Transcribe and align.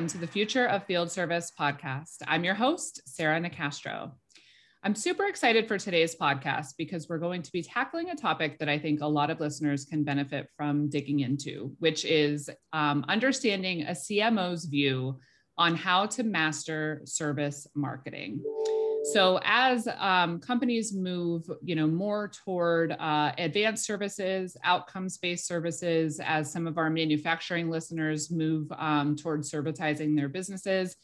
Welcome 0.00 0.18
to 0.18 0.26
the 0.26 0.32
Future 0.32 0.66
of 0.66 0.84
Field 0.84 1.12
Service 1.12 1.52
podcast. 1.60 2.22
I'm 2.26 2.42
your 2.42 2.54
host, 2.54 3.02
Sarah 3.04 3.38
Nicastro. 3.38 4.12
I'm 4.82 4.94
super 4.94 5.26
excited 5.26 5.68
for 5.68 5.76
today's 5.76 6.16
podcast 6.16 6.68
because 6.78 7.06
we're 7.06 7.18
going 7.18 7.42
to 7.42 7.52
be 7.52 7.62
tackling 7.62 8.08
a 8.08 8.16
topic 8.16 8.58
that 8.60 8.68
I 8.70 8.78
think 8.78 9.02
a 9.02 9.06
lot 9.06 9.28
of 9.28 9.40
listeners 9.40 9.84
can 9.84 10.02
benefit 10.02 10.48
from 10.56 10.88
digging 10.88 11.20
into, 11.20 11.76
which 11.80 12.06
is 12.06 12.48
um, 12.72 13.04
understanding 13.08 13.82
a 13.82 13.90
CMO's 13.90 14.64
view 14.64 15.20
on 15.58 15.76
how 15.76 16.06
to 16.06 16.22
master 16.22 17.02
service 17.04 17.66
marketing. 17.74 18.42
So 19.02 19.40
as 19.44 19.88
um, 19.98 20.40
companies 20.40 20.92
move, 20.92 21.50
you 21.62 21.74
know, 21.74 21.86
more 21.86 22.28
toward 22.28 22.92
uh, 22.92 23.32
advanced 23.38 23.84
services, 23.84 24.56
outcomes-based 24.62 25.46
services, 25.46 26.20
as 26.22 26.52
some 26.52 26.66
of 26.66 26.76
our 26.76 26.90
manufacturing 26.90 27.70
listeners 27.70 28.30
move 28.30 28.70
um, 28.78 29.16
toward 29.16 29.40
servitizing 29.40 30.16
their 30.16 30.28
businesses, 30.28 30.96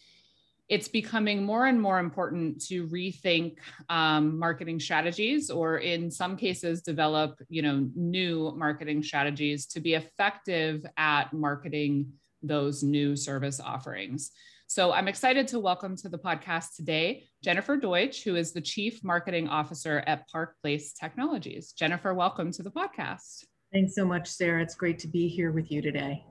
it's 0.68 0.88
becoming 0.88 1.44
more 1.44 1.66
and 1.66 1.80
more 1.80 1.98
important 1.98 2.60
to 2.66 2.86
rethink 2.88 3.58
um, 3.88 4.38
marketing 4.38 4.80
strategies, 4.80 5.48
or 5.48 5.78
in 5.78 6.10
some 6.10 6.36
cases, 6.36 6.82
develop, 6.82 7.40
you 7.48 7.62
know, 7.62 7.88
new 7.94 8.52
marketing 8.56 9.02
strategies 9.02 9.64
to 9.66 9.80
be 9.80 9.94
effective 9.94 10.84
at 10.96 11.32
marketing 11.32 12.12
those 12.42 12.82
new 12.82 13.16
service 13.16 13.60
offerings. 13.60 14.32
So 14.68 14.92
I'm 14.92 15.06
excited 15.06 15.46
to 15.48 15.60
welcome 15.60 15.96
to 15.98 16.08
the 16.08 16.18
podcast 16.18 16.74
today 16.74 17.28
Jennifer 17.42 17.76
Deutsch, 17.76 18.24
who 18.24 18.34
is 18.34 18.52
the 18.52 18.60
Chief 18.60 19.02
Marketing 19.04 19.46
Officer 19.48 20.02
at 20.08 20.28
Park 20.28 20.56
Place 20.60 20.92
Technologies. 20.92 21.72
Jennifer, 21.72 22.12
welcome 22.14 22.50
to 22.50 22.64
the 22.64 22.70
podcast. 22.70 23.44
Thanks 23.72 23.94
so 23.94 24.04
much, 24.04 24.28
Sarah. 24.28 24.60
It's 24.60 24.74
great 24.74 24.98
to 24.98 25.08
be 25.08 25.28
here 25.28 25.52
with 25.52 25.70
you 25.70 25.80
today. 25.80 26.24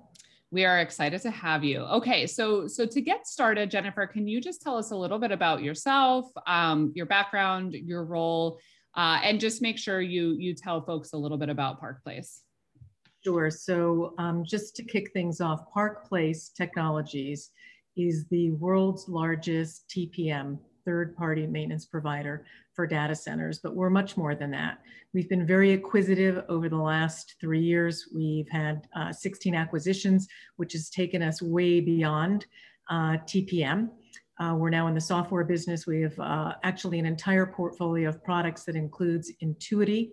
We 0.51 0.65
are 0.65 0.79
excited 0.79 1.21
to 1.21 1.31
have 1.31 1.63
you. 1.63 1.79
Okay, 1.83 2.27
so 2.27 2.67
so 2.67 2.85
to 2.85 2.99
get 2.99 3.25
started, 3.25 3.71
Jennifer, 3.71 4.05
can 4.05 4.27
you 4.27 4.41
just 4.41 4.61
tell 4.61 4.77
us 4.77 4.91
a 4.91 4.97
little 4.97 5.17
bit 5.17 5.31
about 5.31 5.63
yourself, 5.63 6.29
um, 6.45 6.91
your 6.93 7.05
background, 7.05 7.73
your 7.73 8.03
role, 8.03 8.59
uh, 8.95 9.21
and 9.23 9.39
just 9.39 9.61
make 9.61 9.77
sure 9.77 10.01
you 10.01 10.35
you 10.37 10.53
tell 10.53 10.81
folks 10.81 11.13
a 11.13 11.17
little 11.17 11.37
bit 11.37 11.49
about 11.49 11.79
Park 11.79 12.03
Place. 12.03 12.41
Sure. 13.23 13.49
So 13.49 14.13
um, 14.17 14.43
just 14.45 14.75
to 14.75 14.83
kick 14.83 15.13
things 15.13 15.39
off, 15.39 15.61
Park 15.73 16.07
Place 16.07 16.49
Technologies 16.49 17.51
is 17.95 18.25
the 18.27 18.51
world's 18.51 19.07
largest 19.07 19.87
TPM, 19.89 20.57
third 20.85 21.15
party 21.15 21.47
maintenance 21.47 21.85
provider 21.85 22.45
for 22.73 22.85
data 22.85 23.15
centers, 23.15 23.59
but 23.59 23.75
we're 23.75 23.89
much 23.89 24.17
more 24.17 24.35
than 24.35 24.51
that. 24.51 24.79
We've 25.13 25.29
been 25.29 25.47
very 25.47 25.73
acquisitive 25.73 26.43
over 26.49 26.67
the 26.67 26.75
last 26.75 27.35
three 27.39 27.61
years. 27.61 28.09
We've 28.13 28.49
had 28.49 28.87
uh, 28.95 29.13
16 29.13 29.55
acquisitions, 29.55 30.27
which 30.57 30.73
has 30.73 30.89
taken 30.89 31.21
us 31.21 31.41
way 31.41 31.79
beyond 31.79 32.45
uh, 32.89 33.17
TPM. 33.25 33.89
Uh, 34.39 34.55
we're 34.57 34.69
now 34.69 34.87
in 34.87 34.93
the 34.93 35.01
software 35.01 35.45
business. 35.45 35.87
We 35.87 36.01
have 36.01 36.19
uh, 36.19 36.53
actually 36.63 36.99
an 36.99 37.05
entire 37.05 37.45
portfolio 37.45 38.09
of 38.09 38.21
products 38.23 38.65
that 38.65 38.75
includes 38.75 39.31
Entuity, 39.41 40.11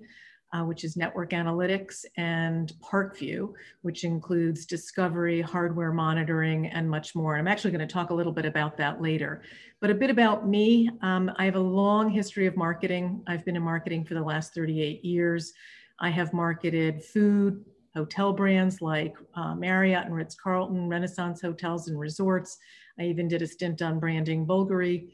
uh, 0.52 0.62
which 0.62 0.84
is 0.84 0.96
network 0.96 1.30
analytics, 1.30 2.04
and 2.16 2.72
Parkview, 2.82 3.52
which 3.82 4.04
includes 4.04 4.66
discovery, 4.66 5.40
hardware 5.40 5.92
monitoring, 5.92 6.66
and 6.66 6.88
much 6.88 7.14
more. 7.14 7.36
I'm 7.36 7.48
actually 7.48 7.70
going 7.70 7.86
to 7.86 7.92
talk 7.92 8.10
a 8.10 8.14
little 8.14 8.32
bit 8.32 8.44
about 8.44 8.76
that 8.76 9.00
later. 9.00 9.42
But 9.80 9.90
a 9.90 9.94
bit 9.94 10.10
about 10.10 10.48
me 10.48 10.90
um, 11.00 11.30
I 11.36 11.44
have 11.44 11.56
a 11.56 11.60
long 11.60 12.10
history 12.10 12.46
of 12.46 12.56
marketing. 12.56 13.22
I've 13.26 13.44
been 13.44 13.56
in 13.56 13.62
marketing 13.62 14.04
for 14.04 14.14
the 14.14 14.22
last 14.22 14.54
38 14.54 15.04
years. 15.04 15.52
I 15.98 16.10
have 16.10 16.32
marketed 16.32 17.02
food, 17.02 17.64
hotel 17.94 18.32
brands 18.32 18.82
like 18.82 19.16
uh, 19.34 19.54
Marriott 19.54 20.06
and 20.06 20.14
Ritz 20.14 20.34
Carlton, 20.34 20.88
Renaissance 20.88 21.40
Hotels 21.40 21.88
and 21.88 21.98
Resorts. 21.98 22.58
I 22.98 23.04
even 23.04 23.28
did 23.28 23.42
a 23.42 23.46
stint 23.46 23.82
on 23.82 23.98
branding 23.98 24.46
Bulgari 24.46 25.08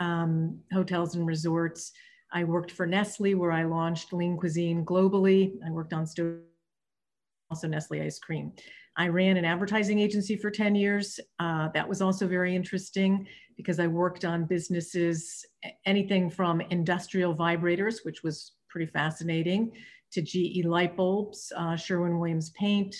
um, 0.00 0.58
hotels 0.72 1.14
and 1.14 1.26
resorts. 1.26 1.92
I 2.34 2.42
worked 2.42 2.72
for 2.72 2.84
Nestle 2.84 3.36
where 3.36 3.52
I 3.52 3.62
launched 3.62 4.12
lean 4.12 4.36
cuisine 4.36 4.84
globally. 4.84 5.52
I 5.64 5.70
worked 5.70 5.92
on 5.92 6.04
also 7.48 7.68
Nestle 7.68 8.02
ice 8.02 8.18
cream. 8.18 8.52
I 8.96 9.08
ran 9.08 9.36
an 9.36 9.44
advertising 9.44 10.00
agency 10.00 10.36
for 10.36 10.50
10 10.50 10.74
years. 10.74 11.20
Uh, 11.38 11.68
that 11.74 11.88
was 11.88 12.02
also 12.02 12.26
very 12.26 12.54
interesting 12.54 13.26
because 13.56 13.78
I 13.78 13.86
worked 13.86 14.24
on 14.24 14.46
businesses, 14.46 15.46
anything 15.86 16.28
from 16.28 16.60
industrial 16.60 17.34
vibrators, 17.34 18.04
which 18.04 18.24
was 18.24 18.52
pretty 18.68 18.90
fascinating, 18.90 19.72
to 20.12 20.20
GE 20.20 20.64
light 20.64 20.96
bulbs, 20.96 21.52
uh, 21.56 21.76
Sherwin-Williams 21.76 22.50
paint. 22.50 22.94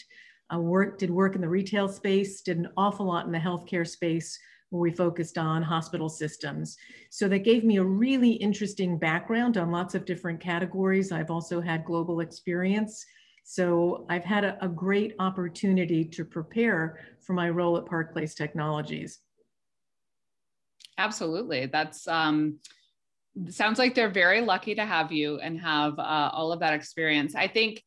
I 0.51 0.59
worked, 0.59 1.01
did 1.01 1.11
work 1.11 1.35
in 1.35 1.41
the 1.41 1.49
retail 1.49 1.89
space, 1.89 2.41
did 2.41 2.59
an 2.59 2.69
awful 2.77 3.07
lot 3.07 3.27
in 3.27 3.33
the 3.33 3.39
healthcare 3.39 3.87
space, 3.87 4.39
where 4.75 4.81
we 4.81 4.91
focused 4.91 5.39
on 5.39 5.63
hospital 5.63 6.09
systems. 6.09 6.77
So 7.09 7.29
that 7.29 7.45
gave 7.45 7.63
me 7.63 7.77
a 7.77 7.85
really 7.85 8.33
interesting 8.33 8.99
background 8.99 9.57
on 9.57 9.71
lots 9.71 9.95
of 9.95 10.05
different 10.05 10.41
categories. 10.41 11.13
I've 11.13 11.31
also 11.31 11.61
had 11.61 11.85
global 11.85 12.19
experience. 12.19 13.07
So 13.45 14.05
I've 14.11 14.25
had 14.25 14.43
a, 14.43 14.59
a 14.65 14.69
great 14.69 15.15
opportunity 15.21 16.05
to 16.07 16.25
prepare 16.25 16.99
for 17.21 17.35
my 17.35 17.51
role 17.51 17.79
at 17.79 17.87
Park 17.87 18.13
Place 18.13 18.35
Technologies. 18.35 19.21
Absolutely. 20.99 21.67
That's 21.67 22.09
um, 22.09 22.59
sounds 23.49 23.79
like 23.79 23.95
they're 23.95 24.11
very 24.11 24.41
lucky 24.41 24.75
to 24.75 24.85
have 24.85 25.13
you 25.13 25.39
and 25.39 25.61
have 25.61 25.97
uh, 26.01 26.31
all 26.33 26.51
of 26.51 26.59
that 26.61 26.75
experience. 26.75 27.37
I 27.37 27.47
think, 27.47 27.81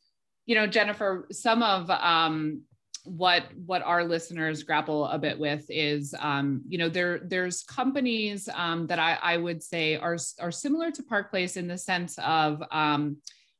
you 0.45 0.55
know, 0.55 0.67
Jennifer, 0.67 1.27
some 1.33 1.63
of 1.63 1.89
um, 1.89 2.61
what 3.07 3.45
what 3.65 3.81
our 3.81 4.03
listeners 4.03 4.63
grapple 4.63 5.05
a 5.07 5.17
bit 5.17 5.39
with 5.39 5.65
is 5.69 6.13
um, 6.19 6.61
you 6.67 6.77
know 6.77 6.89
there 6.89 7.19
there's 7.19 7.63
companies 7.63 8.49
um, 8.53 8.87
that 8.87 8.99
I, 8.99 9.17
I 9.21 9.37
would 9.37 9.63
say 9.63 9.95
are 9.95 10.17
are 10.39 10.51
similar 10.51 10.91
to 10.91 11.03
Park 11.03 11.29
Place 11.29 11.57
in 11.57 11.67
the 11.67 11.77
sense 11.77 12.19
of 12.19 12.61
um, 12.71 13.17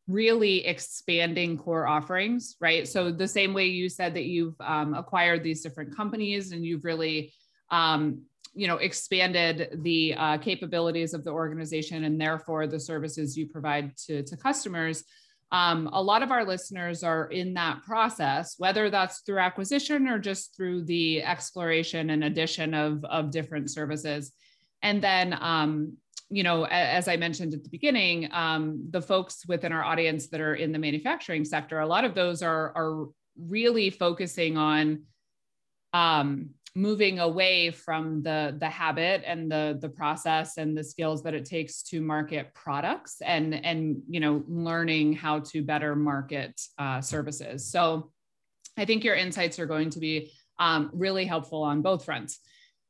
really 0.07 0.65
expanding 0.65 1.57
core 1.57 1.87
offerings 1.87 2.55
right? 2.59 2.87
So 2.87 3.11
the 3.11 3.27
same 3.27 3.53
way 3.53 3.67
you 3.67 3.89
said 3.89 4.13
that 4.15 4.25
you've 4.25 4.59
um, 4.59 4.93
acquired 4.93 5.43
these 5.43 5.61
different 5.61 5.95
companies 5.95 6.51
and 6.51 6.65
you've 6.65 6.83
really 6.83 7.33
um, 7.71 8.23
you 8.53 8.67
know 8.67 8.77
expanded 8.77 9.79
the 9.83 10.13
uh, 10.15 10.37
capabilities 10.39 11.13
of 11.13 11.23
the 11.23 11.31
organization 11.31 12.03
and 12.03 12.19
therefore 12.19 12.67
the 12.67 12.79
services 12.79 13.37
you 13.37 13.47
provide 13.47 13.95
to, 13.97 14.23
to 14.23 14.35
customers 14.35 15.03
um, 15.51 15.89
a 15.93 16.01
lot 16.01 16.23
of 16.23 16.31
our 16.31 16.45
listeners 16.45 17.03
are 17.03 17.27
in 17.27 17.53
that 17.53 17.83
process, 17.83 18.55
whether 18.57 18.89
that's 18.89 19.21
through 19.21 19.39
acquisition 19.39 20.07
or 20.07 20.19
just 20.19 20.55
through 20.55 20.83
the 20.83 21.23
exploration 21.23 22.09
and 22.09 22.23
addition 22.23 22.73
of, 22.73 23.03
of 23.05 23.31
different 23.31 23.71
services. 23.71 24.33
And 24.81 25.01
then, 25.01 25.37
um, 25.39 25.93
you 26.29 26.43
know, 26.43 26.65
as 26.65 27.07
I 27.07 27.15
mentioned 27.15 27.53
at 27.53 27.63
the 27.63 27.69
beginning, 27.69 28.29
um, 28.33 28.87
the 28.89 29.01
folks 29.01 29.47
within 29.47 29.71
our 29.71 29.83
audience 29.83 30.27
that 30.27 30.41
are 30.41 30.55
in 30.55 30.73
the 30.73 30.79
manufacturing 30.79 31.45
sector, 31.45 31.79
a 31.79 31.87
lot 31.87 32.03
of 32.03 32.13
those 32.13 32.41
are, 32.41 32.73
are 32.75 33.05
really 33.39 33.89
focusing 33.89 34.57
on 34.57 35.03
um, 35.93 36.49
moving 36.77 37.19
away 37.19 37.71
from 37.71 38.21
the 38.21 38.55
the 38.59 38.69
habit 38.69 39.23
and 39.25 39.51
the 39.51 39.77
the 39.81 39.89
process 39.89 40.57
and 40.57 40.77
the 40.77 40.83
skills 40.83 41.23
that 41.23 41.33
it 41.33 41.45
takes 41.45 41.81
to 41.81 42.01
market 42.01 42.53
products 42.53 43.21
and 43.21 43.53
and 43.65 44.01
you 44.07 44.19
know 44.19 44.43
learning 44.47 45.13
how 45.13 45.39
to 45.39 45.63
better 45.63 45.95
market 45.95 46.59
uh, 46.77 47.01
services. 47.01 47.69
So 47.71 48.11
i 48.77 48.85
think 48.85 49.03
your 49.03 49.15
insights 49.15 49.57
are 49.57 49.65
going 49.65 49.89
to 49.89 49.99
be 49.99 50.31
um, 50.59 50.91
really 50.93 51.25
helpful 51.25 51.63
on 51.63 51.81
both 51.81 52.05
fronts. 52.05 52.39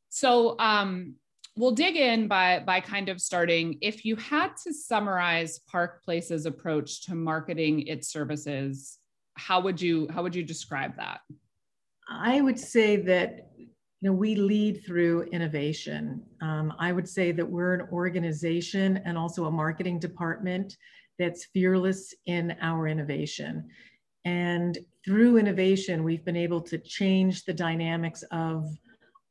So 0.10 0.58
um, 0.60 1.16
we'll 1.56 1.72
dig 1.86 1.96
in 1.96 2.28
by 2.28 2.60
by 2.60 2.82
kind 2.82 3.08
of 3.10 3.22
starting. 3.22 3.78
If 3.82 4.04
you 4.04 4.16
had 4.18 4.52
to 4.64 4.74
summarize 4.74 5.60
park 5.60 6.04
place's 6.04 6.46
approach 6.46 7.06
to 7.06 7.16
marketing 7.16 7.88
its 7.88 8.10
services 8.10 9.00
how 9.38 9.62
would 9.62 9.80
you 9.80 10.08
how 10.12 10.24
would 10.24 10.36
you 10.36 10.44
describe 10.44 10.98
that? 10.98 11.20
I 12.10 12.42
would 12.42 12.60
say 12.60 12.98
that 12.98 13.50
you 14.02 14.10
know 14.10 14.16
we 14.16 14.36
lead 14.36 14.84
through 14.86 15.24
innovation. 15.24 16.22
Um, 16.42 16.74
I 16.80 16.92
would 16.92 17.10
say 17.10 17.32
that 17.32 17.50
we're 17.50 17.74
an 17.74 17.88
organization 17.92 18.98
and 19.06 19.18
also 19.18 19.46
a 19.46 19.52
marketing 19.52 20.00
department 20.00 20.78
that's 21.18 21.46
fearless 21.46 22.14
in 22.28 22.56
our 22.62 22.88
innovation. 22.88 23.68
And 24.24 24.78
through 25.04 25.38
innovation, 25.38 26.04
we've 26.04 26.26
been 26.26 26.36
able 26.36 26.62
to 26.62 26.78
change 26.78 27.46
the 27.46 27.54
dynamics 27.54 28.24
of 28.32 28.68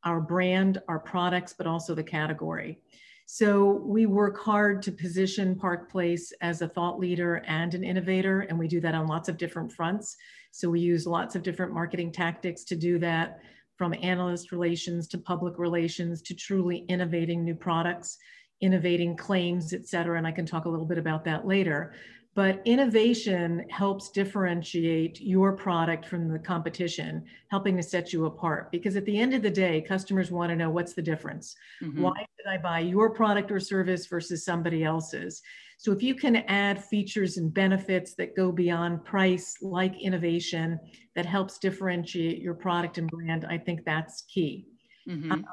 our 0.04 0.20
brand, 0.20 0.80
our 0.88 0.98
products, 0.98 1.54
but 1.56 1.66
also 1.66 1.94
the 1.94 2.02
category. 2.02 2.78
So 3.26 3.82
we 3.84 4.06
work 4.06 4.38
hard 4.40 4.82
to 4.82 4.92
position 4.92 5.56
Park 5.56 5.90
Place 5.90 6.32
as 6.40 6.62
a 6.62 6.68
thought 6.68 6.98
leader 6.98 7.42
and 7.46 7.74
an 7.74 7.82
innovator, 7.82 8.42
and 8.42 8.58
we 8.58 8.68
do 8.68 8.80
that 8.80 8.94
on 8.94 9.08
lots 9.08 9.28
of 9.28 9.36
different 9.36 9.72
fronts. 9.72 10.16
So 10.52 10.70
we 10.70 10.80
use 10.80 11.06
lots 11.06 11.34
of 11.34 11.42
different 11.42 11.74
marketing 11.74 12.12
tactics 12.12 12.62
to 12.64 12.76
do 12.76 12.98
that, 13.00 13.40
from 13.76 13.94
analyst 14.02 14.52
relations 14.52 15.06
to 15.08 15.18
public 15.18 15.58
relations 15.58 16.22
to 16.22 16.34
truly 16.34 16.84
innovating 16.88 17.44
new 17.44 17.54
products, 17.54 18.18
innovating 18.60 19.16
claims, 19.16 19.72
et 19.72 19.86
cetera. 19.86 20.16
And 20.18 20.26
I 20.26 20.32
can 20.32 20.46
talk 20.46 20.64
a 20.64 20.68
little 20.68 20.86
bit 20.86 20.98
about 20.98 21.24
that 21.24 21.46
later. 21.46 21.92
but 22.36 22.60
innovation 22.66 23.64
helps 23.70 24.10
differentiate 24.10 25.18
your 25.22 25.54
product 25.54 26.04
from 26.04 26.28
the 26.28 26.38
competition, 26.38 27.24
helping 27.48 27.78
to 27.78 27.82
set 27.82 28.12
you 28.12 28.26
apart. 28.26 28.70
Because 28.70 28.94
at 28.94 29.06
the 29.06 29.18
end 29.18 29.32
of 29.32 29.40
the 29.40 29.50
day, 29.50 29.80
customers 29.80 30.30
want 30.30 30.50
to 30.50 30.56
know 30.56 30.68
what's 30.68 30.92
the 30.92 31.00
difference. 31.00 31.56
Mm-hmm. 31.82 32.02
Why 32.02 32.26
did 32.36 32.46
I 32.46 32.58
buy 32.58 32.80
your 32.80 33.08
product 33.08 33.50
or 33.50 33.58
service 33.58 34.04
versus 34.04 34.44
somebody 34.44 34.84
else's? 34.84 35.40
So 35.78 35.92
if 35.92 36.02
you 36.02 36.14
can 36.14 36.36
add 36.36 36.82
features 36.82 37.36
and 37.36 37.52
benefits 37.52 38.14
that 38.14 38.34
go 38.34 38.50
beyond 38.50 39.04
price, 39.04 39.56
like 39.60 40.00
innovation, 40.00 40.80
that 41.14 41.26
helps 41.26 41.58
differentiate 41.58 42.40
your 42.40 42.54
product 42.54 42.98
and 42.98 43.08
brand, 43.08 43.44
I 43.48 43.58
think 43.58 43.84
that's 43.84 44.22
key. 44.22 44.66
Mm-hmm. 45.08 45.32
Um, 45.32 45.46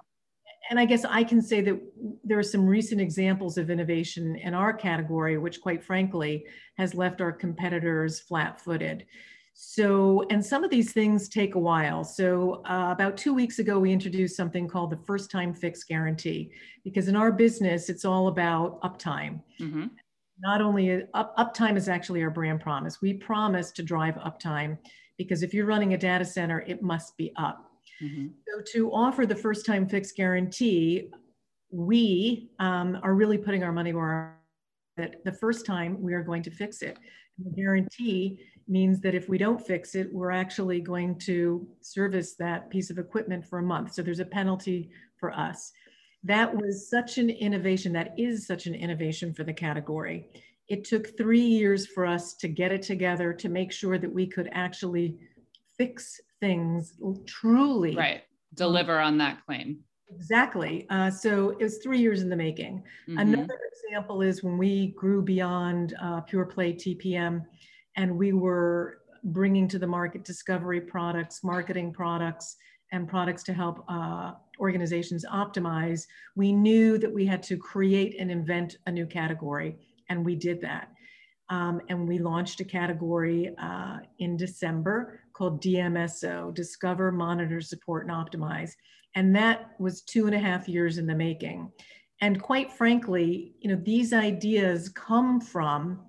and 0.70 0.80
I 0.80 0.86
guess 0.86 1.04
I 1.04 1.24
can 1.24 1.42
say 1.42 1.62
that 1.62 1.80
there 2.24 2.40
are 2.40 2.44
some 2.44 2.66
recent 2.66 3.02
examples 3.02 3.58
of 3.58 3.70
innovation 3.70 4.38
in 4.38 4.54
our 4.54 4.72
category, 4.72 5.38
which 5.38 5.62
quite 5.62 5.84
frankly 5.84 6.46
has 6.78 6.96
left 6.96 7.20
our 7.20 7.34
competitors 7.34 8.22
flat 8.22 8.62
footed. 8.62 9.06
So, 9.56 10.26
and 10.32 10.44
some 10.44 10.64
of 10.64 10.72
these 10.72 10.94
things 10.94 11.30
take 11.30 11.56
a 11.56 11.60
while. 11.60 12.04
So, 12.04 12.64
uh, 12.66 12.90
about 12.92 13.18
two 13.18 13.34
weeks 13.36 13.60
ago, 13.60 13.78
we 13.78 13.92
introduced 13.92 14.36
something 14.36 14.68
called 14.68 14.90
the 14.90 15.06
first 15.06 15.30
time 15.30 15.54
fix 15.54 15.84
guarantee, 15.84 16.52
because 16.84 17.08
in 17.08 17.16
our 17.16 17.32
business, 17.32 17.88
it's 17.90 18.04
all 18.04 18.30
about 18.30 18.82
uptime. 18.82 19.42
Mm-hmm. 19.62 19.88
Not 20.40 20.62
only 20.62 21.04
up, 21.14 21.36
uptime 21.38 21.78
is 21.78 21.88
actually 21.88 22.24
our 22.24 22.30
brand 22.30 22.60
promise. 22.62 23.02
We 23.02 23.14
promise 23.14 23.72
to 23.74 23.84
drive 23.84 24.16
uptime 24.16 24.78
because 25.18 25.44
if 25.44 25.54
you're 25.54 25.66
running 25.66 25.94
a 25.94 25.98
data 25.98 26.26
center, 26.26 26.62
it 26.62 26.82
must 26.82 27.16
be 27.18 27.32
up. 27.38 27.72
Mm-hmm. 28.02 28.28
So 28.48 28.64
to 28.74 28.92
offer 28.92 29.26
the 29.26 29.36
first 29.36 29.66
time 29.66 29.88
fix 29.88 30.12
guarantee, 30.12 31.12
we 31.72 32.50
um, 32.60 33.00
are 33.04 33.14
really 33.14 33.38
putting 33.38 33.64
our 33.64 33.72
money 33.72 33.94
where 33.94 34.40
that 34.98 35.24
the 35.24 35.32
first 35.32 35.66
time 35.66 36.02
we 36.02 36.14
are 36.14 36.24
going 36.24 36.44
to 36.44 36.52
fix 36.52 36.82
it. 36.82 36.98
And 37.38 37.48
the 37.48 37.56
guarantee 37.56 38.40
means 38.68 39.02
that 39.02 39.16
if 39.16 39.28
we 39.28 39.38
don't 39.38 39.60
fix 39.60 39.96
it, 39.96 40.14
we're 40.14 40.32
actually 40.32 40.80
going 40.80 41.18
to 41.20 41.68
service 41.82 42.36
that 42.36 42.70
piece 42.70 42.90
of 42.90 42.98
equipment 42.98 43.46
for 43.46 43.60
a 43.60 43.64
month. 43.64 43.94
So 43.94 44.02
there's 44.02 44.20
a 44.20 44.26
penalty 44.26 44.90
for 45.18 45.32
us. 45.32 45.72
That 46.24 46.56
was 46.56 46.90
such 46.90 47.18
an 47.18 47.30
innovation. 47.30 47.92
That 47.94 48.14
is 48.18 48.48
such 48.48 48.66
an 48.66 48.76
innovation 48.76 49.34
for 49.34 49.44
the 49.44 49.54
category. 49.54 50.30
It 50.70 50.86
took 50.86 51.18
three 51.18 51.42
years 51.42 51.86
for 51.86 52.06
us 52.06 52.34
to 52.36 52.48
get 52.48 52.72
it 52.72 52.82
together 52.82 53.34
to 53.34 53.50
make 53.50 53.72
sure 53.72 53.98
that 53.98 54.12
we 54.12 54.26
could 54.26 54.50
actually 54.54 55.18
fix 55.78 56.22
things 56.40 56.94
truly 57.26 57.96
right 57.96 58.24
deliver 58.56 59.00
on 59.00 59.18
that 59.18 59.44
claim 59.46 59.80
exactly 60.14 60.86
uh, 60.90 61.10
so 61.10 61.52
it 61.52 61.64
was 61.64 61.78
three 61.78 62.00
years 62.00 62.22
in 62.22 62.30
the 62.30 62.36
making 62.36 62.84
mm-hmm. 63.08 63.18
another 63.18 63.60
example 63.72 64.22
is 64.22 64.44
when 64.44 64.58
we 64.58 64.88
grew 64.88 65.22
beyond 65.22 65.96
uh, 66.02 66.22
pure 66.22 66.46
play 66.46 66.74
tpm 66.74 67.44
and 67.96 68.16
we 68.16 68.34
were 68.34 69.00
bringing 69.26 69.68
to 69.68 69.80
the 69.80 69.88
market 69.88 70.26
discovery 70.26 70.82
products 70.82 71.44
marketing 71.44 71.94
products 71.94 72.58
and 72.94 73.10
products 73.10 73.44
to 73.44 73.54
help 73.54 73.84
uh, 73.90 74.32
organizations 74.60 75.26
optimize 75.34 76.08
we 76.38 76.54
knew 76.54 76.98
that 76.98 77.14
we 77.14 77.26
had 77.26 77.44
to 77.44 77.58
create 77.58 78.16
and 78.20 78.32
invent 78.32 78.78
a 78.88 78.92
new 78.92 79.06
category 79.06 79.76
and 80.10 80.24
we 80.24 80.36
did 80.36 80.62
that 80.62 80.90
um, 81.50 81.82
and 81.90 82.08
we 82.08 82.20
launched 82.20 82.62
a 82.62 82.66
category 82.66 83.54
uh, 83.58 83.98
in 84.20 84.38
December 84.38 85.20
called 85.34 85.62
DMSO, 85.62 86.54
Discover, 86.54 87.12
Monitor, 87.12 87.62
Support, 87.62 88.08
and 88.08 88.16
Optimize. 88.16 88.72
And 89.16 89.36
that 89.36 89.72
was 89.80 90.02
two 90.02 90.26
and 90.26 90.36
a 90.36 90.40
half 90.40 90.68
years 90.68 90.98
in 90.98 91.06
the 91.06 91.16
making. 91.16 91.72
And 92.22 92.42
quite 92.42 92.72
frankly, 92.72 93.54
you 93.60 93.70
know, 93.70 93.82
these 93.84 94.14
ideas 94.14 94.90
come 94.90 95.42
from 95.42 96.00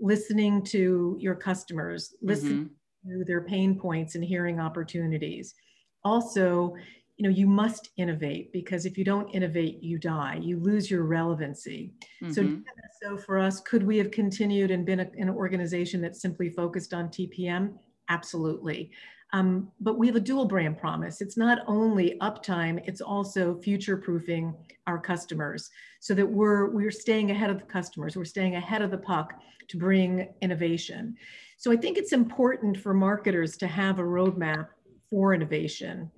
listening 0.00 0.62
to 0.64 1.16
your 1.20 1.36
customers, 1.36 2.14
listening 2.20 2.70
mm-hmm. 3.06 3.20
to 3.20 3.24
their 3.24 3.42
pain 3.42 3.78
points 3.78 4.14
and 4.14 4.24
hearing 4.24 4.58
opportunities. 4.58 5.54
Also, 6.04 6.74
you 7.22 7.28
know 7.28 7.34
you 7.34 7.46
must 7.46 7.90
innovate 7.96 8.52
because 8.52 8.84
if 8.84 8.98
you 8.98 9.04
don't 9.04 9.28
innovate 9.30 9.82
you 9.82 9.96
die. 9.96 10.40
You 10.42 10.58
lose 10.58 10.90
your 10.90 11.04
relevancy. 11.04 11.92
Mm-hmm. 12.22 12.32
so 12.32 12.60
so 13.00 13.16
for 13.16 13.38
us 13.38 13.60
could 13.60 13.84
we 13.84 13.96
have 13.98 14.10
continued 14.10 14.70
and 14.70 14.84
been 14.84 15.00
a, 15.00 15.10
an 15.16 15.30
organization 15.30 16.00
that 16.00 16.16
simply 16.16 16.48
focused 16.50 16.92
on 16.92 17.08
tpm 17.08 17.74
absolutely. 18.08 18.90
Um, 19.34 19.70
but 19.80 19.98
we 19.98 20.06
have 20.08 20.16
a 20.16 20.20
dual 20.20 20.44
brand 20.44 20.76
promise. 20.76 21.22
It's 21.22 21.38
not 21.38 21.60
only 21.66 22.18
uptime 22.20 22.82
it's 22.88 23.00
also 23.00 23.56
future 23.60 23.96
proofing 23.96 24.54
our 24.86 24.98
customers 24.98 25.70
so 26.00 26.14
that 26.14 26.26
we're 26.26 26.70
we're 26.70 26.90
staying 26.90 27.30
ahead 27.30 27.50
of 27.50 27.58
the 27.58 27.66
customers. 27.66 28.16
We're 28.16 28.24
staying 28.24 28.56
ahead 28.56 28.82
of 28.82 28.90
the 28.90 28.98
puck 28.98 29.34
to 29.68 29.76
bring 29.76 30.28
innovation. 30.40 31.16
So 31.56 31.70
i 31.70 31.76
think 31.76 31.96
it's 31.96 32.12
important 32.12 32.76
for 32.76 32.92
marketers 32.92 33.56
to 33.58 33.68
have 33.68 34.00
a 34.00 34.02
roadmap 34.02 34.66
for 35.12 35.34
innovation 35.34 36.10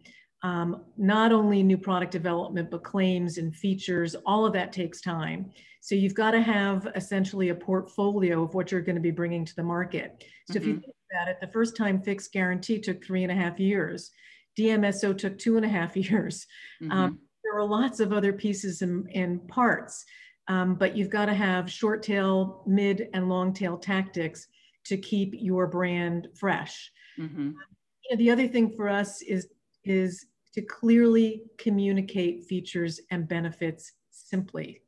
um, 0.45 0.85
not 0.99 1.33
only 1.33 1.63
new 1.63 1.79
product 1.79 2.13
development, 2.13 2.71
but 2.71 2.85
claims 2.85 3.39
and 3.39 3.57
features, 3.57 4.15
all 4.27 4.45
of 4.45 4.53
that 4.53 4.75
takes 4.75 5.01
time. 5.01 5.51
So 5.81 5.95
you've 5.95 6.15
got 6.15 6.33
to 6.33 6.43
have 6.43 6.87
essentially 6.95 7.49
a 7.49 7.55
portfolio 7.55 8.45
of 8.45 8.53
what 8.53 8.71
you're 8.71 8.83
going 8.83 8.97
to 8.97 9.01
be 9.01 9.11
bringing 9.11 9.47
to 9.47 9.57
the 9.57 9.63
market. 9.63 10.23
So 10.51 10.55
mm-hmm. 10.55 10.57
if 10.59 10.67
you 10.67 10.73
mm-hmm. 10.75 10.81
think 10.83 10.97
about 11.11 11.29
it, 11.29 11.39
the 11.41 11.51
first 11.51 11.79
time 11.79 12.03
fixed 12.03 12.31
guarantee 12.31 12.79
took 12.79 13.03
three 13.03 13.23
and 13.23 13.33
a 13.33 13.35
half 13.35 13.59
years. 13.59 14.11
DMSO 14.59 15.17
took 15.17 15.39
two 15.39 15.57
and 15.57 15.65
a 15.65 15.69
half 15.69 15.97
years. 15.97 16.47
Mm-hmm. 16.83 16.93
Um, 16.93 17.19
there 17.43 17.59
are 17.59 17.65
lots 17.65 17.99
of 18.01 18.13
other 18.13 18.35
pieces 18.35 18.83
and, 18.83 19.09
and 19.15 19.49
parts, 19.49 20.05
um, 20.49 20.75
but 20.75 20.95
you've 20.95 21.11
got 21.11 21.27
to 21.27 21.35
have 21.35 21.73
short 21.73 22.03
tail, 22.03 22.63
mid, 22.67 23.09
and 23.15 23.31
long 23.31 23.55
tail 23.55 23.79
tactics 23.79 24.47
to 24.85 24.99
keep 24.99 25.33
your 25.39 25.67
brand 25.67 26.29
fresh. 26.35 26.91
Mm-hmm. 27.19 27.53
You 28.05 28.17
know, 28.17 28.19
the 28.19 28.31
other 28.31 28.49
thing 28.49 28.75
for 28.77 28.89
us 28.89 29.23
is 29.23 29.49
is 29.85 30.27
to 30.55 30.63
clearly 30.63 31.43
communicate 31.59 32.45
features 32.45 33.01
and 33.11 33.29
benefits 33.29 33.93
simply. 34.11 34.81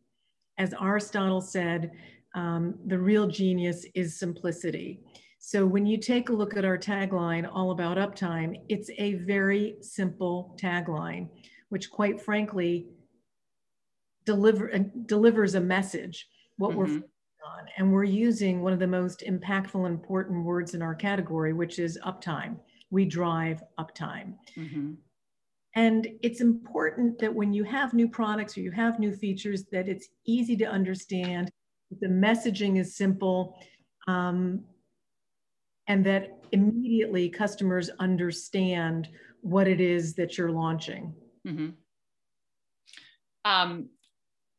As 0.58 0.72
Aristotle 0.80 1.40
said, 1.40 1.90
um, 2.34 2.76
the 2.86 2.98
real 2.98 3.26
genius 3.26 3.84
is 3.94 4.18
simplicity. 4.18 5.00
So 5.38 5.66
when 5.66 5.86
you 5.86 5.98
take 5.98 6.28
a 6.28 6.32
look 6.32 6.56
at 6.56 6.64
our 6.64 6.78
tagline, 6.78 7.48
all 7.52 7.72
about 7.72 7.98
uptime, 7.98 8.60
it's 8.68 8.90
a 8.98 9.14
very 9.14 9.76
simple 9.80 10.56
tagline, 10.60 11.28
which 11.68 11.90
quite 11.90 12.20
frankly 12.20 12.86
deliver, 14.24 14.74
uh, 14.74 14.80
delivers 15.06 15.54
a 15.54 15.60
message, 15.60 16.28
what 16.56 16.70
mm-hmm. 16.70 16.78
we're 16.78 17.02
on. 17.46 17.66
And 17.76 17.92
we're 17.92 18.04
using 18.04 18.62
one 18.62 18.72
of 18.72 18.78
the 18.78 18.86
most 18.86 19.22
impactful 19.26 19.86
important 19.86 20.44
words 20.44 20.74
in 20.74 20.82
our 20.82 20.94
category, 20.94 21.52
which 21.52 21.78
is 21.78 21.98
uptime. 22.04 22.56
We 22.90 23.04
drive 23.04 23.62
uptime. 23.78 24.34
Mm-hmm. 24.56 24.92
And 25.74 26.08
it's 26.22 26.40
important 26.40 27.18
that 27.18 27.34
when 27.34 27.52
you 27.52 27.62
have 27.64 27.92
new 27.92 28.08
products 28.08 28.56
or 28.56 28.60
you 28.62 28.70
have 28.70 28.98
new 28.98 29.12
features, 29.12 29.64
that 29.72 29.88
it's 29.88 30.08
easy 30.24 30.56
to 30.56 30.64
understand, 30.64 31.50
the 32.00 32.08
messaging 32.08 32.78
is 32.78 32.96
simple, 32.96 33.58
um, 34.08 34.64
and 35.86 36.04
that 36.06 36.38
immediately 36.52 37.28
customers 37.28 37.90
understand 37.98 39.08
what 39.42 39.68
it 39.68 39.80
is 39.80 40.14
that 40.14 40.38
you're 40.38 40.50
launching. 40.50 41.14
Mm-hmm. 41.46 41.68
Um, 43.44 43.90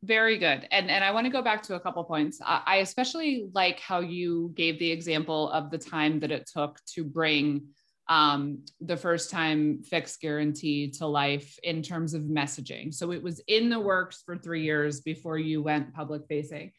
very 0.04 0.38
good. 0.38 0.68
And, 0.72 0.90
and 0.90 1.04
I 1.04 1.12
want 1.12 1.26
to 1.26 1.32
go 1.32 1.42
back 1.42 1.64
to 1.64 1.76
a 1.76 1.80
couple 1.80 2.04
points. 2.04 2.40
I, 2.46 2.62
I 2.66 2.76
especially 2.78 3.50
like 3.54 3.80
how 3.80 4.00
you 4.00 4.52
gave 4.56 4.78
the 4.80 4.92
example 4.92 5.50
of 5.50 5.72
the 5.72 5.78
time 5.78 6.20
that 6.20 6.32
it 6.32 6.48
took 6.52 6.80
to 6.94 7.04
bring 7.04 7.68
um, 8.10 8.64
the 8.80 8.98
first 8.98 9.30
time 9.30 9.84
fixed 9.84 10.22
guarantee 10.22 10.90
to 10.92 11.06
life 11.06 11.60
in 11.64 11.82
terms 11.82 12.14
of 12.14 12.24
messaging. 12.24 12.94
So 12.94 13.12
it 13.12 13.22
was 13.22 13.42
in 13.48 13.70
the 13.70 13.80
works 13.80 14.24
for 14.26 14.38
three 14.38 14.64
years 14.64 15.02
before 15.02 15.38
you 15.38 15.62
went 15.62 15.94
public 15.94 16.24
facing. 16.28 16.72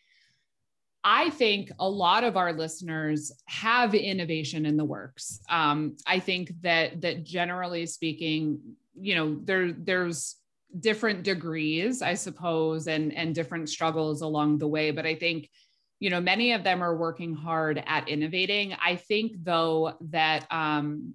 I 1.05 1.31
think 1.31 1.71
a 1.79 1.89
lot 1.89 2.25
of 2.25 2.37
our 2.37 2.53
listeners 2.53 3.33
have 3.47 3.95
innovation 3.95 4.67
in 4.67 4.77
the 4.77 4.85
works. 4.85 5.41
Um, 5.49 5.97
I 6.07 6.19
think 6.19 6.53
that 6.63 7.01
that 7.03 7.25
generally 7.25 7.87
speaking, 7.87 8.59
you 8.95 9.15
know, 9.15 9.39
there 9.45 9.73
there's 9.73 10.37
different 10.81 11.23
degrees, 11.23 12.03
I 12.03 12.15
suppose, 12.15 12.89
and 12.89 13.15
and 13.15 13.35
different 13.35 13.69
struggles 13.69 14.23
along 14.23 14.59
the 14.59 14.69
way. 14.69 14.91
But 14.91 15.07
I 15.07 15.15
think 15.15 15.49
you 16.01 16.11
know 16.11 16.21
many 16.21 16.53
of 16.53 16.65
them 16.65 16.83
are 16.83 16.97
working 16.97 17.35
hard 17.35 17.83
at 17.87 18.09
innovating. 18.09 18.75
I 18.75 18.97
think 18.97 19.33
though 19.43 19.95
that 20.11 20.47
um, 20.51 21.15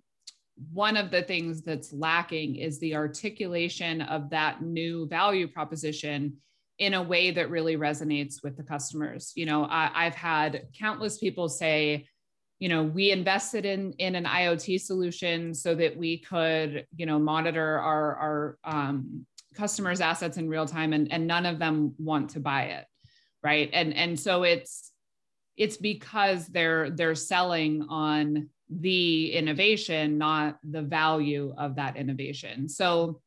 one 0.72 0.98
of 0.98 1.12
the 1.12 1.24
things 1.24 1.62
that's 1.62 1.94
lacking 1.94 2.58
is 2.58 2.80
the 2.80 2.96
articulation 2.96 4.02
of 4.02 4.30
that 4.30 4.62
new 4.62 5.08
value 5.08 5.48
proposition 5.48 6.38
in 6.80 6.94
a 6.94 7.02
way 7.02 7.32
that 7.32 7.50
really 7.50 7.78
resonates 7.78 8.44
with 8.44 8.58
the 8.58 8.64
customers. 8.64 9.32
You 9.36 9.46
know 9.46 9.66
I, 9.66 9.92
i've 9.94 10.16
had 10.16 10.68
countless 10.78 11.18
people 11.18 11.50
say 11.50 12.08
you 12.60 12.70
know 12.70 12.84
we 12.84 13.12
invested 13.12 13.66
in 13.66 13.92
in 13.94 14.16
an 14.16 14.26
iot 14.26 14.80
solution 14.80 15.54
so 15.54 15.76
that 15.76 15.98
we 15.98 16.20
could 16.20 16.86
you 16.96 17.06
know 17.06 17.20
monitor 17.20 17.80
our 17.80 18.16
our 18.16 18.58
um, 18.64 19.26
customers 19.54 20.02
assets 20.02 20.38
in 20.38 20.48
real 20.50 20.66
time 20.66 20.94
and, 20.94 21.12
and 21.12 21.28
none 21.28 21.46
of 21.46 21.60
them 21.60 21.94
want 21.98 22.30
to 22.32 22.40
buy 22.40 22.64
it 22.64 22.86
right? 23.44 23.70
And 23.74 23.94
and 23.94 24.20
so 24.20 24.44
it's 24.44 24.92
it's 25.58 25.78
because 25.78 26.48
they're 26.48 26.90
they're 26.90 27.16
selling 27.16 27.86
on 27.90 28.50
the 28.70 29.32
innovation 29.34 30.18
not 30.18 30.58
the 30.64 30.82
value 30.82 31.54
of 31.58 31.76
that 31.76 31.98
innovation. 31.98 32.68
So 32.70 33.22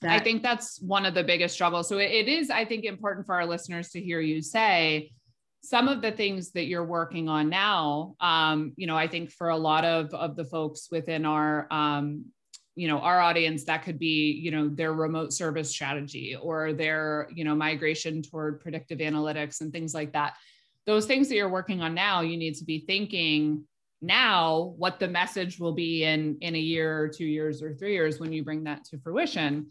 that, 0.00 0.12
i 0.12 0.18
think 0.18 0.42
that's 0.42 0.80
one 0.80 1.04
of 1.04 1.12
the 1.12 1.24
biggest 1.24 1.54
struggles. 1.54 1.88
So 1.88 1.98
it, 1.98 2.10
it 2.10 2.28
is 2.28 2.50
i 2.50 2.64
think 2.64 2.84
important 2.84 3.26
for 3.26 3.34
our 3.34 3.46
listeners 3.46 3.90
to 3.90 4.00
hear 4.00 4.20
you 4.20 4.40
say 4.40 5.12
some 5.62 5.88
of 5.88 6.00
the 6.00 6.10
things 6.10 6.52
that 6.52 6.64
you're 6.64 6.84
working 6.84 7.28
on 7.28 7.50
now. 7.50 8.14
Um, 8.20 8.72
you 8.76 8.86
know 8.86 8.96
i 8.96 9.08
think 9.08 9.30
for 9.30 9.50
a 9.50 9.56
lot 9.56 9.84
of 9.84 10.14
of 10.14 10.36
the 10.36 10.44
folks 10.44 10.88
within 10.90 11.26
our 11.26 11.66
um, 11.70 12.26
you 12.80 12.88
know 12.88 12.98
our 12.98 13.20
audience 13.20 13.64
that 13.64 13.82
could 13.84 13.98
be 13.98 14.32
you 14.44 14.50
know 14.50 14.68
their 14.68 14.92
remote 14.92 15.32
service 15.32 15.70
strategy 15.70 16.36
or 16.40 16.72
their 16.72 17.28
you 17.34 17.44
know 17.44 17.54
migration 17.54 18.22
toward 18.22 18.60
predictive 18.60 19.00
analytics 19.00 19.60
and 19.60 19.72
things 19.72 19.92
like 19.94 20.12
that 20.12 20.34
those 20.86 21.06
things 21.06 21.28
that 21.28 21.36
you're 21.36 21.48
working 21.48 21.82
on 21.82 21.94
now, 21.94 22.20
you 22.20 22.36
need 22.36 22.54
to 22.56 22.64
be 22.64 22.80
thinking 22.80 23.64
now 24.02 24.74
what 24.76 24.98
the 24.98 25.08
message 25.08 25.58
will 25.58 25.72
be 25.72 26.04
in 26.04 26.38
in 26.40 26.54
a 26.54 26.58
year 26.58 26.98
or 26.98 27.08
two 27.08 27.26
years 27.26 27.62
or 27.62 27.74
three 27.74 27.92
years 27.92 28.18
when 28.18 28.32
you 28.32 28.42
bring 28.42 28.64
that 28.64 28.84
to 28.86 28.98
fruition. 28.98 29.68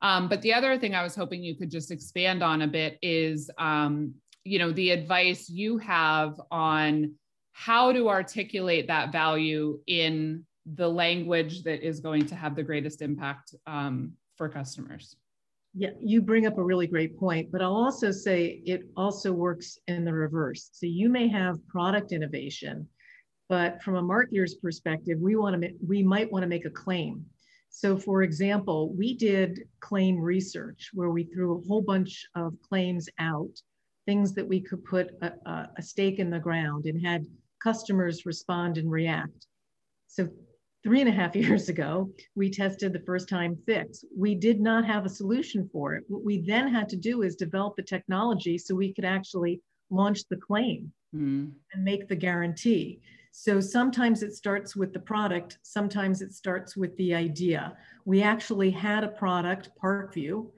Um, 0.00 0.28
but 0.28 0.42
the 0.42 0.54
other 0.54 0.78
thing 0.78 0.94
I 0.94 1.02
was 1.02 1.14
hoping 1.14 1.42
you 1.42 1.56
could 1.56 1.70
just 1.70 1.90
expand 1.90 2.42
on 2.42 2.62
a 2.62 2.66
bit 2.66 2.98
is, 3.02 3.50
um, 3.58 4.14
you 4.44 4.58
know, 4.58 4.70
the 4.70 4.90
advice 4.90 5.48
you 5.48 5.78
have 5.78 6.40
on 6.50 7.14
how 7.52 7.92
to 7.92 8.08
articulate 8.08 8.86
that 8.88 9.12
value 9.12 9.80
in 9.86 10.44
the 10.66 10.88
language 10.88 11.62
that 11.62 11.86
is 11.86 12.00
going 12.00 12.26
to 12.26 12.34
have 12.34 12.56
the 12.56 12.62
greatest 12.62 13.02
impact 13.02 13.54
um, 13.66 14.12
for 14.36 14.48
customers. 14.48 15.16
Yeah, 15.74 15.90
you 16.00 16.22
bring 16.22 16.46
up 16.46 16.56
a 16.56 16.62
really 16.62 16.86
great 16.86 17.18
point, 17.18 17.50
but 17.50 17.60
I'll 17.60 17.74
also 17.74 18.10
say 18.12 18.62
it 18.64 18.82
also 18.96 19.32
works 19.32 19.78
in 19.88 20.04
the 20.04 20.12
reverse. 20.12 20.70
So 20.72 20.86
you 20.86 21.08
may 21.08 21.28
have 21.28 21.66
product 21.66 22.12
innovation, 22.12 22.88
but 23.48 23.82
from 23.82 23.96
a 23.96 24.02
marketer's 24.02 24.54
perspective, 24.54 25.18
we 25.20 25.34
want 25.34 25.60
to 25.60 25.70
we 25.86 26.02
might 26.02 26.30
want 26.30 26.44
to 26.44 26.48
make 26.48 26.64
a 26.64 26.70
claim. 26.70 27.24
So 27.70 27.98
for 27.98 28.22
example, 28.22 28.94
we 28.94 29.16
did 29.16 29.64
claim 29.80 30.20
research 30.20 30.90
where 30.94 31.10
we 31.10 31.24
threw 31.24 31.58
a 31.58 31.66
whole 31.66 31.82
bunch 31.82 32.24
of 32.36 32.54
claims 32.62 33.08
out, 33.18 33.50
things 34.06 34.32
that 34.34 34.46
we 34.46 34.60
could 34.60 34.84
put 34.84 35.10
a, 35.22 35.68
a 35.76 35.82
stake 35.82 36.20
in 36.20 36.30
the 36.30 36.38
ground 36.38 36.86
and 36.86 37.04
had 37.04 37.26
customers 37.60 38.26
respond 38.26 38.78
and 38.78 38.88
react. 38.88 39.48
So 40.06 40.28
three 40.84 41.00
and 41.00 41.08
a 41.08 41.12
half 41.12 41.34
years 41.44 41.68
ago, 41.68 42.10
we 42.36 42.50
tested 42.50 42.92
the 42.92 43.00
first 43.00 43.28
time 43.28 43.56
fix. 43.66 44.04
We 44.16 44.34
did 44.34 44.60
not 44.60 44.84
have 44.84 45.04
a 45.04 45.08
solution 45.08 45.68
for 45.72 45.94
it. 45.94 46.04
What 46.08 46.24
we 46.24 46.42
then 46.42 46.68
had 46.68 46.88
to 46.90 46.96
do 46.96 47.22
is 47.22 47.34
develop 47.34 47.74
the 47.76 47.82
technology 47.82 48.58
so 48.58 48.74
we 48.74 48.92
could 48.92 49.04
actually 49.04 49.60
launch 49.90 50.20
the 50.28 50.36
claim 50.36 50.92
mm. 51.14 51.50
and 51.72 51.84
make 51.84 52.08
the 52.08 52.16
guarantee. 52.16 53.00
So 53.32 53.58
sometimes 53.58 54.22
it 54.22 54.34
starts 54.34 54.76
with 54.76 54.92
the 54.92 55.00
product, 55.00 55.58
sometimes 55.62 56.22
it 56.22 56.32
starts 56.32 56.76
with 56.76 56.96
the 56.96 57.14
idea. 57.14 57.76
We 58.04 58.22
actually 58.22 58.70
had 58.70 59.02
a 59.02 59.08
product, 59.08 59.70
Parkview, 59.82 60.50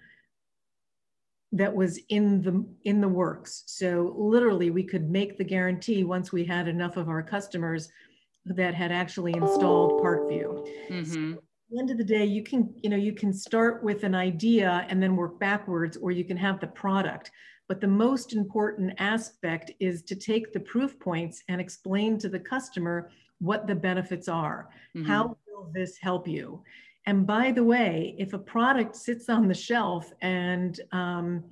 that 1.52 1.74
was 1.74 1.98
in 2.10 2.42
the 2.42 2.66
in 2.84 3.00
the 3.00 3.08
works. 3.08 3.62
So 3.66 4.14
literally 4.18 4.70
we 4.70 4.82
could 4.82 5.08
make 5.08 5.38
the 5.38 5.44
guarantee 5.44 6.04
once 6.04 6.32
we 6.32 6.44
had 6.44 6.68
enough 6.68 6.98
of 6.98 7.08
our 7.08 7.22
customers 7.22 7.88
that 8.46 8.74
had 8.74 8.92
actually 8.92 9.34
installed 9.34 10.02
Parkview. 10.02 10.66
Mm-hmm. 10.88 11.32
So 11.32 11.38
at 11.38 11.44
the 11.70 11.78
end 11.80 11.90
of 11.90 11.98
the 11.98 12.04
day, 12.04 12.24
you 12.24 12.42
can, 12.42 12.72
you 12.82 12.88
know, 12.88 12.96
you 12.96 13.12
can 13.12 13.32
start 13.32 13.82
with 13.82 14.04
an 14.04 14.14
idea 14.14 14.86
and 14.88 15.02
then 15.02 15.16
work 15.16 15.38
backwards, 15.40 15.96
or 15.96 16.12
you 16.12 16.24
can 16.24 16.36
have 16.36 16.60
the 16.60 16.68
product. 16.68 17.30
But 17.68 17.80
the 17.80 17.88
most 17.88 18.32
important 18.32 18.92
aspect 18.98 19.72
is 19.80 20.02
to 20.04 20.14
take 20.14 20.52
the 20.52 20.60
proof 20.60 20.98
points 21.00 21.42
and 21.48 21.60
explain 21.60 22.18
to 22.18 22.28
the 22.28 22.38
customer 22.38 23.10
what 23.40 23.66
the 23.66 23.74
benefits 23.74 24.28
are. 24.28 24.68
Mm-hmm. 24.96 25.08
How 25.08 25.36
will 25.48 25.70
this 25.74 25.98
help 25.98 26.28
you? 26.28 26.62
And 27.06 27.26
by 27.26 27.52
the 27.52 27.64
way, 27.64 28.14
if 28.18 28.32
a 28.32 28.38
product 28.38 28.96
sits 28.96 29.28
on 29.28 29.48
the 29.48 29.54
shelf 29.54 30.12
and 30.22 30.80
um, 30.92 31.44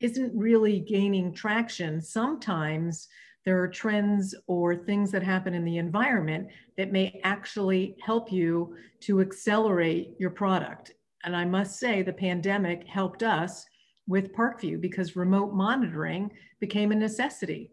isn't 0.00 0.32
really 0.34 0.80
gaining 0.80 1.32
traction, 1.32 2.00
sometimes 2.00 3.08
there 3.46 3.62
are 3.62 3.68
trends 3.68 4.34
or 4.48 4.74
things 4.74 5.12
that 5.12 5.22
happen 5.22 5.54
in 5.54 5.64
the 5.64 5.78
environment 5.78 6.48
that 6.76 6.92
may 6.92 7.20
actually 7.22 7.96
help 8.04 8.30
you 8.30 8.76
to 9.00 9.20
accelerate 9.20 10.10
your 10.18 10.30
product. 10.30 10.92
And 11.24 11.34
I 11.34 11.44
must 11.44 11.78
say, 11.78 12.02
the 12.02 12.12
pandemic 12.12 12.86
helped 12.86 13.22
us 13.22 13.64
with 14.08 14.34
Parkview 14.34 14.80
because 14.80 15.16
remote 15.16 15.54
monitoring 15.54 16.30
became 16.60 16.90
a 16.90 16.96
necessity 16.96 17.70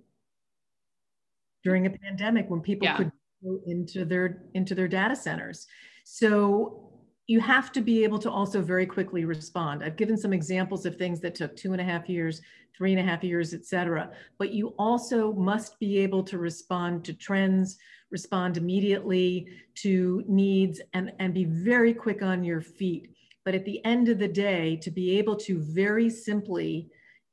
during 1.64 1.88
a 1.88 1.90
pandemic 1.90 2.50
when 2.50 2.62
people 2.62 2.86
yeah. 2.86 2.98
could 2.98 3.12
go 3.44 3.60
into 3.66 4.06
their 4.06 4.44
into 4.54 4.76
their 4.76 4.88
data 4.88 5.16
centers. 5.16 5.66
So 6.04 6.83
you 7.28 7.40
have 7.40 7.72
to 7.72 7.82
be 7.82 8.04
able 8.04 8.20
to 8.20 8.30
also 8.30 8.62
very 8.62 8.86
quickly 8.86 9.24
respond. 9.24 9.84
I've 9.84 9.96
given 9.96 10.18
some 10.18 10.34
examples 10.34 10.86
of 10.86 10.98
things 10.98 11.22
that 11.22 11.36
took 11.36 11.56
two 11.56 11.72
and 11.72 11.80
a 11.80 11.84
half 11.84 12.10
years, 12.10 12.42
three 12.76 12.92
and 12.92 13.00
a 13.00 13.10
half 13.10 13.24
years, 13.24 13.54
et 13.54 13.66
cetera. 13.66 14.12
But 14.38 14.52
you 14.52 14.74
also 14.78 15.32
must 15.34 15.80
be 15.80 16.00
able 16.00 16.24
to 16.24 16.38
respond 16.38 17.06
to 17.06 17.14
trends, 17.14 17.78
respond 18.12 18.58
immediately 18.58 19.48
to 19.76 20.24
needs, 20.28 20.82
and, 20.94 21.14
and 21.20 21.34
be 21.34 21.46
very 21.46 21.94
quick 21.94 22.22
on 22.22 22.44
your 22.44 22.62
feet. 22.62 23.16
But 23.46 23.56
at 23.56 23.66
the 23.66 23.84
end 23.86 24.10
of 24.10 24.20
the 24.20 24.28
day, 24.28 24.76
to 24.78 24.92
be 24.92 25.18
able 25.18 25.36
to 25.38 25.60
very 25.60 26.10
simply 26.10 26.90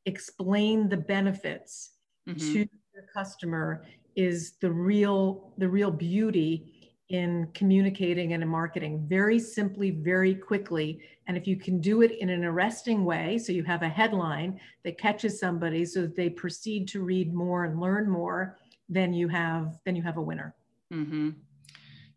explain 0.07 0.89
the 0.89 0.97
benefits 0.97 1.91
mm-hmm. 2.29 2.39
to 2.39 2.59
your 2.95 3.05
customer 3.13 3.85
is 4.17 4.53
the 4.61 4.71
real 4.71 5.53
the 5.59 5.69
real 5.69 5.91
beauty 5.91 6.80
in 7.11 7.49
communicating 7.55 8.33
and 8.33 8.43
in 8.43 8.49
marketing 8.49 9.05
very 9.09 9.39
simply, 9.39 9.91
very 9.91 10.35
quickly. 10.35 11.01
And 11.27 11.37
if 11.37 11.47
you 11.47 11.57
can 11.57 11.81
do 11.81 12.03
it 12.03 12.13
in 12.13 12.31
an 12.31 12.45
arresting 12.45 13.05
way, 13.05 13.37
so 13.37 13.53
you 13.53 13.65
have 13.65 13.83
a 13.83 13.89
headline 13.89 14.61
that 14.85 14.97
catches 14.97 15.39
somebody 15.39 15.85
so 15.85 16.03
that 16.03 16.17
they 16.17 16.31
proceed 16.31 16.87
to 16.89 17.03
read 17.03 17.35
more 17.35 17.65
and 17.65 17.81
learn 17.81 18.09
more, 18.09 18.57
then 18.89 19.13
you 19.13 19.29
have 19.29 19.79
then 19.85 19.97
you 19.97 20.03
have 20.03 20.17
a 20.17 20.23
winner. 20.23 20.55
Mm-hmm. 20.93 21.31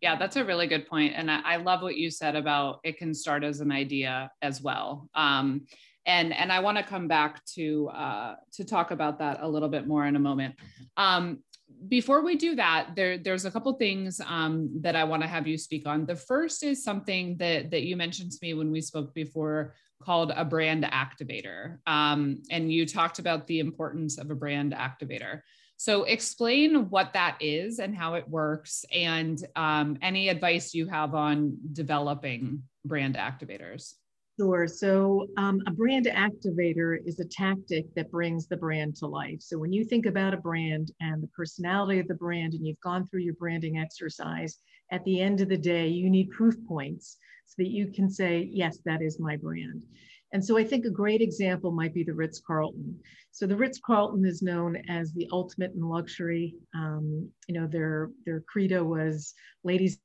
Yeah, 0.00 0.16
that's 0.16 0.36
a 0.36 0.44
really 0.44 0.66
good 0.66 0.86
point. 0.86 1.14
And 1.16 1.30
I, 1.30 1.40
I, 1.44 1.56
love 1.56 1.80
what 1.80 1.96
you 1.96 2.10
said 2.10 2.36
about 2.36 2.80
it 2.84 2.98
can 2.98 3.14
start 3.14 3.42
as 3.42 3.60
an 3.60 3.72
idea 3.72 4.30
as 4.42 4.60
well. 4.60 5.08
Um, 5.14 5.62
and 6.06 6.34
and 6.34 6.52
I 6.52 6.60
want 6.60 6.76
to 6.76 6.84
come 6.84 7.08
back 7.08 7.44
to 7.54 7.88
uh, 7.88 8.34
to 8.52 8.64
talk 8.64 8.90
about 8.90 9.18
that 9.18 9.38
a 9.40 9.48
little 9.48 9.68
bit 9.68 9.86
more 9.86 10.06
in 10.06 10.14
a 10.14 10.20
moment. 10.20 10.54
Um, 10.96 11.40
before 11.88 12.22
we 12.22 12.36
do 12.36 12.54
that, 12.56 12.90
there, 12.96 13.18
there's 13.18 13.44
a 13.44 13.50
couple 13.50 13.72
things 13.74 14.20
um, 14.26 14.70
that 14.80 14.96
I 14.96 15.04
want 15.04 15.22
to 15.22 15.28
have 15.28 15.46
you 15.46 15.58
speak 15.58 15.86
on. 15.86 16.06
The 16.06 16.16
first 16.16 16.62
is 16.62 16.84
something 16.84 17.36
that, 17.38 17.70
that 17.70 17.82
you 17.82 17.96
mentioned 17.96 18.32
to 18.32 18.38
me 18.42 18.54
when 18.54 18.70
we 18.70 18.80
spoke 18.80 19.14
before 19.14 19.74
called 20.02 20.32
a 20.34 20.44
brand 20.44 20.84
activator. 20.84 21.78
Um, 21.86 22.42
and 22.50 22.70
you 22.72 22.86
talked 22.86 23.18
about 23.18 23.46
the 23.46 23.60
importance 23.60 24.18
of 24.18 24.30
a 24.30 24.34
brand 24.34 24.72
activator. 24.72 25.40
So 25.76 26.04
explain 26.04 26.88
what 26.90 27.12
that 27.14 27.36
is 27.40 27.78
and 27.78 27.96
how 27.96 28.14
it 28.14 28.28
works 28.28 28.84
and 28.92 29.38
um, 29.56 29.98
any 30.02 30.28
advice 30.28 30.72
you 30.72 30.86
have 30.86 31.14
on 31.14 31.56
developing 31.72 32.62
brand 32.84 33.16
activators. 33.16 33.94
Sure. 34.38 34.66
So 34.66 35.28
um, 35.36 35.60
a 35.68 35.70
brand 35.70 36.06
activator 36.06 36.98
is 37.06 37.20
a 37.20 37.24
tactic 37.24 37.86
that 37.94 38.10
brings 38.10 38.48
the 38.48 38.56
brand 38.56 38.96
to 38.96 39.06
life. 39.06 39.40
So 39.40 39.58
when 39.58 39.72
you 39.72 39.84
think 39.84 40.06
about 40.06 40.34
a 40.34 40.38
brand 40.38 40.90
and 41.00 41.22
the 41.22 41.28
personality 41.28 42.00
of 42.00 42.08
the 42.08 42.14
brand, 42.14 42.54
and 42.54 42.66
you've 42.66 42.80
gone 42.80 43.06
through 43.06 43.20
your 43.20 43.34
branding 43.34 43.78
exercise, 43.78 44.58
at 44.90 45.04
the 45.04 45.20
end 45.20 45.40
of 45.40 45.48
the 45.48 45.56
day, 45.56 45.86
you 45.86 46.10
need 46.10 46.30
proof 46.30 46.56
points 46.66 47.16
so 47.46 47.54
that 47.58 47.70
you 47.70 47.92
can 47.92 48.10
say, 48.10 48.48
yes, 48.50 48.78
that 48.84 49.02
is 49.02 49.20
my 49.20 49.36
brand. 49.36 49.84
And 50.32 50.44
so 50.44 50.58
I 50.58 50.64
think 50.64 50.84
a 50.84 50.90
great 50.90 51.20
example 51.20 51.70
might 51.70 51.94
be 51.94 52.02
the 52.02 52.12
Ritz 52.12 52.40
Carlton. 52.40 52.98
So 53.30 53.46
the 53.46 53.56
Ritz 53.56 53.78
Carlton 53.86 54.24
is 54.24 54.42
known 54.42 54.76
as 54.88 55.12
the 55.12 55.28
ultimate 55.30 55.74
in 55.74 55.82
luxury. 55.88 56.56
Um, 56.74 57.30
you 57.46 57.54
know, 57.54 57.68
their 57.68 58.10
their 58.26 58.40
credo 58.40 58.82
was 58.82 59.32
ladies 59.62 60.00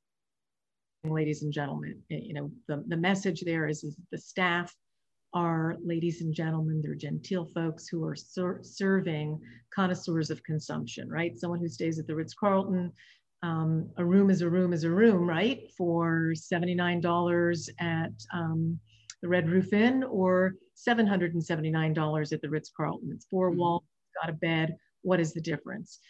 ladies 1.04 1.42
and 1.42 1.52
gentlemen. 1.52 2.00
Eh, 2.10 2.20
you 2.22 2.34
know, 2.34 2.50
the, 2.68 2.84
the 2.88 2.96
message 2.96 3.42
there 3.42 3.68
is, 3.68 3.84
is 3.84 3.96
the 4.12 4.18
staff 4.18 4.74
are 5.32 5.76
ladies 5.84 6.22
and 6.22 6.34
gentlemen, 6.34 6.80
they're 6.82 6.94
genteel 6.94 7.46
folks 7.54 7.86
who 7.86 8.04
are 8.04 8.16
ser 8.16 8.60
serving 8.62 9.40
connoisseurs 9.72 10.30
of 10.30 10.42
consumption, 10.42 11.08
right? 11.08 11.38
Someone 11.38 11.60
who 11.60 11.68
stays 11.68 11.98
at 11.98 12.06
the 12.06 12.14
Ritz 12.14 12.34
Carlton, 12.34 12.92
um, 13.42 13.88
a 13.96 14.04
room 14.04 14.28
is 14.28 14.42
a 14.42 14.50
room 14.50 14.72
is 14.72 14.84
a 14.84 14.90
room, 14.90 15.28
right? 15.28 15.70
For 15.78 16.32
$79 16.34 17.68
at 17.78 18.12
um, 18.34 18.78
the 19.22 19.28
Red 19.28 19.48
Roof 19.48 19.72
Inn 19.72 20.02
or 20.02 20.54
$779 20.76 22.32
at 22.32 22.42
the 22.42 22.50
Ritz 22.50 22.70
Carlton. 22.76 23.10
It's 23.14 23.26
four 23.26 23.50
mm-hmm. 23.50 23.60
walls, 23.60 23.84
got 24.20 24.30
a 24.30 24.36
bed. 24.36 24.76
What 25.02 25.20
is 25.20 25.32
the 25.32 25.40
difference? 25.40 26.00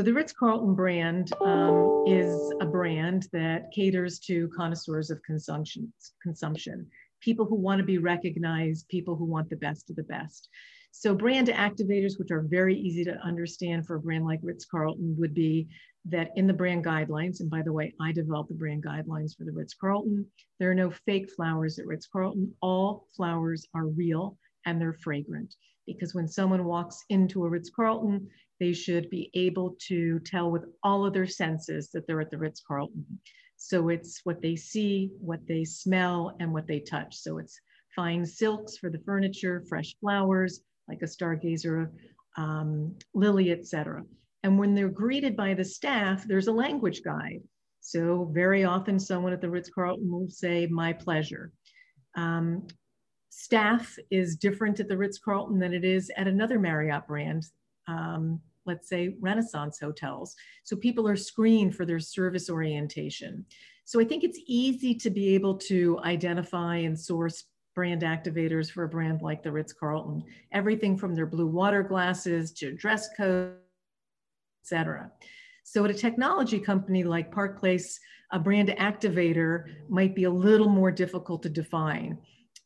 So 0.00 0.04
the 0.04 0.14
Ritz 0.14 0.32
Carlton 0.32 0.74
brand 0.74 1.30
um, 1.42 2.04
is 2.06 2.54
a 2.62 2.64
brand 2.64 3.28
that 3.34 3.70
caters 3.70 4.18
to 4.20 4.48
connoisseurs 4.56 5.10
of 5.10 5.22
consumption. 5.22 5.92
Consumption. 6.22 6.86
people 7.20 7.44
who 7.44 7.56
want 7.56 7.80
to 7.80 7.84
be 7.84 7.98
recognized, 7.98 8.88
people 8.88 9.14
who 9.14 9.26
want 9.26 9.50
the 9.50 9.56
best 9.56 9.90
of 9.90 9.96
the 9.96 10.04
best. 10.04 10.48
So 10.90 11.14
brand 11.14 11.48
activators, 11.48 12.18
which 12.18 12.30
are 12.30 12.40
very 12.40 12.74
easy 12.74 13.04
to 13.04 13.18
understand 13.18 13.86
for 13.86 13.96
a 13.96 14.00
brand 14.00 14.24
like 14.24 14.40
Ritz-Carlton 14.42 15.16
would 15.18 15.34
be 15.34 15.68
that 16.06 16.30
in 16.34 16.46
the 16.46 16.54
brand 16.54 16.82
guidelines, 16.82 17.40
and 17.40 17.50
by 17.50 17.60
the 17.60 17.74
way, 17.74 17.92
I 18.00 18.10
developed 18.10 18.48
the 18.48 18.54
brand 18.54 18.82
guidelines 18.82 19.36
for 19.36 19.44
the 19.44 19.52
Ritz-Carlton, 19.52 20.24
there 20.58 20.70
are 20.70 20.74
no 20.74 20.90
fake 20.90 21.30
flowers 21.30 21.78
at 21.78 21.86
Ritz-Carlton. 21.86 22.54
All 22.62 23.06
flowers 23.14 23.66
are 23.74 23.86
real 23.86 24.38
and 24.64 24.80
they're 24.80 24.94
fragrant 24.94 25.54
because 25.86 26.14
when 26.14 26.26
someone 26.26 26.64
walks 26.64 27.04
into 27.10 27.44
a 27.44 27.50
Ritz-Carlton, 27.50 28.26
they 28.60 28.72
should 28.72 29.10
be 29.10 29.30
able 29.34 29.76
to 29.88 30.20
tell 30.20 30.50
with 30.50 30.64
all 30.82 31.04
of 31.04 31.14
their 31.14 31.26
senses 31.26 31.90
that 31.90 32.06
they're 32.06 32.20
at 32.20 32.30
the 32.30 32.38
Ritz-Carlton. 32.38 33.04
So 33.56 33.88
it's 33.88 34.20
what 34.24 34.40
they 34.40 34.56
see, 34.56 35.10
what 35.20 35.40
they 35.48 35.64
smell, 35.64 36.36
and 36.38 36.52
what 36.52 36.66
they 36.66 36.80
touch. 36.80 37.16
So 37.16 37.38
it's 37.38 37.58
fine 37.96 38.24
silks 38.24 38.76
for 38.76 38.90
the 38.90 39.00
furniture, 39.04 39.64
fresh 39.68 39.96
flowers, 40.00 40.60
like 40.88 41.02
a 41.02 41.06
stargazer 41.06 41.90
um, 42.36 42.94
lily, 43.14 43.50
etc. 43.50 44.04
And 44.42 44.58
when 44.58 44.74
they're 44.74 44.88
greeted 44.88 45.36
by 45.36 45.54
the 45.54 45.64
staff, 45.64 46.24
there's 46.26 46.46
a 46.46 46.52
language 46.52 47.02
guide. 47.04 47.42
So 47.80 48.30
very 48.32 48.64
often 48.64 48.98
someone 48.98 49.32
at 49.32 49.40
the 49.40 49.50
Ritz-Carlton 49.50 50.10
will 50.10 50.28
say, 50.28 50.66
my 50.66 50.92
pleasure. 50.92 51.52
Um, 52.14 52.66
staff 53.30 53.96
is 54.10 54.36
different 54.36 54.80
at 54.80 54.88
the 54.88 54.96
Ritz-Carlton 54.96 55.58
than 55.58 55.72
it 55.72 55.84
is 55.84 56.10
at 56.16 56.28
another 56.28 56.58
Marriott 56.58 57.06
brand, 57.06 57.44
um, 57.88 58.40
let's 58.66 58.88
say 58.88 59.16
Renaissance 59.20 59.78
hotels. 59.78 60.36
So 60.64 60.76
people 60.76 61.08
are 61.08 61.16
screened 61.16 61.74
for 61.74 61.84
their 61.84 62.00
service 62.00 62.50
orientation. 62.50 63.44
So 63.84 64.00
I 64.00 64.04
think 64.04 64.22
it's 64.22 64.38
easy 64.46 64.94
to 64.94 65.10
be 65.10 65.34
able 65.34 65.56
to 65.58 65.98
identify 66.04 66.76
and 66.76 66.98
source 66.98 67.44
brand 67.74 68.02
activators 68.02 68.70
for 68.70 68.84
a 68.84 68.88
brand 68.88 69.22
like 69.22 69.42
the 69.42 69.52
Ritz 69.52 69.72
Carlton. 69.72 70.22
Everything 70.52 70.96
from 70.96 71.14
their 71.14 71.26
blue 71.26 71.46
water 71.46 71.82
glasses 71.82 72.52
to 72.52 72.72
dress 72.72 73.08
code, 73.16 73.54
etc. 74.62 75.10
So 75.64 75.84
at 75.84 75.90
a 75.90 75.94
technology 75.94 76.58
company 76.58 77.04
like 77.04 77.32
Park 77.32 77.58
Place, 77.58 77.98
a 78.32 78.38
brand 78.38 78.68
activator 78.78 79.64
might 79.88 80.14
be 80.14 80.24
a 80.24 80.30
little 80.30 80.68
more 80.68 80.90
difficult 80.90 81.42
to 81.42 81.48
define. 81.48 82.18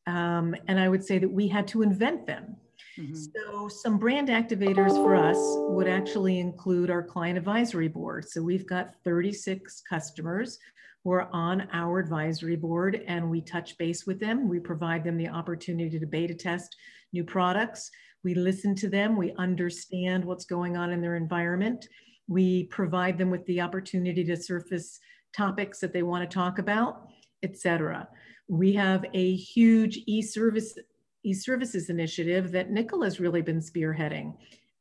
Um, 0.06 0.54
and 0.68 0.78
I 0.78 0.88
would 0.88 1.04
say 1.04 1.18
that 1.18 1.30
we 1.30 1.48
had 1.48 1.66
to 1.68 1.82
invent 1.82 2.26
them. 2.26 2.56
Mm-hmm. 2.98 3.14
So, 3.14 3.68
some 3.68 3.98
brand 3.98 4.28
activators 4.28 4.92
for 4.92 5.16
us 5.16 5.36
would 5.38 5.88
actually 5.88 6.38
include 6.38 6.90
our 6.90 7.02
client 7.02 7.36
advisory 7.36 7.88
board. 7.88 8.28
So, 8.28 8.42
we've 8.42 8.66
got 8.66 8.94
36 9.04 9.82
customers 9.88 10.58
who 11.02 11.12
are 11.12 11.28
on 11.32 11.68
our 11.72 11.98
advisory 11.98 12.56
board 12.56 13.02
and 13.06 13.30
we 13.30 13.40
touch 13.40 13.76
base 13.78 14.06
with 14.06 14.20
them. 14.20 14.48
We 14.48 14.58
provide 14.58 15.04
them 15.04 15.16
the 15.16 15.28
opportunity 15.28 15.98
to 15.98 16.06
beta 16.06 16.34
test 16.34 16.76
new 17.12 17.24
products. 17.24 17.90
We 18.22 18.34
listen 18.34 18.74
to 18.76 18.88
them, 18.88 19.16
we 19.16 19.32
understand 19.38 20.24
what's 20.24 20.46
going 20.46 20.76
on 20.76 20.90
in 20.90 21.02
their 21.02 21.16
environment. 21.16 21.86
We 22.26 22.64
provide 22.64 23.18
them 23.18 23.30
with 23.30 23.44
the 23.44 23.60
opportunity 23.60 24.24
to 24.24 24.36
surface 24.36 24.98
topics 25.36 25.78
that 25.80 25.92
they 25.92 26.02
want 26.02 26.28
to 26.28 26.34
talk 26.34 26.58
about, 26.58 27.08
etc. 27.42 28.08
We 28.48 28.72
have 28.74 29.04
a 29.12 29.36
huge 29.36 30.00
e-service 30.06 30.78
e-services 31.24 31.90
initiative 31.90 32.52
that 32.52 32.70
Nicola's 32.70 33.20
really 33.20 33.42
been 33.42 33.60
spearheading. 33.60 34.34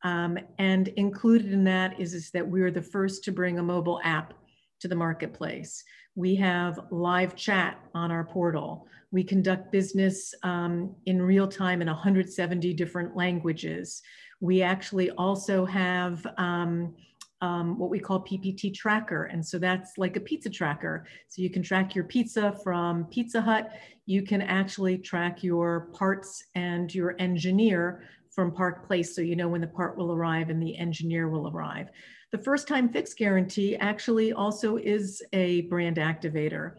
Um, 0.03 0.37
and 0.59 0.89
included 0.89 1.53
in 1.53 1.63
that 1.63 1.99
is, 1.99 2.13
is 2.13 2.29
that 2.31 2.47
we 2.47 2.61
are 2.61 2.71
the 2.71 2.81
first 2.81 3.23
to 3.23 3.31
bring 3.31 3.57
a 3.57 3.63
mobile 3.63 4.01
app 4.03 4.33
to 4.81 4.87
the 4.87 4.95
marketplace. 4.95 5.83
We 6.15 6.35
have 6.35 6.79
live 6.91 7.35
chat 7.35 7.79
on 7.95 8.11
our 8.11 8.25
portal. 8.25 8.87
We 9.11 9.23
conduct 9.23 9.71
business 9.71 10.33
um, 10.43 10.93
in 11.05 11.21
real 11.21 11.47
time 11.47 11.81
in 11.81 11.87
170 11.87 12.73
different 12.73 13.15
languages. 13.15 14.01
We 14.41 14.61
actually 14.61 15.09
also 15.11 15.65
have 15.65 16.25
um, 16.37 16.95
um, 17.43 17.77
what 17.77 17.89
we 17.89 17.99
call 17.99 18.21
PPT 18.21 18.73
tracker. 18.73 19.25
And 19.25 19.45
so 19.45 19.59
that's 19.59 19.97
like 19.97 20.15
a 20.15 20.21
pizza 20.21 20.49
tracker. 20.49 21.05
So 21.27 21.41
you 21.41 21.49
can 21.49 21.61
track 21.61 21.93
your 21.93 22.05
pizza 22.05 22.57
from 22.63 23.03
Pizza 23.07 23.41
Hut. 23.41 23.69
You 24.05 24.23
can 24.23 24.41
actually 24.41 24.97
track 24.97 25.43
your 25.43 25.89
parts 25.93 26.45
and 26.55 26.93
your 26.95 27.17
engineer 27.19 28.05
from 28.31 28.53
Park 28.53 28.87
Place 28.87 29.13
so 29.13 29.21
you 29.21 29.35
know 29.35 29.49
when 29.49 29.59
the 29.59 29.67
part 29.67 29.97
will 29.97 30.13
arrive 30.13 30.49
and 30.49 30.63
the 30.63 30.77
engineer 30.77 31.27
will 31.27 31.49
arrive. 31.49 31.89
The 32.31 32.37
first 32.37 32.65
time 32.65 32.87
fix 32.87 33.13
guarantee 33.13 33.75
actually 33.75 34.31
also 34.31 34.77
is 34.77 35.21
a 35.33 35.63
brand 35.63 35.97
activator. 35.97 36.75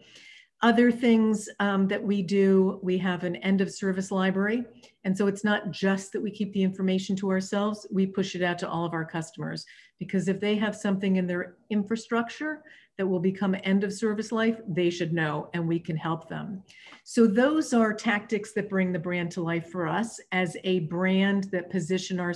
Other 0.63 0.91
things 0.91 1.47
um, 1.59 1.87
that 1.89 2.01
we 2.01 2.23
do, 2.23 2.79
we 2.81 2.97
have 2.97 3.23
an 3.23 3.35
end 3.37 3.61
of 3.61 3.71
service 3.71 4.09
library. 4.09 4.63
And 5.03 5.15
so 5.15 5.27
it's 5.27 5.43
not 5.43 5.69
just 5.69 6.11
that 6.13 6.21
we 6.21 6.31
keep 6.31 6.53
the 6.53 6.63
information 6.63 7.15
to 7.17 7.29
ourselves, 7.29 7.85
we 7.91 8.07
push 8.07 8.33
it 8.33 8.41
out 8.41 8.57
to 8.59 8.69
all 8.69 8.83
of 8.83 8.93
our 8.93 9.05
customers. 9.05 9.63
Because 9.99 10.27
if 10.27 10.39
they 10.39 10.55
have 10.55 10.75
something 10.75 11.15
in 11.15 11.27
their 11.27 11.55
infrastructure 11.69 12.63
that 12.97 13.07
will 13.07 13.19
become 13.19 13.55
end 13.63 13.83
of 13.83 13.93
service 13.93 14.31
life, 14.31 14.59
they 14.67 14.89
should 14.89 15.13
know 15.13 15.49
and 15.53 15.67
we 15.67 15.79
can 15.79 15.97
help 15.97 16.29
them. 16.29 16.63
So 17.03 17.27
those 17.27 17.73
are 17.73 17.93
tactics 17.93 18.53
that 18.53 18.69
bring 18.69 18.91
the 18.91 18.99
brand 18.99 19.31
to 19.31 19.41
life 19.41 19.69
for 19.69 19.87
us 19.87 20.19
as 20.31 20.55
a 20.63 20.81
brand 20.81 21.45
that 21.51 21.69
position 21.69 22.19
our, 22.19 22.33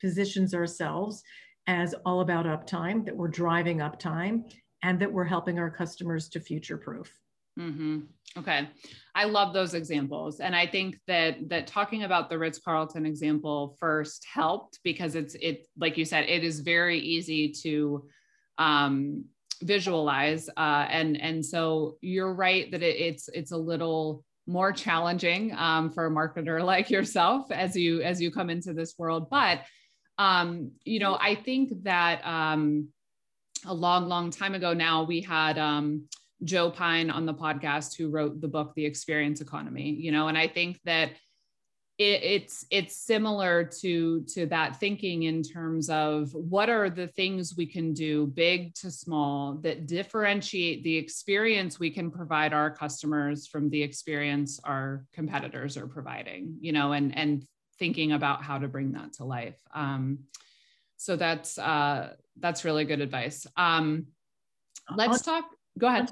positions 0.00 0.54
ourselves 0.54 1.22
as 1.66 1.94
all 2.04 2.20
about 2.20 2.46
uptime, 2.46 3.04
that 3.04 3.16
we're 3.16 3.28
driving 3.28 3.78
uptime, 3.78 4.42
and 4.82 4.98
that 4.98 5.12
we're 5.12 5.24
helping 5.24 5.58
our 5.58 5.70
customers 5.70 6.28
to 6.30 6.40
future 6.40 6.78
proof. 6.78 7.19
Mm-hmm. 7.60 7.98
Okay, 8.38 8.68
I 9.14 9.24
love 9.24 9.52
those 9.52 9.74
examples, 9.74 10.40
and 10.40 10.54
I 10.54 10.66
think 10.66 10.96
that 11.08 11.48
that 11.48 11.66
talking 11.66 12.04
about 12.04 12.30
the 12.30 12.38
Ritz 12.38 12.58
Carlton 12.58 13.04
example 13.04 13.76
first 13.78 14.24
helped 14.32 14.78
because 14.84 15.14
it's 15.14 15.34
it 15.34 15.66
like 15.78 15.98
you 15.98 16.04
said, 16.04 16.24
it 16.28 16.44
is 16.44 16.60
very 16.60 16.98
easy 16.98 17.52
to 17.62 18.08
um, 18.56 19.24
visualize, 19.62 20.48
uh, 20.56 20.86
and 20.88 21.20
and 21.20 21.44
so 21.44 21.98
you're 22.00 22.32
right 22.32 22.70
that 22.70 22.82
it, 22.82 22.96
it's 22.96 23.28
it's 23.28 23.52
a 23.52 23.56
little 23.56 24.24
more 24.46 24.72
challenging 24.72 25.54
um, 25.56 25.90
for 25.90 26.06
a 26.06 26.10
marketer 26.10 26.64
like 26.64 26.88
yourself 26.88 27.50
as 27.50 27.76
you 27.76 28.00
as 28.00 28.22
you 28.22 28.30
come 28.30 28.48
into 28.48 28.72
this 28.72 28.94
world, 28.96 29.28
but 29.28 29.60
um, 30.18 30.72
you 30.84 31.00
know, 31.00 31.16
I 31.18 31.34
think 31.34 31.72
that 31.84 32.20
um, 32.26 32.88
a 33.66 33.74
long, 33.74 34.06
long 34.06 34.30
time 34.30 34.54
ago 34.54 34.74
now, 34.74 35.04
we 35.04 35.22
had 35.22 35.58
um, 35.58 36.08
Joe 36.44 36.70
Pine 36.70 37.10
on 37.10 37.26
the 37.26 37.34
podcast 37.34 37.96
who 37.96 38.08
wrote 38.08 38.40
the 38.40 38.48
book, 38.48 38.72
The 38.74 38.84
Experience 38.84 39.40
Economy, 39.40 39.90
you 39.90 40.12
know, 40.12 40.28
and 40.28 40.38
I 40.38 40.48
think 40.48 40.80
that 40.84 41.10
it, 41.98 42.22
it's 42.22 42.64
it's 42.70 42.96
similar 42.96 43.64
to 43.80 44.22
to 44.22 44.46
that 44.46 44.80
thinking 44.80 45.24
in 45.24 45.42
terms 45.42 45.90
of 45.90 46.32
what 46.32 46.70
are 46.70 46.88
the 46.88 47.08
things 47.08 47.56
we 47.56 47.66
can 47.66 47.92
do 47.92 48.26
big 48.26 48.74
to 48.76 48.90
small 48.90 49.54
that 49.62 49.86
differentiate 49.86 50.82
the 50.82 50.96
experience 50.96 51.78
we 51.78 51.90
can 51.90 52.10
provide 52.10 52.54
our 52.54 52.70
customers 52.70 53.46
from 53.46 53.68
the 53.68 53.82
experience 53.82 54.58
our 54.64 55.04
competitors 55.12 55.76
are 55.76 55.86
providing 55.86 56.56
you 56.62 56.72
know 56.72 56.92
and 56.92 57.14
and 57.18 57.44
thinking 57.80 58.12
about 58.12 58.44
how 58.44 58.58
to 58.58 58.68
bring 58.68 58.92
that 58.92 59.14
to 59.14 59.24
life. 59.24 59.58
Um, 59.74 60.20
so 60.96 61.16
that's 61.16 61.58
uh, 61.58 62.12
that's 62.38 62.64
really 62.64 62.84
good 62.84 63.00
advice. 63.00 63.46
Um, 63.56 64.06
let's 64.94 65.22
talk. 65.22 65.46
Go 65.76 65.88
ahead. 65.88 66.10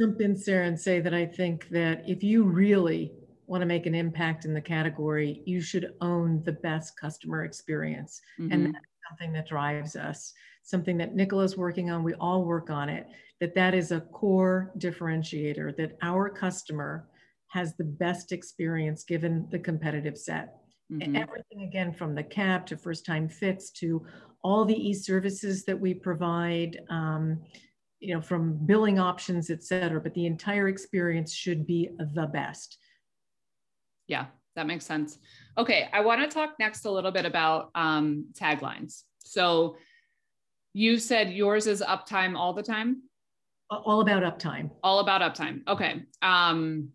Jump 0.00 0.20
in, 0.20 0.36
Sarah, 0.36 0.66
and 0.66 0.80
say 0.80 1.00
that 1.00 1.12
I 1.12 1.26
think 1.26 1.68
that 1.68 2.02
if 2.08 2.22
you 2.22 2.44
really 2.44 3.12
want 3.46 3.60
to 3.60 3.66
make 3.66 3.84
an 3.84 3.94
impact 3.94 4.44
in 4.44 4.54
the 4.54 4.60
category, 4.60 5.42
you 5.44 5.60
should 5.60 5.92
own 6.00 6.42
the 6.44 6.52
best 6.52 6.98
customer 6.98 7.44
experience, 7.44 8.20
mm-hmm. 8.40 8.52
and 8.52 8.74
that's 8.74 8.86
something 9.08 9.32
that 9.34 9.48
drives 9.48 9.96
us. 9.96 10.32
Something 10.62 10.96
that 10.98 11.14
Nicola's 11.14 11.56
working 11.56 11.90
on. 11.90 12.02
We 12.02 12.14
all 12.14 12.44
work 12.44 12.70
on 12.70 12.88
it. 12.88 13.08
That 13.40 13.54
that 13.56 13.74
is 13.74 13.92
a 13.92 14.00
core 14.00 14.72
differentiator. 14.78 15.76
That 15.76 15.98
our 16.00 16.30
customer 16.30 17.08
has 17.48 17.74
the 17.74 17.84
best 17.84 18.32
experience 18.32 19.04
given 19.04 19.48
the 19.50 19.58
competitive 19.58 20.16
set. 20.16 20.54
Mm-hmm. 20.92 21.16
Everything 21.16 21.62
again 21.62 21.92
from 21.92 22.14
the 22.14 22.22
CAP 22.22 22.66
to 22.66 22.76
first 22.76 23.04
time 23.04 23.28
fix 23.28 23.70
to 23.70 24.06
all 24.42 24.64
the 24.64 24.88
e-services 24.88 25.64
that 25.64 25.78
we 25.78 25.92
provide, 25.92 26.80
um, 26.88 27.40
you 28.00 28.14
know, 28.14 28.20
from 28.20 28.54
billing 28.66 28.98
options, 28.98 29.50
et 29.50 29.62
cetera, 29.62 30.00
but 30.00 30.14
the 30.14 30.26
entire 30.26 30.68
experience 30.68 31.32
should 31.32 31.66
be 31.66 31.90
the 31.98 32.26
best. 32.26 32.78
Yeah, 34.08 34.26
that 34.56 34.66
makes 34.66 34.86
sense. 34.86 35.18
Okay, 35.56 35.88
I 35.92 36.00
want 36.00 36.22
to 36.22 36.34
talk 36.34 36.54
next 36.58 36.86
a 36.86 36.90
little 36.90 37.12
bit 37.12 37.26
about 37.26 37.70
um, 37.74 38.26
taglines. 38.32 39.02
So 39.18 39.76
you 40.72 40.98
said 40.98 41.32
yours 41.32 41.66
is 41.66 41.82
uptime 41.82 42.36
all 42.36 42.54
the 42.54 42.62
time? 42.62 43.02
All 43.70 44.00
about 44.00 44.22
uptime. 44.22 44.70
All 44.82 45.00
about 45.00 45.20
uptime. 45.20 45.60
Okay. 45.68 46.02
Um, 46.22 46.88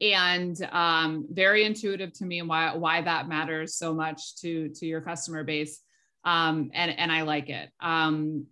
and 0.00 0.56
um, 0.70 1.26
very 1.30 1.64
intuitive 1.64 2.12
to 2.14 2.24
me 2.24 2.40
why 2.42 2.74
why 2.74 3.02
that 3.02 3.28
matters 3.28 3.76
so 3.76 3.92
much 3.92 4.36
to 4.36 4.70
to 4.70 4.86
your 4.86 5.02
customer 5.02 5.44
base 5.44 5.80
um, 6.24 6.70
and 6.72 6.98
and 6.98 7.12
I 7.12 7.22
like 7.22 7.50
it. 7.50 7.68
Um, 7.80 8.46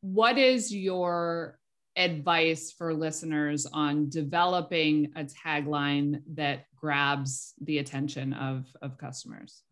what 0.00 0.38
is 0.38 0.74
your 0.74 1.58
advice 1.96 2.72
for 2.72 2.94
listeners 2.94 3.66
on 3.66 4.08
developing 4.08 5.12
a 5.16 5.24
tagline 5.24 6.22
that 6.34 6.66
grabs 6.76 7.54
the 7.62 7.78
attention 7.78 8.32
of, 8.32 8.66
of 8.80 8.96
customers? 8.96 9.62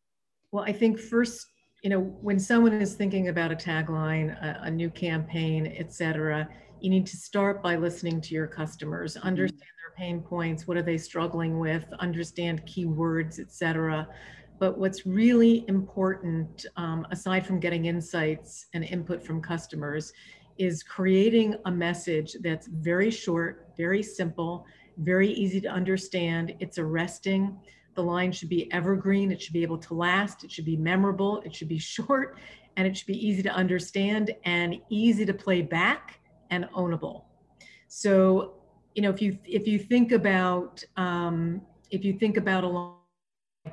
Well, 0.53 0.65
I 0.65 0.73
think 0.73 0.99
first, 0.99 1.47
you 1.83 1.91
know, 1.91 2.01
when 2.01 2.39
someone 2.39 2.73
is 2.73 2.95
thinking 2.95 3.29
about 3.29 3.53
a 3.53 3.57
tagline, 3.57 4.37
a, 4.43 4.65
a 4.65 4.71
new 4.71 4.91
campaign, 4.91 5.75
et 5.77 5.93
cetera, 5.93 6.49
you 6.81 6.91
need 6.91 7.07
to 7.07 7.17
start 7.17 7.63
by 7.63 7.77
listening 7.77 8.21
to 8.23 8.35
your 8.35 8.47
customers, 8.47 9.17
mm-hmm. 9.17 9.27
understand 9.27 9.61
their 9.61 9.97
pain 9.97 10.21
points, 10.21 10.67
what 10.67 10.77
are 10.77 10.83
they 10.83 10.99
struggling 10.99 11.59
with, 11.59 11.85
understand 12.01 12.63
keywords, 12.67 13.39
et 13.39 13.53
cetera. 13.53 14.07
But 14.59 14.79
what's 14.79 15.07
really 15.07 15.65
important, 15.69 16.67
um, 16.77 17.07
aside 17.11 17.47
from 17.47 17.61
getting 17.61 17.87
insights 17.87 18.67
and 18.75 18.85
input 18.85 19.23
from 19.25 19.41
customers, 19.41 20.13
is 20.59 20.83
creating 20.83 21.55
a 21.67 21.71
message 21.71 22.37
that's 22.43 22.67
very 22.67 23.11
short, 23.11 23.69
very 23.77 24.03
simple, 24.03 24.67
very 24.99 25.31
easy 25.31 25.61
to 25.61 25.69
understand. 25.69 26.55
It's 26.59 26.79
arresting. 26.79 27.57
The 27.95 28.03
line 28.03 28.33
should 28.33 28.49
be 28.49 28.71
evergreen. 28.73 29.31
It 29.31 29.41
should 29.41 29.53
be 29.53 29.63
able 29.63 29.79
to 29.79 29.95
last. 29.95 30.43
It 30.43 30.51
should 30.51 30.65
be 30.65 30.77
memorable. 30.77 31.41
It 31.43 31.55
should 31.55 31.69
be 31.69 31.79
short 31.97 32.39
and 32.77 32.87
it 32.87 32.97
should 32.97 33.09
be 33.09 33.27
easy 33.27 33.43
to 33.43 33.51
understand 33.51 34.33
and 34.45 34.77
easy 34.89 35.27
to 35.27 35.35
play 35.35 35.63
back 35.63 36.21
and 36.51 36.65
ownable. 36.77 37.25
So, 37.89 38.55
you 38.95 39.03
know, 39.03 39.11
if 39.11 39.21
you 39.21 39.37
if 39.45 39.67
you 39.67 39.79
think 39.81 40.13
about 40.13 40.85
um, 40.97 41.61
if 41.91 42.05
you 42.05 42.13
think 42.13 42.37
about 42.37 42.63
a 42.63 42.69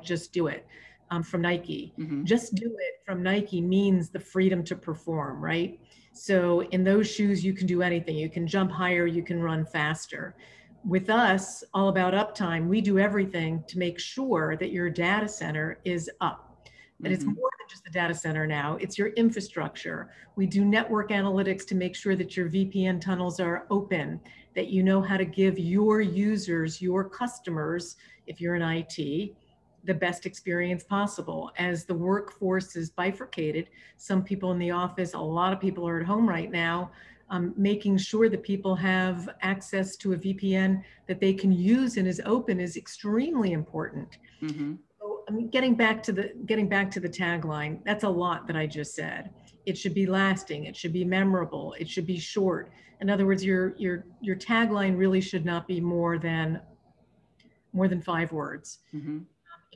just 0.02 0.32
do 0.32 0.46
it 0.46 0.66
um, 1.10 1.22
from 1.22 1.42
Nike. 1.42 1.92
Mm-hmm. 1.98 2.24
Just 2.24 2.54
do 2.54 2.66
it 2.66 3.00
from 3.04 3.22
Nike 3.22 3.60
means 3.60 4.10
the 4.10 4.20
freedom 4.20 4.64
to 4.64 4.76
perform, 4.76 5.42
right? 5.42 5.78
So 6.12 6.62
in 6.70 6.82
those 6.82 7.10
shoes, 7.10 7.44
you 7.44 7.52
can 7.52 7.66
do 7.66 7.82
anything. 7.82 8.16
You 8.16 8.30
can 8.30 8.46
jump 8.46 8.70
higher, 8.70 9.06
you 9.06 9.22
can 9.22 9.42
run 9.42 9.64
faster. 9.64 10.34
With 10.84 11.10
us, 11.10 11.64
all 11.74 11.88
about 11.88 12.14
uptime, 12.14 12.68
we 12.68 12.80
do 12.80 12.98
everything 12.98 13.62
to 13.66 13.78
make 13.78 13.98
sure 13.98 14.56
that 14.56 14.70
your 14.70 14.88
data 14.88 15.28
center 15.28 15.78
is 15.84 16.10
up. 16.20 16.68
And 16.98 17.06
mm-hmm. 17.06 17.14
it's 17.14 17.24
more 17.24 17.50
than 17.58 17.68
just 17.68 17.84
the 17.84 17.90
data 17.90 18.14
center 18.14 18.46
now, 18.46 18.78
it's 18.80 18.96
your 18.96 19.08
infrastructure. 19.08 20.10
We 20.36 20.46
do 20.46 20.64
network 20.64 21.10
analytics 21.10 21.66
to 21.68 21.74
make 21.74 21.94
sure 21.94 22.16
that 22.16 22.36
your 22.36 22.48
VPN 22.48 23.00
tunnels 23.00 23.38
are 23.40 23.66
open, 23.68 24.20
that 24.54 24.68
you 24.68 24.82
know 24.82 25.02
how 25.02 25.16
to 25.16 25.24
give 25.24 25.58
your 25.58 26.00
users, 26.00 26.80
your 26.80 27.04
customers, 27.04 27.96
if 28.26 28.40
you're 28.40 28.54
in 28.54 28.62
IT, 28.62 29.34
the 29.86 29.94
best 29.94 30.26
experience 30.26 30.82
possible. 30.82 31.50
As 31.58 31.84
the 31.84 31.94
workforce 31.94 32.76
is 32.76 32.90
bifurcated, 32.90 33.68
some 33.96 34.22
people 34.22 34.52
in 34.52 34.58
the 34.58 34.70
office, 34.70 35.14
a 35.14 35.18
lot 35.18 35.52
of 35.52 35.60
people 35.60 35.88
are 35.88 36.00
at 36.00 36.06
home 36.06 36.28
right 36.28 36.50
now, 36.50 36.90
um, 37.30 37.54
making 37.56 37.96
sure 37.98 38.28
that 38.28 38.42
people 38.42 38.74
have 38.76 39.28
access 39.42 39.96
to 39.96 40.12
a 40.12 40.16
VPN 40.16 40.82
that 41.06 41.20
they 41.20 41.32
can 41.32 41.52
use 41.52 41.96
and 41.96 42.06
is 42.06 42.20
open 42.24 42.60
is 42.60 42.76
extremely 42.76 43.52
important. 43.52 44.18
Mm-hmm. 44.42 44.74
So, 44.98 45.24
I 45.28 45.32
mean, 45.32 45.48
getting 45.48 45.74
back 45.74 46.02
to 46.04 46.12
the 46.12 46.32
getting 46.46 46.68
back 46.68 46.90
to 46.92 47.00
the 47.00 47.08
tagline, 47.08 47.80
that's 47.84 48.04
a 48.04 48.08
lot 48.08 48.46
that 48.46 48.56
I 48.56 48.66
just 48.66 48.94
said. 48.94 49.30
It 49.64 49.76
should 49.76 49.94
be 49.94 50.06
lasting. 50.06 50.64
It 50.64 50.76
should 50.76 50.92
be 50.92 51.04
memorable. 51.04 51.74
It 51.78 51.88
should 51.88 52.06
be 52.06 52.18
short. 52.18 52.70
In 53.00 53.10
other 53.10 53.26
words, 53.26 53.44
your 53.44 53.74
your 53.76 54.04
your 54.20 54.36
tagline 54.36 54.96
really 54.96 55.20
should 55.20 55.44
not 55.44 55.66
be 55.66 55.80
more 55.80 56.18
than 56.18 56.60
more 57.72 57.88
than 57.88 58.00
five 58.00 58.32
words. 58.32 58.78
Mm-hmm. 58.94 59.18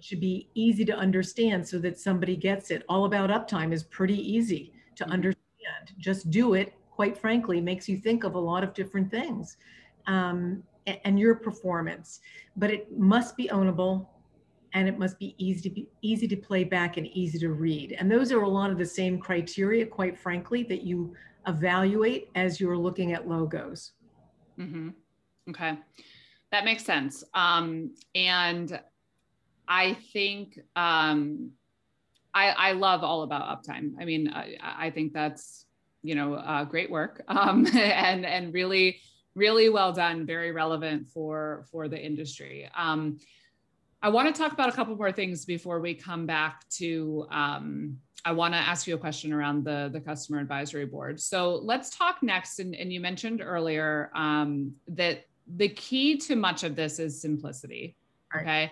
It 0.00 0.04
should 0.04 0.20
be 0.20 0.48
easy 0.54 0.86
to 0.86 0.96
understand 0.96 1.68
so 1.68 1.78
that 1.80 1.98
somebody 1.98 2.34
gets 2.34 2.70
it. 2.70 2.84
All 2.88 3.04
about 3.04 3.28
uptime 3.28 3.70
is 3.70 3.82
pretty 3.82 4.16
easy 4.16 4.72
to 4.96 5.04
mm-hmm. 5.04 5.12
understand. 5.12 5.92
Just 5.98 6.30
do 6.30 6.54
it, 6.54 6.72
quite 6.90 7.18
frankly, 7.18 7.60
makes 7.60 7.86
you 7.86 7.98
think 7.98 8.24
of 8.24 8.34
a 8.34 8.38
lot 8.38 8.64
of 8.64 8.72
different 8.72 9.10
things 9.10 9.58
um, 10.06 10.62
and, 10.86 10.98
and 11.04 11.20
your 11.20 11.34
performance. 11.34 12.20
But 12.56 12.70
it 12.70 12.98
must 12.98 13.36
be 13.36 13.48
ownable 13.48 14.06
and 14.72 14.88
it 14.88 14.98
must 14.98 15.18
be 15.18 15.34
easy 15.36 15.68
to 15.68 15.70
be 15.74 15.86
easy 16.00 16.26
to 16.28 16.36
play 16.36 16.64
back 16.64 16.96
and 16.96 17.06
easy 17.08 17.38
to 17.40 17.50
read. 17.50 17.94
And 17.98 18.10
those 18.10 18.32
are 18.32 18.40
a 18.40 18.48
lot 18.48 18.70
of 18.70 18.78
the 18.78 18.86
same 18.86 19.18
criteria, 19.18 19.84
quite 19.84 20.18
frankly, 20.18 20.62
that 20.62 20.80
you 20.80 21.14
evaluate 21.46 22.30
as 22.36 22.58
you're 22.58 22.78
looking 22.78 23.12
at 23.12 23.28
logos. 23.28 23.92
Mm-hmm. 24.58 24.88
Okay, 25.50 25.76
that 26.52 26.64
makes 26.64 26.86
sense. 26.86 27.22
Um, 27.34 27.94
and 28.14 28.80
I 29.70 29.94
think 30.12 30.58
um, 30.74 31.52
I, 32.34 32.48
I 32.48 32.72
love 32.72 33.04
all 33.04 33.22
about 33.22 33.64
uptime. 33.64 33.92
I 34.00 34.04
mean, 34.04 34.28
I, 34.28 34.56
I 34.60 34.90
think 34.90 35.12
that's 35.12 35.64
you 36.02 36.14
know 36.16 36.34
uh, 36.34 36.64
great 36.64 36.90
work 36.90 37.22
um, 37.28 37.66
and 37.68 38.26
and 38.26 38.52
really 38.52 39.00
really 39.36 39.68
well 39.68 39.92
done, 39.92 40.26
very 40.26 40.50
relevant 40.50 41.06
for 41.08 41.64
for 41.70 41.88
the 41.88 41.98
industry. 41.98 42.68
Um, 42.76 43.18
I 44.02 44.08
want 44.08 44.34
to 44.34 44.38
talk 44.38 44.52
about 44.52 44.68
a 44.68 44.72
couple 44.72 44.96
more 44.96 45.12
things 45.12 45.44
before 45.44 45.80
we 45.80 45.94
come 45.94 46.26
back 46.26 46.68
to. 46.70 47.26
Um, 47.30 47.98
I 48.24 48.32
want 48.32 48.52
to 48.52 48.58
ask 48.58 48.86
you 48.86 48.94
a 48.96 48.98
question 48.98 49.32
around 49.32 49.64
the 49.64 49.88
the 49.92 50.00
customer 50.00 50.40
advisory 50.40 50.86
board. 50.86 51.20
So 51.20 51.54
let's 51.62 51.96
talk 51.96 52.22
next. 52.22 52.58
And, 52.58 52.74
and 52.74 52.92
you 52.92 53.00
mentioned 53.00 53.40
earlier 53.40 54.10
um, 54.14 54.74
that 54.88 55.26
the 55.56 55.68
key 55.68 56.16
to 56.18 56.34
much 56.34 56.64
of 56.64 56.74
this 56.74 56.98
is 56.98 57.20
simplicity. 57.20 57.96
Okay. 58.34 58.70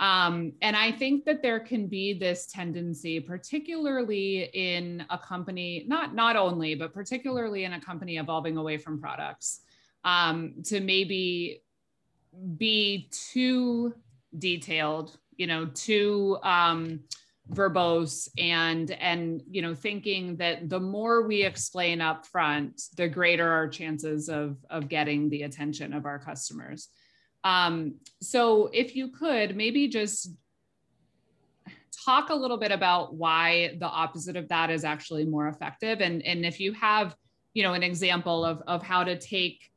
Um, 0.00 0.52
and 0.60 0.76
I 0.76 0.90
think 0.90 1.24
that 1.24 1.42
there 1.42 1.60
can 1.60 1.86
be 1.86 2.14
this 2.14 2.46
tendency, 2.46 3.20
particularly 3.20 4.50
in 4.52 5.04
a 5.08 5.18
company, 5.18 5.84
not 5.86 6.14
not 6.14 6.36
only, 6.36 6.74
but 6.74 6.92
particularly 6.92 7.64
in 7.64 7.74
a 7.74 7.80
company 7.80 8.16
evolving 8.16 8.56
away 8.56 8.76
from 8.76 9.00
products, 9.00 9.60
um, 10.04 10.54
to 10.64 10.80
maybe 10.80 11.62
be 12.56 13.08
too 13.12 13.94
detailed, 14.36 15.16
you 15.36 15.46
know, 15.46 15.66
too 15.66 16.38
um, 16.42 17.00
verbose, 17.52 18.28
and 18.36 18.90
and 18.90 19.42
you 19.48 19.62
know, 19.62 19.76
thinking 19.76 20.36
that 20.38 20.68
the 20.68 20.80
more 20.80 21.26
we 21.26 21.44
explain 21.44 22.00
up 22.00 22.26
front, 22.26 22.82
the 22.96 23.08
greater 23.08 23.48
our 23.48 23.68
chances 23.68 24.28
of 24.28 24.56
of 24.70 24.88
getting 24.88 25.28
the 25.28 25.42
attention 25.42 25.92
of 25.92 26.04
our 26.04 26.18
customers. 26.18 26.88
Um, 27.44 27.96
so 28.20 28.70
if 28.72 28.96
you 28.96 29.08
could 29.08 29.56
maybe 29.56 29.88
just 29.88 30.32
talk 32.04 32.30
a 32.30 32.34
little 32.34 32.56
bit 32.56 32.72
about 32.72 33.14
why 33.14 33.76
the 33.78 33.86
opposite 33.86 34.36
of 34.36 34.48
that 34.48 34.70
is 34.70 34.84
actually 34.84 35.24
more 35.24 35.48
effective. 35.48 36.00
And, 36.00 36.22
and 36.22 36.44
if 36.44 36.58
you 36.58 36.72
have, 36.72 37.16
you 37.52 37.62
know, 37.62 37.74
an 37.74 37.82
example 37.82 38.44
of, 38.44 38.62
of 38.66 38.82
how 38.82 39.04
to 39.04 39.18
take, 39.18 39.70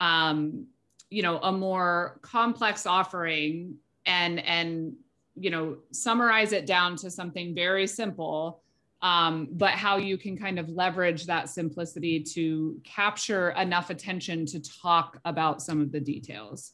um, 0.00 0.66
you 1.10 1.22
know, 1.22 1.38
a 1.38 1.52
more 1.52 2.18
complex 2.22 2.86
offering 2.86 3.76
and, 4.06 4.40
and, 4.40 4.94
you 5.36 5.50
know, 5.50 5.78
summarize 5.92 6.52
it 6.52 6.66
down 6.66 6.96
to 6.96 7.10
something 7.10 7.54
very 7.54 7.86
simple 7.86 8.62
um, 9.04 9.48
but 9.52 9.72
how 9.72 9.98
you 9.98 10.16
can 10.16 10.34
kind 10.34 10.58
of 10.58 10.70
leverage 10.70 11.26
that 11.26 11.50
simplicity 11.50 12.20
to 12.20 12.80
capture 12.84 13.50
enough 13.50 13.90
attention 13.90 14.46
to 14.46 14.60
talk 14.60 15.20
about 15.26 15.60
some 15.60 15.82
of 15.82 15.92
the 15.92 16.00
details. 16.00 16.72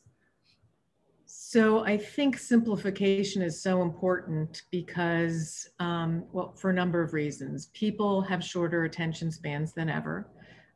So 1.52 1.84
I 1.84 1.98
think 1.98 2.38
simplification 2.38 3.42
is 3.42 3.60
so 3.60 3.82
important 3.82 4.62
because, 4.70 5.68
um, 5.80 6.22
well, 6.30 6.52
for 6.52 6.70
a 6.70 6.72
number 6.72 7.02
of 7.02 7.12
reasons. 7.12 7.70
People 7.74 8.22
have 8.22 8.44
shorter 8.44 8.84
attention 8.84 9.32
spans 9.32 9.72
than 9.72 9.88
ever. 9.88 10.28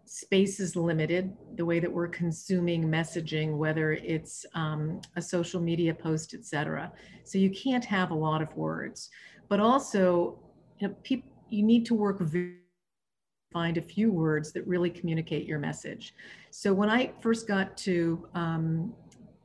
Space 0.04 0.58
is 0.58 0.74
limited, 0.74 1.32
the 1.54 1.64
way 1.64 1.78
that 1.78 1.92
we're 1.92 2.08
consuming 2.08 2.82
messaging, 2.88 3.56
whether 3.56 3.92
it's 3.92 4.44
um, 4.56 5.00
a 5.14 5.22
social 5.22 5.60
media 5.60 5.94
post, 5.94 6.34
et 6.34 6.44
cetera. 6.44 6.90
So 7.22 7.38
you 7.38 7.50
can't 7.50 7.84
have 7.84 8.10
a 8.10 8.16
lot 8.16 8.42
of 8.42 8.52
words. 8.56 9.10
But 9.48 9.60
also, 9.60 10.40
you 10.80 10.88
know, 10.88 10.94
people, 11.04 11.30
you 11.50 11.62
need 11.62 11.87
to 11.87 11.94
work 11.94 12.20
find 13.52 13.76
a 13.78 13.82
few 13.82 14.10
words 14.10 14.50
that 14.54 14.66
really 14.66 14.90
communicate 14.90 15.46
your 15.46 15.60
message. 15.60 16.16
So 16.50 16.74
when 16.74 16.90
I 16.90 17.12
first 17.20 17.46
got 17.46 17.76
to 17.76 18.26
um, 18.34 18.92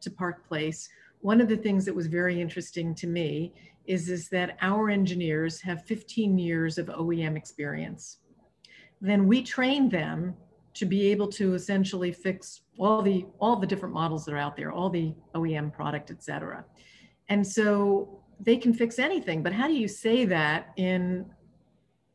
to 0.01 0.09
Park 0.09 0.47
Place, 0.47 0.89
one 1.21 1.41
of 1.41 1.49
the 1.49 1.57
things 1.57 1.85
that 1.85 1.95
was 1.95 2.07
very 2.07 2.39
interesting 2.39 2.95
to 2.95 3.07
me 3.07 3.53
is, 3.85 4.09
is 4.09 4.29
that 4.29 4.57
our 4.61 4.89
engineers 4.89 5.61
have 5.61 5.83
15 5.85 6.37
years 6.37 6.77
of 6.77 6.87
OEM 6.87 7.35
experience. 7.35 8.19
Then 9.01 9.27
we 9.27 9.41
train 9.43 9.89
them 9.89 10.35
to 10.75 10.85
be 10.85 11.07
able 11.11 11.27
to 11.27 11.55
essentially 11.55 12.11
fix 12.11 12.61
all 12.77 13.01
the 13.01 13.25
all 13.39 13.55
the 13.55 13.67
different 13.67 13.93
models 13.93 14.23
that 14.25 14.33
are 14.33 14.37
out 14.37 14.55
there, 14.55 14.71
all 14.71 14.89
the 14.89 15.13
OEM 15.35 15.73
product, 15.73 16.11
et 16.11 16.23
cetera. 16.23 16.63
And 17.27 17.45
so 17.45 18.21
they 18.39 18.55
can 18.55 18.73
fix 18.73 18.99
anything, 18.99 19.43
but 19.43 19.51
how 19.51 19.67
do 19.67 19.73
you 19.73 19.87
say 19.87 20.25
that 20.25 20.69
in, 20.77 21.25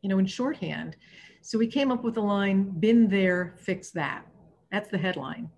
you 0.01 0.09
know, 0.09 0.19
in 0.19 0.27
shorthand? 0.27 0.97
So 1.43 1.59
we 1.59 1.67
came 1.67 1.93
up 1.93 2.03
with 2.05 2.17
a 2.17 2.23
line, 2.23 2.71
been 2.81 3.09
there, 3.09 3.55
fix 3.59 3.91
that. 3.91 4.25
That's 4.71 4.89
the 4.89 4.99
headline 4.99 5.51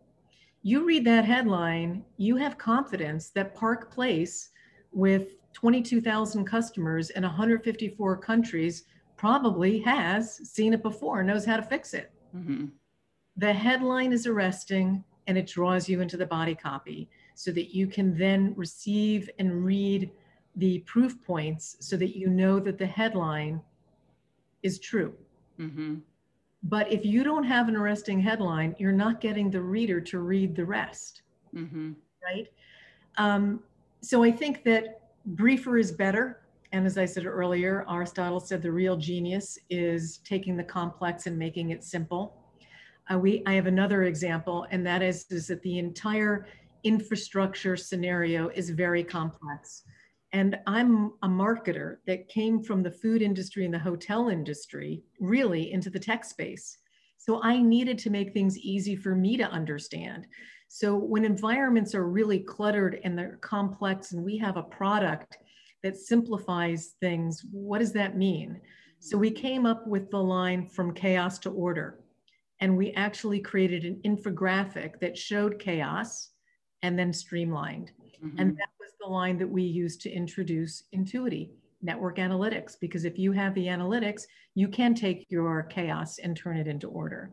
you 0.66 0.84
read 0.84 1.04
that 1.04 1.24
headline, 1.24 2.04
you 2.16 2.34
have 2.34 2.58
confidence 2.58 3.30
that 3.30 3.54
Park 3.54 3.88
Place, 3.88 4.50
with 4.90 5.36
22,000 5.52 6.44
customers 6.44 7.10
in 7.10 7.22
154 7.22 8.16
countries, 8.16 8.82
probably 9.16 9.78
has 9.78 10.34
seen 10.52 10.72
it 10.72 10.82
before, 10.82 11.22
knows 11.22 11.44
how 11.44 11.56
to 11.56 11.62
fix 11.62 11.94
it. 11.94 12.10
Mm-hmm. 12.34 12.66
the 13.36 13.52
headline 13.52 14.12
is 14.12 14.26
arresting 14.26 15.04
and 15.28 15.38
it 15.38 15.46
draws 15.46 15.88
you 15.88 16.00
into 16.00 16.16
the 16.16 16.26
body 16.26 16.56
copy 16.56 17.08
so 17.34 17.52
that 17.52 17.72
you 17.72 17.86
can 17.86 18.18
then 18.18 18.52
receive 18.56 19.30
and 19.38 19.64
read 19.64 20.10
the 20.56 20.80
proof 20.80 21.14
points 21.22 21.76
so 21.78 21.96
that 21.96 22.16
you 22.16 22.28
know 22.28 22.58
that 22.58 22.76
the 22.76 22.86
headline 22.86 23.60
is 24.64 24.80
true. 24.80 25.14
Mm-hmm. 25.60 25.96
But 26.68 26.92
if 26.92 27.04
you 27.04 27.22
don't 27.22 27.44
have 27.44 27.68
an 27.68 27.76
arresting 27.76 28.18
headline, 28.20 28.74
you're 28.78 28.90
not 28.90 29.20
getting 29.20 29.50
the 29.50 29.60
reader 29.60 30.00
to 30.00 30.18
read 30.18 30.56
the 30.56 30.64
rest. 30.64 31.22
Mm-hmm. 31.54 31.92
Right? 32.24 32.48
Um, 33.18 33.60
so 34.00 34.24
I 34.24 34.32
think 34.32 34.64
that 34.64 35.00
briefer 35.26 35.78
is 35.78 35.92
better. 35.92 36.40
And 36.72 36.84
as 36.84 36.98
I 36.98 37.04
said 37.04 37.24
earlier, 37.24 37.86
Aristotle 37.88 38.40
said 38.40 38.62
the 38.62 38.72
real 38.72 38.96
genius 38.96 39.58
is 39.70 40.18
taking 40.24 40.56
the 40.56 40.64
complex 40.64 41.26
and 41.26 41.38
making 41.38 41.70
it 41.70 41.84
simple. 41.84 42.42
Uh, 43.12 43.18
we, 43.18 43.44
I 43.46 43.52
have 43.52 43.68
another 43.68 44.02
example, 44.04 44.66
and 44.72 44.84
that 44.86 45.02
is, 45.02 45.26
is 45.30 45.46
that 45.46 45.62
the 45.62 45.78
entire 45.78 46.48
infrastructure 46.82 47.76
scenario 47.76 48.48
is 48.48 48.70
very 48.70 49.04
complex. 49.04 49.84
And 50.32 50.58
I'm 50.66 51.12
a 51.22 51.28
marketer 51.28 51.96
that 52.06 52.28
came 52.28 52.62
from 52.62 52.82
the 52.82 52.90
food 52.90 53.22
industry 53.22 53.64
and 53.64 53.72
the 53.72 53.78
hotel 53.78 54.28
industry 54.28 55.02
really 55.20 55.72
into 55.72 55.90
the 55.90 56.00
tech 56.00 56.24
space. 56.24 56.78
So 57.16 57.42
I 57.42 57.60
needed 57.60 57.98
to 57.98 58.10
make 58.10 58.32
things 58.32 58.58
easy 58.58 58.96
for 58.96 59.14
me 59.14 59.36
to 59.36 59.44
understand. 59.44 60.26
So 60.68 60.96
when 60.96 61.24
environments 61.24 61.94
are 61.94 62.06
really 62.06 62.40
cluttered 62.40 63.00
and 63.04 63.18
they're 63.18 63.38
complex 63.40 64.12
and 64.12 64.24
we 64.24 64.36
have 64.38 64.56
a 64.56 64.62
product 64.62 65.38
that 65.82 65.96
simplifies 65.96 66.94
things, 67.00 67.44
what 67.50 67.78
does 67.78 67.92
that 67.92 68.16
mean? 68.16 68.60
So 68.98 69.16
we 69.16 69.30
came 69.30 69.66
up 69.66 69.86
with 69.86 70.10
the 70.10 70.22
line 70.22 70.66
from 70.66 70.94
chaos 70.94 71.38
to 71.40 71.50
order. 71.50 72.00
And 72.60 72.76
we 72.76 72.92
actually 72.92 73.40
created 73.40 73.84
an 73.84 74.00
infographic 74.04 74.98
that 75.00 75.16
showed 75.16 75.58
chaos 75.58 76.30
and 76.82 76.98
then 76.98 77.12
streamlined. 77.12 77.92
Mm-hmm. 78.24 78.38
And 78.38 78.56
that 78.56 78.68
was 78.80 78.92
the 79.00 79.08
line 79.08 79.38
that 79.38 79.48
we 79.48 79.62
used 79.62 80.00
to 80.02 80.10
introduce 80.10 80.84
Entuity 80.92 81.50
network 81.82 82.16
analytics, 82.16 82.74
because 82.80 83.04
if 83.04 83.18
you 83.18 83.32
have 83.32 83.54
the 83.54 83.66
analytics, 83.66 84.22
you 84.54 84.68
can 84.68 84.94
take 84.94 85.26
your 85.28 85.62
chaos 85.64 86.18
and 86.18 86.36
turn 86.36 86.56
it 86.56 86.66
into 86.66 86.88
order. 86.88 87.30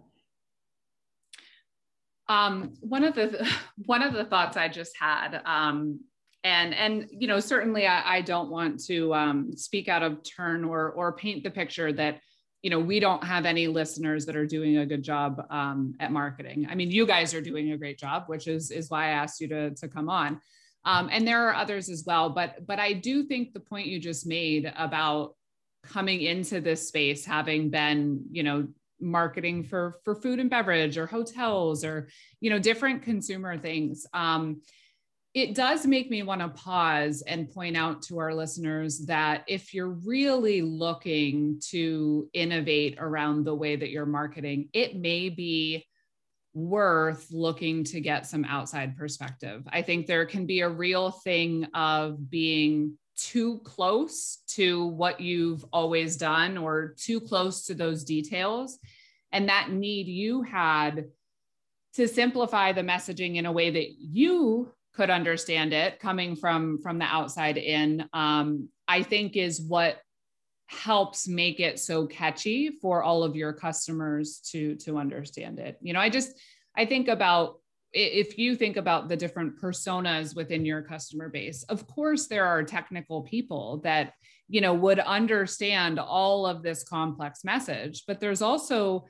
Um, 2.29 2.73
one 2.81 3.03
of 3.03 3.15
the 3.15 3.47
one 3.85 4.01
of 4.01 4.13
the 4.13 4.25
thoughts 4.25 4.57
I 4.57 4.67
just 4.67 4.95
had, 4.99 5.41
um, 5.45 5.99
and 6.43 6.73
and 6.73 7.07
you 7.11 7.27
know 7.27 7.39
certainly 7.39 7.87
I, 7.87 8.17
I 8.17 8.21
don't 8.21 8.49
want 8.49 8.83
to 8.85 9.13
um, 9.13 9.55
speak 9.55 9.87
out 9.87 10.03
of 10.03 10.23
turn 10.23 10.63
or 10.63 10.91
or 10.91 11.13
paint 11.13 11.43
the 11.43 11.51
picture 11.51 11.91
that 11.93 12.19
you 12.61 12.69
know 12.69 12.79
we 12.79 12.99
don't 12.99 13.23
have 13.23 13.45
any 13.45 13.67
listeners 13.67 14.25
that 14.25 14.35
are 14.35 14.45
doing 14.45 14.77
a 14.77 14.85
good 14.85 15.03
job 15.03 15.45
um, 15.49 15.95
at 15.99 16.11
marketing 16.11 16.65
i 16.69 16.75
mean 16.75 16.89
you 16.89 17.05
guys 17.05 17.33
are 17.33 17.41
doing 17.41 17.73
a 17.73 17.77
great 17.77 17.99
job 17.99 18.23
which 18.27 18.47
is 18.47 18.71
is 18.71 18.89
why 18.89 19.07
i 19.07 19.09
asked 19.09 19.41
you 19.41 19.47
to, 19.49 19.71
to 19.71 19.87
come 19.87 20.09
on 20.09 20.39
um, 20.85 21.09
and 21.11 21.27
there 21.27 21.47
are 21.47 21.55
others 21.55 21.89
as 21.89 22.03
well 22.05 22.29
but 22.29 22.65
but 22.65 22.79
i 22.79 22.93
do 22.93 23.23
think 23.23 23.53
the 23.53 23.59
point 23.59 23.87
you 23.87 23.99
just 23.99 24.25
made 24.25 24.71
about 24.77 25.35
coming 25.85 26.21
into 26.21 26.61
this 26.61 26.87
space 26.87 27.25
having 27.25 27.69
been 27.69 28.23
you 28.31 28.43
know 28.43 28.67
marketing 28.99 29.63
for 29.63 29.95
for 30.03 30.15
food 30.15 30.39
and 30.39 30.49
beverage 30.49 30.97
or 30.97 31.05
hotels 31.05 31.83
or 31.83 32.07
you 32.39 32.49
know 32.49 32.59
different 32.59 33.03
consumer 33.03 33.57
things 33.57 34.05
um, 34.13 34.61
it 35.33 35.55
does 35.55 35.87
make 35.87 36.11
me 36.11 36.21
want 36.21 36.41
to 36.41 36.49
pause 36.49 37.23
and 37.25 37.49
point 37.49 37.75
out 37.75 38.03
to 38.03 38.19
our 38.19 38.35
listeners 38.35 38.99
that 39.07 39.43
if 39.47 39.73
you're 39.73 39.97
really 40.05 40.61
looking 40.61 41.59
to 41.69 42.29
innovate 42.33 42.97
around 42.99 43.43
the 43.43 43.55
way 43.55 43.75
that 43.75 43.89
you're 43.89 44.05
marketing, 44.05 44.69
it 44.73 44.95
may 44.95 45.29
be 45.29 45.87
worth 46.53 47.27
looking 47.31 47.83
to 47.83 47.99
get 47.99 48.27
some 48.27 48.45
outside 48.45 48.95
perspective. 48.97 49.63
I 49.71 49.81
think 49.81 50.05
there 50.05 50.25
can 50.25 50.45
be 50.45 50.61
a 50.61 50.69
real 50.69 51.11
thing 51.11 51.65
of 51.73 52.29
being 52.29 52.97
too 53.15 53.59
close 53.63 54.39
to 54.47 54.87
what 54.87 55.19
you've 55.19 55.65
always 55.71 56.17
done 56.17 56.57
or 56.57 56.95
too 56.97 57.19
close 57.19 57.65
to 57.65 57.73
those 57.73 58.03
details. 58.03 58.79
And 59.31 59.49
that 59.49 59.71
need 59.71 60.07
you 60.07 60.43
had 60.43 61.05
to 61.95 62.07
simplify 62.07 62.71
the 62.71 62.81
messaging 62.81 63.35
in 63.35 63.45
a 63.45 63.51
way 63.51 63.69
that 63.69 63.91
you 63.99 64.71
could 64.93 65.09
understand 65.09 65.73
it 65.73 65.99
coming 65.99 66.35
from 66.35 66.79
from 66.81 66.99
the 66.99 67.05
outside 67.05 67.57
in 67.57 68.07
um, 68.13 68.69
i 68.87 69.01
think 69.01 69.35
is 69.35 69.61
what 69.61 69.97
helps 70.73 71.27
make 71.27 71.59
it 71.59 71.79
so 71.79 72.05
catchy 72.05 72.69
for 72.81 73.03
all 73.03 73.23
of 73.23 73.35
your 73.35 73.53
customers 73.53 74.39
to 74.51 74.75
to 74.75 74.97
understand 74.97 75.59
it. 75.59 75.77
You 75.81 75.93
know 75.93 75.99
i 75.99 76.09
just 76.09 76.39
i 76.75 76.85
think 76.85 77.07
about 77.07 77.59
if 77.91 78.39
you 78.39 78.55
think 78.55 78.77
about 78.77 79.07
the 79.07 79.15
different 79.15 79.61
personas 79.61 80.35
within 80.35 80.65
your 80.65 80.81
customer 80.81 81.29
base 81.29 81.63
of 81.63 81.87
course 81.87 82.27
there 82.27 82.45
are 82.45 82.63
technical 82.63 83.21
people 83.21 83.81
that 83.83 84.13
you 84.47 84.61
know 84.61 84.73
would 84.73 84.99
understand 84.99 85.99
all 85.99 86.45
of 86.45 86.63
this 86.63 86.83
complex 86.83 87.43
message 87.43 88.03
but 88.07 88.19
there's 88.19 88.41
also 88.41 89.05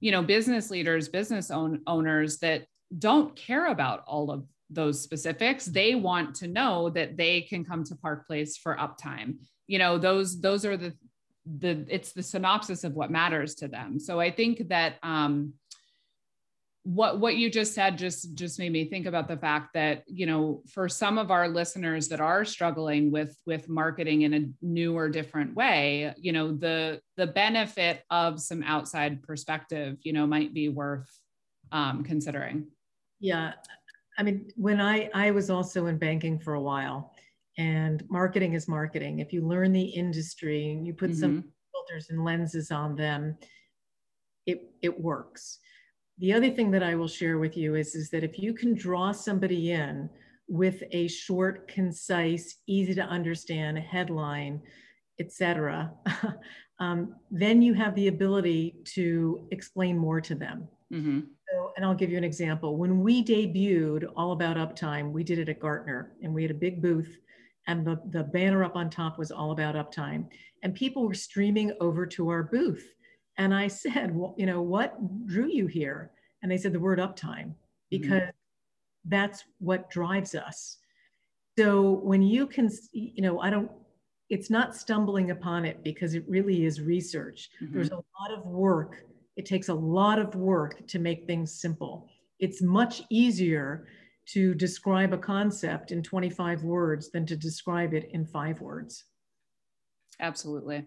you 0.00 0.10
know 0.10 0.22
business 0.22 0.70
leaders 0.70 1.08
business 1.08 1.50
own, 1.50 1.80
owners 1.86 2.38
that 2.38 2.64
don't 2.98 3.34
care 3.36 3.66
about 3.66 4.04
all 4.06 4.30
of 4.30 4.44
those 4.74 5.02
specifics. 5.02 5.66
They 5.66 5.94
want 5.94 6.34
to 6.36 6.48
know 6.48 6.90
that 6.90 7.16
they 7.16 7.42
can 7.42 7.64
come 7.64 7.84
to 7.84 7.96
park 7.96 8.26
place 8.26 8.56
for 8.56 8.76
uptime. 8.76 9.36
You 9.66 9.78
know 9.78 9.98
those 9.98 10.40
those 10.40 10.64
are 10.64 10.76
the 10.76 10.94
the 11.46 11.84
it's 11.88 12.12
the 12.12 12.22
synopsis 12.22 12.84
of 12.84 12.94
what 12.94 13.10
matters 13.10 13.54
to 13.56 13.68
them. 13.68 13.98
So 13.98 14.20
i 14.20 14.30
think 14.30 14.68
that 14.68 14.96
um 15.02 15.54
what 16.84 17.20
what 17.20 17.36
you 17.36 17.48
just 17.48 17.74
said 17.74 17.96
just 17.96 18.34
just 18.34 18.58
made 18.58 18.72
me 18.72 18.84
think 18.84 19.06
about 19.06 19.28
the 19.28 19.36
fact 19.36 19.72
that 19.74 20.02
you 20.06 20.26
know 20.26 20.62
for 20.72 20.88
some 20.88 21.16
of 21.16 21.30
our 21.30 21.48
listeners 21.48 22.08
that 22.08 22.20
are 22.20 22.44
struggling 22.44 23.12
with 23.12 23.36
with 23.46 23.68
marketing 23.68 24.22
in 24.22 24.34
a 24.34 24.48
new 24.62 24.96
or 24.96 25.08
different 25.08 25.54
way 25.54 26.12
you 26.18 26.32
know 26.32 26.52
the 26.52 27.00
the 27.16 27.26
benefit 27.26 28.02
of 28.10 28.40
some 28.40 28.64
outside 28.64 29.22
perspective 29.22 29.96
you 30.02 30.12
know 30.12 30.26
might 30.26 30.52
be 30.52 30.68
worth 30.68 31.08
um, 31.72 32.04
considering. 32.04 32.66
Yeah. 33.18 33.54
I 34.18 34.22
mean, 34.22 34.50
when 34.56 34.80
I, 34.80 35.10
I 35.14 35.30
was 35.30 35.50
also 35.50 35.86
in 35.86 35.96
banking 35.96 36.38
for 36.38 36.54
a 36.54 36.60
while 36.60 37.11
and 37.58 38.02
marketing 38.08 38.54
is 38.54 38.68
marketing. 38.68 39.18
If 39.18 39.32
you 39.32 39.46
learn 39.46 39.72
the 39.72 39.82
industry 39.82 40.70
and 40.70 40.86
you 40.86 40.94
put 40.94 41.10
mm-hmm. 41.10 41.20
some 41.20 41.44
filters 41.72 42.08
and 42.10 42.24
lenses 42.24 42.70
on 42.70 42.96
them, 42.96 43.36
it, 44.46 44.70
it 44.80 45.00
works. 45.00 45.58
The 46.18 46.32
other 46.32 46.50
thing 46.50 46.70
that 46.72 46.82
I 46.82 46.94
will 46.94 47.08
share 47.08 47.38
with 47.38 47.56
you 47.56 47.74
is, 47.74 47.94
is 47.94 48.10
that 48.10 48.24
if 48.24 48.38
you 48.38 48.54
can 48.54 48.74
draw 48.74 49.12
somebody 49.12 49.72
in 49.72 50.08
with 50.48 50.82
a 50.90 51.08
short, 51.08 51.68
concise, 51.68 52.56
easy 52.66 52.94
to 52.94 53.02
understand 53.02 53.78
headline, 53.78 54.60
etc., 55.18 55.92
um, 56.80 57.14
then 57.30 57.62
you 57.62 57.74
have 57.74 57.94
the 57.94 58.08
ability 58.08 58.76
to 58.94 59.46
explain 59.50 59.96
more 59.96 60.20
to 60.20 60.34
them. 60.34 60.68
Mm-hmm. 60.92 61.20
So, 61.50 61.72
and 61.76 61.84
I'll 61.84 61.94
give 61.94 62.10
you 62.10 62.18
an 62.18 62.24
example. 62.24 62.76
When 62.76 63.00
we 63.00 63.24
debuted 63.24 64.06
All 64.16 64.32
About 64.32 64.56
Uptime, 64.56 65.12
we 65.12 65.22
did 65.24 65.38
it 65.38 65.48
at 65.48 65.60
Gartner 65.60 66.12
and 66.22 66.32
we 66.34 66.42
had 66.42 66.50
a 66.50 66.54
big 66.54 66.82
booth 66.82 67.18
and 67.66 67.86
the, 67.86 68.00
the 68.10 68.24
banner 68.24 68.64
up 68.64 68.76
on 68.76 68.90
top 68.90 69.18
was 69.18 69.30
All 69.30 69.52
About 69.52 69.74
Uptime. 69.74 70.26
And 70.62 70.74
people 70.74 71.06
were 71.06 71.14
streaming 71.14 71.72
over 71.80 72.06
to 72.06 72.28
our 72.28 72.42
booth. 72.42 72.94
And 73.38 73.54
I 73.54 73.68
said, 73.68 74.14
well, 74.14 74.34
you 74.36 74.46
know, 74.46 74.62
what 74.62 74.96
drew 75.26 75.48
you 75.48 75.66
here? 75.66 76.10
And 76.42 76.50
they 76.50 76.58
said 76.58 76.72
the 76.72 76.80
word 76.80 76.98
uptime 76.98 77.54
mm-hmm. 77.54 77.54
because 77.90 78.22
mm-hmm. 78.22 79.08
that's 79.10 79.44
what 79.58 79.90
drives 79.90 80.34
us. 80.34 80.78
So 81.58 82.00
when 82.02 82.22
you 82.22 82.46
can, 82.46 82.70
you 82.92 83.22
know, 83.22 83.40
I 83.40 83.50
don't, 83.50 83.70
it's 84.30 84.48
not 84.48 84.74
stumbling 84.74 85.30
upon 85.30 85.64
it 85.64 85.84
because 85.84 86.14
it 86.14 86.24
really 86.26 86.64
is 86.64 86.80
research. 86.80 87.50
Mm-hmm. 87.62 87.74
There's 87.74 87.90
a 87.90 87.96
lot 87.96 88.32
of 88.36 88.46
work 88.46 89.04
it 89.36 89.46
takes 89.46 89.68
a 89.68 89.74
lot 89.74 90.18
of 90.18 90.34
work 90.34 90.86
to 90.88 90.98
make 90.98 91.26
things 91.26 91.52
simple. 91.52 92.08
It's 92.38 92.60
much 92.60 93.02
easier 93.10 93.86
to 94.26 94.54
describe 94.54 95.12
a 95.12 95.18
concept 95.18 95.92
in 95.92 96.02
25 96.02 96.62
words 96.62 97.10
than 97.10 97.26
to 97.26 97.36
describe 97.36 97.94
it 97.94 98.08
in 98.12 98.24
five 98.24 98.60
words. 98.60 99.04
Absolutely. 100.20 100.86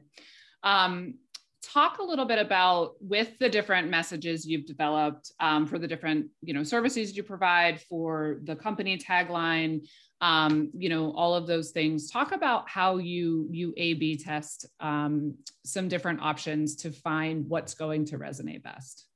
Um, 0.63 1.15
talk 1.61 1.97
a 1.97 2.03
little 2.03 2.25
bit 2.25 2.39
about 2.39 2.93
with 2.99 3.37
the 3.39 3.49
different 3.49 3.89
messages 3.89 4.45
you've 4.45 4.65
developed 4.65 5.31
um, 5.39 5.65
for 5.65 5.79
the 5.79 5.87
different 5.87 6.27
you 6.41 6.53
know 6.53 6.63
services 6.63 7.15
you 7.17 7.23
provide 7.23 7.81
for 7.81 8.39
the 8.43 8.55
company 8.55 8.97
tagline 8.97 9.81
um, 10.21 10.69
you 10.77 10.89
know 10.89 11.11
all 11.15 11.33
of 11.33 11.47
those 11.47 11.71
things 11.71 12.09
talk 12.09 12.31
about 12.31 12.69
how 12.69 12.97
you 12.97 13.47
you 13.51 13.73
a 13.77 13.93
b 13.95 14.15
test 14.15 14.65
um, 14.79 15.35
some 15.65 15.87
different 15.87 16.21
options 16.21 16.75
to 16.75 16.91
find 16.91 17.47
what's 17.47 17.73
going 17.73 18.05
to 18.05 18.17
resonate 18.17 18.61
best 18.61 19.07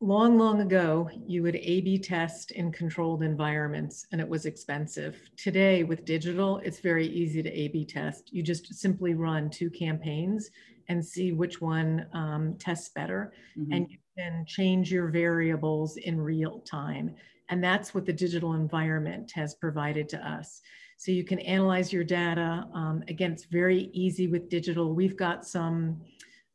long, 0.00 0.38
long 0.38 0.62
ago, 0.62 1.10
you 1.26 1.42
would 1.42 1.56
A 1.56 1.82
B 1.82 1.98
test 1.98 2.52
in 2.52 2.72
controlled 2.72 3.22
environments 3.22 4.06
and 4.12 4.20
it 4.20 4.28
was 4.28 4.46
expensive. 4.46 5.20
Today, 5.36 5.84
with 5.84 6.06
digital, 6.06 6.58
it's 6.58 6.80
very 6.80 7.06
easy 7.06 7.42
to 7.42 7.52
A 7.52 7.68
B 7.68 7.84
test. 7.84 8.32
You 8.32 8.42
just 8.42 8.74
simply 8.74 9.14
run 9.14 9.50
two 9.50 9.68
campaigns 9.70 10.50
and 10.88 11.04
see 11.04 11.32
which 11.32 11.60
one 11.60 12.06
um, 12.14 12.56
tests 12.58 12.88
better. 12.88 13.32
Mm-hmm. 13.58 13.72
And 13.72 13.90
you 13.90 13.98
can 14.16 14.44
change 14.46 14.90
your 14.90 15.08
variables 15.08 15.98
in 15.98 16.20
real 16.20 16.60
time. 16.60 17.14
And 17.50 17.62
that's 17.62 17.94
what 17.94 18.06
the 18.06 18.12
digital 18.12 18.54
environment 18.54 19.30
has 19.34 19.54
provided 19.54 20.08
to 20.10 20.28
us. 20.28 20.62
So 20.96 21.12
you 21.12 21.24
can 21.24 21.40
analyze 21.40 21.92
your 21.92 22.04
data. 22.04 22.66
Um, 22.74 23.02
again, 23.08 23.32
it's 23.32 23.44
very 23.44 23.90
easy 23.92 24.28
with 24.28 24.48
digital. 24.48 24.94
We've 24.94 25.16
got 25.16 25.46
some 25.46 26.00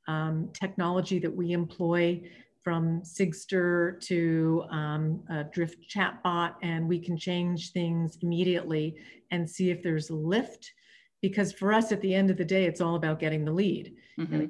um, 0.08 0.50
technology 0.54 1.20
that 1.20 1.36
we 1.36 1.52
employ 1.52 2.22
from 2.66 3.00
Sigster 3.04 4.02
to 4.02 4.66
um, 4.72 5.24
a 5.30 5.44
Drift 5.44 5.78
chatbot, 5.88 6.56
and 6.64 6.90
we 6.90 7.00
can 7.00 7.16
change 7.16 7.72
things 7.74 8.18
immediately 8.24 8.96
and 9.30 9.48
see 9.48 9.70
if 9.70 9.84
there's 9.84 10.10
a 10.10 10.16
lift. 10.16 10.74
Because 11.22 11.54
for 11.54 11.72
us, 11.72 11.92
at 11.92 12.02
the 12.02 12.14
end 12.14 12.32
of 12.32 12.38
the 12.38 12.44
day, 12.44 12.66
it's 12.66 12.82
all 12.82 12.96
about 12.96 13.20
getting 13.20 13.46
the 13.46 13.52
lead. 13.52 13.94
Mm-hmm. 14.20 14.48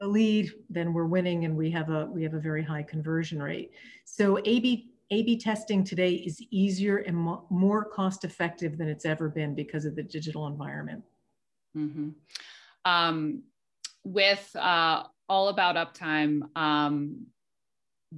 the 0.00 0.06
lead, 0.06 0.52
then 0.70 0.92
we're 0.94 1.06
winning, 1.06 1.44
and 1.44 1.56
we 1.56 1.68
have 1.72 1.90
a 1.90 2.06
we 2.06 2.22
have 2.22 2.34
a 2.34 2.40
very 2.40 2.62
high 2.62 2.84
conversion 2.84 3.42
rate. 3.42 3.72
So 4.04 4.38
A/B 4.38 4.92
A/B 5.10 5.36
testing 5.38 5.82
today 5.82 6.14
is 6.14 6.40
easier 6.52 6.98
and 6.98 7.16
mo- 7.16 7.46
more 7.50 7.84
cost 7.84 8.22
effective 8.22 8.78
than 8.78 8.88
it's 8.88 9.04
ever 9.04 9.28
been 9.28 9.56
because 9.56 9.84
of 9.84 9.96
the 9.96 10.04
digital 10.04 10.46
environment. 10.46 11.02
Mm-hmm. 11.76 12.10
Um, 12.84 13.42
with 14.04 14.54
uh, 14.54 15.02
all 15.28 15.48
about 15.48 15.74
uptime, 15.74 16.42
um, 16.56 17.26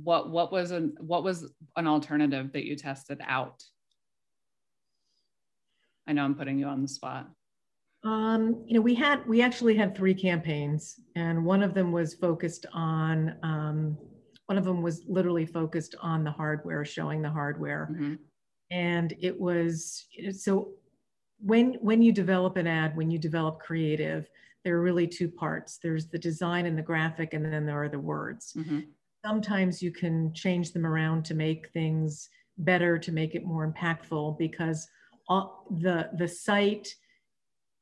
what 0.02 0.30
what 0.30 0.52
was 0.52 0.70
an 0.70 0.94
what 1.00 1.24
was 1.24 1.50
an 1.76 1.86
alternative 1.86 2.52
that 2.52 2.64
you 2.64 2.76
tested 2.76 3.20
out? 3.26 3.62
I 6.06 6.12
know 6.12 6.24
I'm 6.24 6.34
putting 6.34 6.58
you 6.58 6.66
on 6.66 6.82
the 6.82 6.88
spot. 6.88 7.28
Um, 8.04 8.64
you 8.66 8.74
know, 8.74 8.80
we 8.80 8.94
had 8.94 9.26
we 9.26 9.42
actually 9.42 9.76
had 9.76 9.96
three 9.96 10.14
campaigns, 10.14 11.00
and 11.16 11.44
one 11.44 11.62
of 11.62 11.74
them 11.74 11.92
was 11.92 12.14
focused 12.14 12.66
on 12.72 13.34
um, 13.42 13.98
one 14.46 14.56
of 14.56 14.64
them 14.64 14.82
was 14.82 15.02
literally 15.06 15.46
focused 15.46 15.94
on 16.00 16.24
the 16.24 16.30
hardware, 16.30 16.84
showing 16.84 17.22
the 17.22 17.30
hardware, 17.30 17.88
mm-hmm. 17.92 18.14
and 18.70 19.14
it 19.20 19.38
was 19.38 20.06
so 20.32 20.70
when 21.40 21.74
when 21.80 22.02
you 22.02 22.12
develop 22.12 22.56
an 22.56 22.66
ad, 22.66 22.96
when 22.96 23.10
you 23.10 23.18
develop 23.18 23.58
creative, 23.58 24.28
there 24.64 24.76
are 24.76 24.82
really 24.82 25.06
two 25.06 25.28
parts. 25.28 25.78
There's 25.82 26.06
the 26.06 26.18
design 26.18 26.66
and 26.66 26.78
the 26.78 26.82
graphic, 26.82 27.34
and 27.34 27.44
then 27.44 27.66
there 27.66 27.82
are 27.82 27.88
the 27.88 27.98
words. 27.98 28.54
Mm-hmm 28.56 28.80
sometimes 29.24 29.82
you 29.82 29.90
can 29.90 30.32
change 30.32 30.72
them 30.72 30.86
around 30.86 31.24
to 31.26 31.34
make 31.34 31.70
things 31.72 32.28
better, 32.58 32.98
to 32.98 33.12
make 33.12 33.34
it 33.34 33.44
more 33.44 33.70
impactful 33.70 34.38
because 34.38 34.88
all, 35.28 35.66
the, 35.70 36.08
the 36.16 36.28
site 36.28 36.94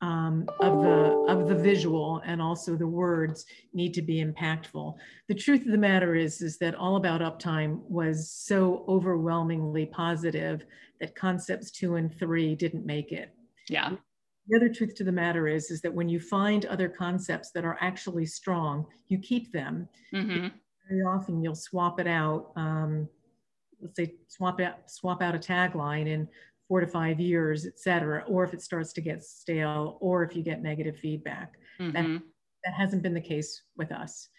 um, 0.01 0.47
of 0.59 0.83
the 0.83 1.25
of 1.27 1.47
the 1.47 1.55
visual 1.55 2.21
and 2.23 2.39
also 2.39 2.75
the 2.75 2.85
words 2.85 3.45
need 3.73 3.95
to 3.95 4.03
be 4.03 4.23
impactful. 4.23 4.93
The 5.27 5.33
truth 5.33 5.65
of 5.65 5.71
the 5.71 5.77
matter 5.77 6.13
is 6.13 6.41
is 6.41 6.59
that 6.59 6.75
all 6.75 6.97
about 6.97 7.21
uptime 7.21 7.81
was 7.89 8.29
so 8.29 8.85
overwhelmingly 8.87 9.87
positive 9.87 10.65
that 10.99 11.15
concepts 11.15 11.71
two 11.71 11.95
and 11.95 12.13
three 12.13 12.53
didn't 12.53 12.85
make 12.85 13.11
it. 13.11 13.33
Yeah. 13.69 13.95
The 14.47 14.57
other 14.57 14.69
truth 14.69 14.93
to 14.95 15.03
the 15.03 15.11
matter 15.11 15.47
is 15.47 15.71
is 15.71 15.81
that 15.81 15.93
when 15.93 16.09
you 16.09 16.19
find 16.19 16.65
other 16.65 16.89
concepts 16.89 17.49
that 17.51 17.65
are 17.65 17.77
actually 17.81 18.27
strong, 18.27 18.85
you 19.07 19.17
keep 19.17 19.51
them. 19.51 19.89
Mm-hmm 20.13 20.49
very 20.89 21.01
often 21.01 21.41
you'll 21.43 21.55
swap 21.55 21.99
it 21.99 22.07
out. 22.07 22.51
Um, 22.55 23.07
let's 23.81 23.95
say 23.95 24.15
swap 24.27 24.59
out 24.59 24.89
swap 24.89 25.21
out 25.21 25.35
a 25.35 25.39
tagline 25.39 26.07
in 26.07 26.27
four 26.67 26.81
to 26.81 26.87
five 26.87 27.19
years, 27.19 27.65
et 27.65 27.79
cetera, 27.79 28.23
or 28.27 28.43
if 28.43 28.53
it 28.53 28.61
starts 28.61 28.91
to 28.93 29.01
get 29.01 29.23
stale, 29.23 29.97
or 30.01 30.23
if 30.23 30.35
you 30.35 30.43
get 30.43 30.61
negative 30.61 30.97
feedback. 30.97 31.53
Mm-hmm. 31.79 31.91
That, 31.93 32.21
that 32.65 32.73
hasn't 32.73 33.03
been 33.03 33.13
the 33.13 33.21
case 33.21 33.61
with 33.77 33.91
us. 33.91 34.29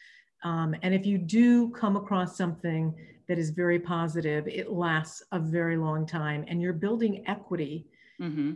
Um, 0.45 0.75
and 0.83 0.95
if 0.95 1.07
you 1.07 1.19
do 1.19 1.71
come 1.71 1.97
across 1.97 2.37
something 2.37 2.95
that 3.29 3.39
is 3.39 3.51
very 3.51 3.79
positive, 3.79 4.47
it 4.47 4.71
lasts 4.71 5.23
a 5.33 5.39
very 5.39 5.77
long 5.77 6.07
time, 6.07 6.45
and 6.49 6.61
you're 6.61 6.73
building 6.73 7.25
equity 7.27 7.87
mm-hmm. 8.21 8.53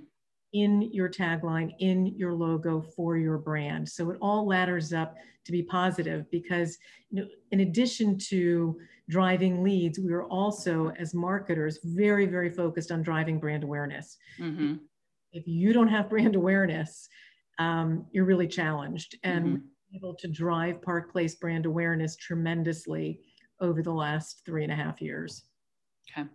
In 0.52 0.82
your 0.92 1.08
tagline, 1.08 1.72
in 1.78 2.06
your 2.06 2.32
logo 2.32 2.80
for 2.80 3.16
your 3.16 3.38
brand. 3.38 3.88
So 3.88 4.10
it 4.10 4.18
all 4.20 4.46
ladders 4.46 4.92
up 4.92 5.16
to 5.44 5.52
be 5.52 5.62
positive 5.62 6.30
because 6.30 6.78
you 7.10 7.22
know, 7.22 7.28
in 7.50 7.60
addition 7.60 8.18
to 8.30 8.78
driving 9.08 9.62
leads, 9.62 9.98
we 9.98 10.12
are 10.12 10.24
also, 10.24 10.90
as 10.98 11.14
marketers, 11.14 11.78
very, 11.84 12.26
very 12.26 12.50
focused 12.50 12.92
on 12.92 13.02
driving 13.02 13.38
brand 13.38 13.64
awareness. 13.64 14.16
Mm-hmm. 14.38 14.74
If 15.32 15.46
you 15.46 15.72
don't 15.72 15.88
have 15.88 16.10
brand 16.10 16.36
awareness, 16.36 17.08
um, 17.58 18.06
you're 18.12 18.24
really 18.24 18.48
challenged. 18.48 19.16
And 19.22 19.46
mm-hmm. 19.46 19.96
able 19.96 20.14
to 20.16 20.28
drive 20.28 20.82
Park 20.82 21.12
Place 21.12 21.34
brand 21.34 21.66
awareness 21.66 22.16
tremendously 22.16 23.20
over 23.60 23.82
the 23.82 23.92
last 23.92 24.42
three 24.44 24.64
and 24.64 24.72
a 24.72 24.76
half 24.76 25.00
years. 25.00 25.42
Okay. 26.10 26.28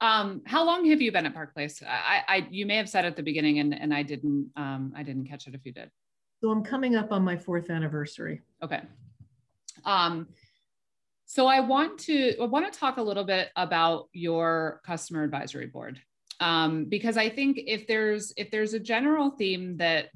Um, 0.00 0.42
how 0.46 0.64
long 0.64 0.88
have 0.90 1.02
you 1.02 1.10
been 1.10 1.26
at 1.26 1.34
Park 1.34 1.54
Place? 1.54 1.82
I, 1.82 2.22
I, 2.28 2.48
you 2.50 2.66
may 2.66 2.76
have 2.76 2.88
said 2.88 3.04
at 3.04 3.16
the 3.16 3.22
beginning, 3.22 3.58
and, 3.58 3.74
and 3.74 3.92
I 3.92 4.02
didn't, 4.02 4.50
um, 4.56 4.92
I 4.96 5.02
didn't 5.02 5.26
catch 5.26 5.46
it 5.46 5.54
if 5.54 5.64
you 5.64 5.72
did. 5.72 5.90
So 6.40 6.50
I'm 6.50 6.62
coming 6.62 6.94
up 6.94 7.10
on 7.10 7.24
my 7.24 7.36
fourth 7.36 7.68
anniversary. 7.68 8.42
Okay. 8.62 8.80
Um, 9.84 10.28
so 11.26 11.46
I 11.46 11.60
want 11.60 11.98
to 12.00 12.40
I 12.40 12.46
want 12.46 12.72
to 12.72 12.78
talk 12.78 12.96
a 12.96 13.02
little 13.02 13.24
bit 13.24 13.50
about 13.54 14.08
your 14.12 14.80
customer 14.84 15.24
advisory 15.24 15.66
board 15.66 16.00
um, 16.40 16.86
because 16.86 17.18
I 17.18 17.28
think 17.28 17.60
if 17.66 17.86
there's 17.86 18.32
if 18.36 18.50
there's 18.50 18.72
a 18.72 18.80
general 18.80 19.30
theme 19.30 19.76
that 19.76 20.06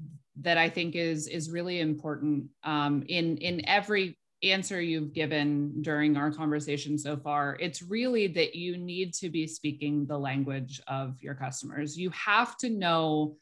that 0.41 0.57
I 0.57 0.69
think 0.69 0.95
is 0.95 1.27
is 1.27 1.51
really 1.51 1.79
important 1.79 2.45
um, 2.63 3.03
in 3.07 3.37
in 3.37 3.67
every 3.67 4.17
answer 4.43 4.81
you've 4.81 5.13
given 5.13 5.81
during 5.81 6.17
our 6.17 6.31
conversation 6.31 6.97
so 6.97 7.17
far, 7.17 7.57
it's 7.59 7.81
really 7.81 8.27
that 8.27 8.55
you 8.55 8.77
need 8.77 9.13
to 9.15 9.29
be 9.29 9.47
speaking 9.47 10.05
the 10.05 10.17
language 10.17 10.81
of 10.87 11.21
your 11.21 11.35
customers. 11.35 11.97
You 11.97 12.09
have 12.11 12.57
to 12.57 12.69
know 12.69 13.37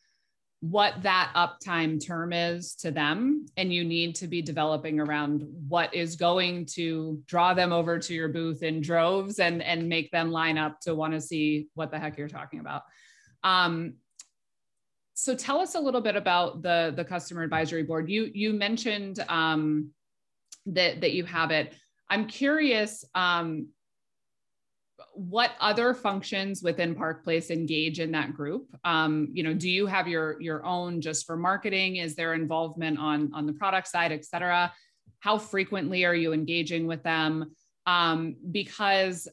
what 0.62 1.02
that 1.02 1.32
uptime 1.36 2.04
term 2.06 2.32
is 2.32 2.76
to 2.76 2.92
them 2.92 3.48
and 3.58 3.74
you 3.74 3.84
need 3.84 4.14
to 4.14 4.28
be 4.28 4.44
developing 4.44 5.00
around 5.00 5.44
what 5.68 5.92
is 5.94 6.16
going 6.16 6.68
to 6.68 7.20
draw 7.26 7.52
them 7.56 7.74
over 7.74 7.98
to 7.98 8.14
your 8.14 8.30
booth 8.30 8.62
in 8.62 8.80
droves 8.80 9.40
and 9.40 9.64
and 9.64 9.90
make 9.90 10.12
them 10.12 10.32
line 10.32 10.60
up 10.60 10.80
to 10.80 10.94
want 10.94 11.14
to 11.14 11.20
see 11.20 11.68
what 11.74 11.90
the 11.90 11.98
heck 11.98 12.16
you're 12.16 12.28
talking 12.28 12.60
about 12.60 12.84
um, 13.44 13.96
so 15.16 15.34
tell 15.34 15.60
us 15.60 15.74
a 15.74 15.80
little 15.80 16.00
bit 16.00 16.16
about 16.16 16.62
the 16.62 16.94
the 16.96 17.04
customer 17.04 17.42
advisory 17.42 17.82
board 17.82 18.08
you 18.08 18.30
you 18.32 18.54
mentioned 18.54 19.26
um, 19.30 19.90
that 20.66 21.02
that 21.02 21.14
you 21.14 21.24
have 21.24 21.52
it 21.52 21.74
i'm 22.10 22.26
curious 22.26 23.04
um, 23.16 23.68
what 25.14 25.52
other 25.60 25.94
functions 25.94 26.64
within 26.64 26.96
Park 26.96 27.24
Place 27.24 27.50
engage 27.50 28.00
in 28.00 28.12
that 28.12 28.34
group? 28.34 28.68
Um, 28.84 29.30
you 29.34 29.44
know, 29.44 29.54
do 29.54 29.70
you 29.70 29.86
have 29.88 30.08
your 30.08 30.42
your 30.42 30.66
own 30.66 31.02
just 31.02 31.26
for 31.26 31.36
marketing? 31.36 31.98
Is 31.98 32.16
there 32.16 32.34
involvement 32.34 32.98
on 33.00 33.32
on 33.34 33.46
the 33.46 33.54
product 33.54 33.88
side, 33.88 34.12
et 34.12 34.26
cetera? 34.26 34.72
How 35.20 35.38
frequently 35.38 36.06
are 36.06 36.16
you 36.16 36.34
engaging 36.34 36.88
with 36.88 37.04
them? 37.04 37.52
Um, 37.86 38.36
because 38.52 39.28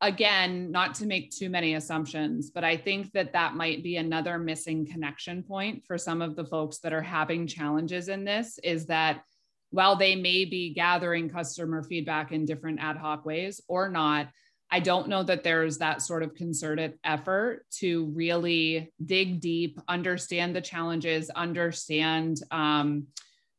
again, 0.00 0.70
not 0.70 0.94
to 0.94 1.06
make 1.06 1.30
too 1.30 1.50
many 1.50 1.74
assumptions, 1.74 2.50
but 2.50 2.62
I 2.62 2.76
think 2.76 3.10
that 3.12 3.32
that 3.32 3.56
might 3.56 3.82
be 3.82 3.96
another 3.96 4.38
missing 4.38 4.86
connection 4.86 5.42
point 5.42 5.84
for 5.84 5.98
some 5.98 6.22
of 6.22 6.36
the 6.36 6.44
folks 6.44 6.78
that 6.78 6.92
are 6.92 7.02
having 7.02 7.48
challenges 7.48 8.08
in 8.08 8.24
this. 8.24 8.58
Is 8.62 8.86
that 8.86 9.22
while 9.70 9.96
they 9.96 10.16
may 10.16 10.44
be 10.44 10.72
gathering 10.72 11.28
customer 11.28 11.82
feedback 11.82 12.32
in 12.32 12.44
different 12.44 12.80
ad 12.80 12.96
hoc 12.96 13.24
ways 13.24 13.60
or 13.68 13.88
not, 13.88 14.28
I 14.70 14.80
don't 14.80 15.08
know 15.08 15.22
that 15.22 15.44
there's 15.44 15.78
that 15.78 16.02
sort 16.02 16.22
of 16.22 16.34
concerted 16.34 16.98
effort 17.04 17.64
to 17.78 18.06
really 18.14 18.92
dig 19.04 19.40
deep, 19.40 19.80
understand 19.88 20.54
the 20.54 20.60
challenges, 20.60 21.30
understand 21.30 22.40
um, 22.50 23.06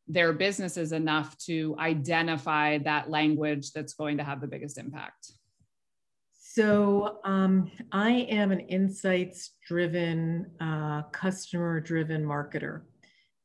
their 0.07 0.33
businesses 0.33 0.91
enough 0.91 1.37
to 1.37 1.75
identify 1.79 2.77
that 2.79 3.09
language 3.09 3.71
that's 3.71 3.93
going 3.93 4.17
to 4.17 4.23
have 4.23 4.41
the 4.41 4.47
biggest 4.47 4.77
impact. 4.77 5.31
So 6.31 7.19
um, 7.23 7.71
I 7.91 8.11
am 8.29 8.51
an 8.51 8.59
insights 8.61 9.51
driven, 9.67 10.47
uh, 10.59 11.03
customer 11.11 11.79
driven 11.79 12.25
marketer 12.25 12.81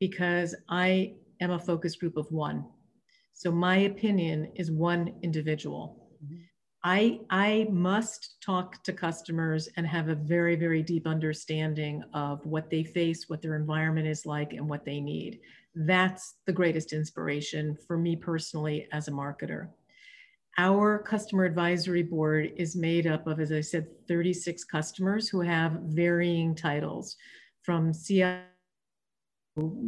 because 0.01 0.55
I 0.69 1.15
am 1.45 1.53
a 1.53 1.59
focus 1.59 1.97
group 1.97 2.17
of 2.17 2.31
one. 2.33 2.65
So 3.35 3.51
my 3.53 3.77
opinion 3.79 4.53
is 4.57 4.71
one 4.71 5.15
individual. 5.23 6.09
Mm-hmm. 6.25 6.43
I, 6.87 7.21
I 7.31 7.67
must 7.71 8.37
talk 8.43 8.83
to 8.85 8.93
customers 8.93 9.69
and 9.77 9.87
have 9.87 10.09
a 10.09 10.15
very, 10.15 10.55
very 10.55 10.83
deep 10.83 11.07
understanding 11.07 12.03
of 12.13 12.45
what 12.45 12.69
they 12.69 12.85
face, 12.85 13.29
what 13.29 13.41
their 13.41 13.57
environment 13.57 14.07
is 14.07 14.27
like, 14.27 14.53
and 14.53 14.69
what 14.69 14.85
they 14.85 15.01
need. 15.01 15.41
That's 15.75 16.35
the 16.47 16.53
greatest 16.53 16.93
inspiration 16.93 17.77
for 17.87 17.97
me 17.97 18.17
personally 18.17 18.87
as 18.93 19.09
a 19.09 19.13
marketer. 19.13 19.69
our 20.59 20.99
customer 21.03 21.45
advisory 21.45 22.03
board 22.03 22.53
is 22.57 22.77
made 22.77 23.07
up 23.07 23.27
of, 23.27 23.41
as 23.41 23.51
I 23.51 23.61
said, 23.61 23.87
36 24.07 24.65
customers 24.65 25.29
who 25.29 25.41
have 25.41 25.73
varying 25.87 26.55
titles 26.55 27.17
from 27.63 27.93
CIO, 27.93 28.43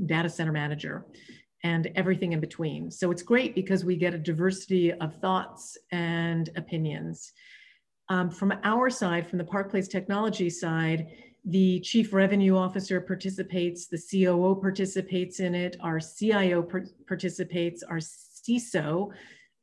data 0.06 0.28
center 0.28 0.52
manager, 0.52 1.06
and 1.66 1.90
everything 1.96 2.32
in 2.32 2.38
between. 2.38 2.92
So 2.92 3.10
it's 3.10 3.22
great 3.22 3.52
because 3.56 3.84
we 3.84 3.96
get 3.96 4.14
a 4.14 4.18
diversity 4.18 4.92
of 4.92 5.16
thoughts 5.16 5.76
and 5.90 6.48
opinions. 6.54 7.32
Um, 8.08 8.30
from 8.30 8.52
our 8.62 8.88
side, 8.88 9.26
from 9.28 9.38
the 9.38 9.44
Park 9.44 9.68
Place 9.72 9.88
Technology 9.88 10.48
side, 10.48 11.08
the 11.44 11.80
chief 11.80 12.12
revenue 12.12 12.56
officer 12.56 13.00
participates, 13.00 13.88
the 13.88 14.00
COO 14.10 14.60
participates 14.60 15.40
in 15.40 15.56
it, 15.56 15.76
our 15.80 15.98
CIO 15.98 16.62
participates, 17.08 17.82
our 17.82 17.98
CISO 17.98 19.10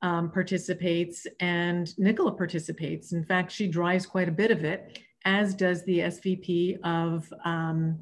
um, 0.01 0.29
participates, 0.29 1.25
and 1.39 1.97
Nicola 1.97 2.33
participates. 2.33 3.13
In 3.13 3.23
fact, 3.23 3.49
she 3.49 3.67
drives 3.67 4.05
quite 4.05 4.27
a 4.27 4.37
bit 4.43 4.51
of 4.51 4.65
it, 4.65 4.99
as 5.23 5.55
does 5.55 5.85
the 5.85 5.99
SVP 5.99 6.79
of 6.83 7.33
um, 7.45 7.97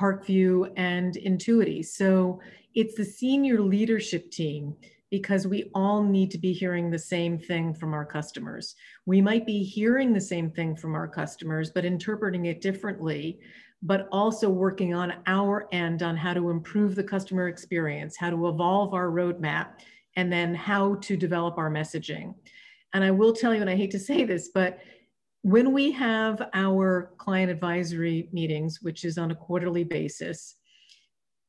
Parkview 0.00 0.72
and 0.76 1.16
Entuity. 1.16 1.82
So 1.82 2.40
it's 2.74 2.94
the 2.94 3.04
senior 3.04 3.60
leadership 3.60 4.30
team 4.30 4.74
because 5.10 5.46
we 5.46 5.70
all 5.74 6.02
need 6.02 6.30
to 6.32 6.38
be 6.38 6.52
hearing 6.52 6.90
the 6.90 6.98
same 6.98 7.38
thing 7.38 7.72
from 7.72 7.94
our 7.94 8.04
customers. 8.04 8.74
We 9.06 9.20
might 9.20 9.46
be 9.46 9.62
hearing 9.62 10.12
the 10.12 10.20
same 10.20 10.50
thing 10.50 10.76
from 10.76 10.94
our 10.94 11.08
customers, 11.08 11.70
but 11.70 11.84
interpreting 11.84 12.46
it 12.46 12.60
differently, 12.60 13.38
but 13.82 14.08
also 14.10 14.50
working 14.50 14.94
on 14.94 15.14
our 15.26 15.68
end 15.72 16.02
on 16.02 16.16
how 16.16 16.34
to 16.34 16.50
improve 16.50 16.94
the 16.94 17.04
customer 17.04 17.48
experience, 17.48 18.16
how 18.16 18.30
to 18.30 18.48
evolve 18.48 18.94
our 18.94 19.08
roadmap, 19.08 19.68
and 20.16 20.32
then 20.32 20.54
how 20.54 20.96
to 20.96 21.16
develop 21.16 21.56
our 21.56 21.70
messaging. 21.70 22.34
And 22.92 23.04
I 23.04 23.10
will 23.10 23.32
tell 23.32 23.54
you, 23.54 23.60
and 23.60 23.70
I 23.70 23.76
hate 23.76 23.90
to 23.92 23.98
say 23.98 24.24
this, 24.24 24.48
but 24.52 24.78
when 25.46 25.72
we 25.72 25.92
have 25.92 26.42
our 26.54 27.12
client 27.18 27.52
advisory 27.52 28.28
meetings, 28.32 28.82
which 28.82 29.04
is 29.04 29.16
on 29.16 29.30
a 29.30 29.34
quarterly 29.36 29.84
basis, 29.84 30.56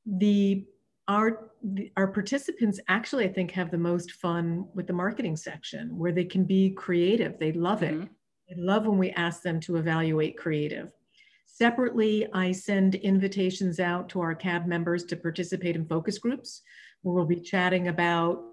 the 0.05 0.65
our 1.07 1.49
our 1.95 2.07
participants 2.07 2.79
actually 2.89 3.25
i 3.25 3.27
think 3.27 3.49
have 3.49 3.71
the 3.71 3.77
most 3.77 4.11
fun 4.11 4.67
with 4.75 4.85
the 4.85 4.93
marketing 4.93 5.35
section 5.35 5.97
where 5.97 6.11
they 6.11 6.25
can 6.25 6.43
be 6.43 6.69
creative. 6.69 7.39
They 7.39 7.53
love 7.53 7.81
it. 7.81 7.95
Mm-hmm. 7.95 8.13
they 8.49 8.61
love 8.61 8.85
when 8.85 8.99
we 8.99 9.09
ask 9.11 9.41
them 9.41 9.59
to 9.61 9.77
evaluate 9.77 10.37
creative. 10.37 10.91
Separately 11.45 12.27
i 12.33 12.51
send 12.51 12.93
invitations 12.95 13.79
out 13.79 14.09
to 14.09 14.21
our 14.21 14.35
cab 14.35 14.67
members 14.67 15.05
to 15.05 15.15
participate 15.15 15.75
in 15.75 15.87
focus 15.87 16.19
groups 16.19 16.61
where 17.01 17.15
we'll 17.15 17.25
be 17.25 17.41
chatting 17.41 17.87
about 17.87 18.43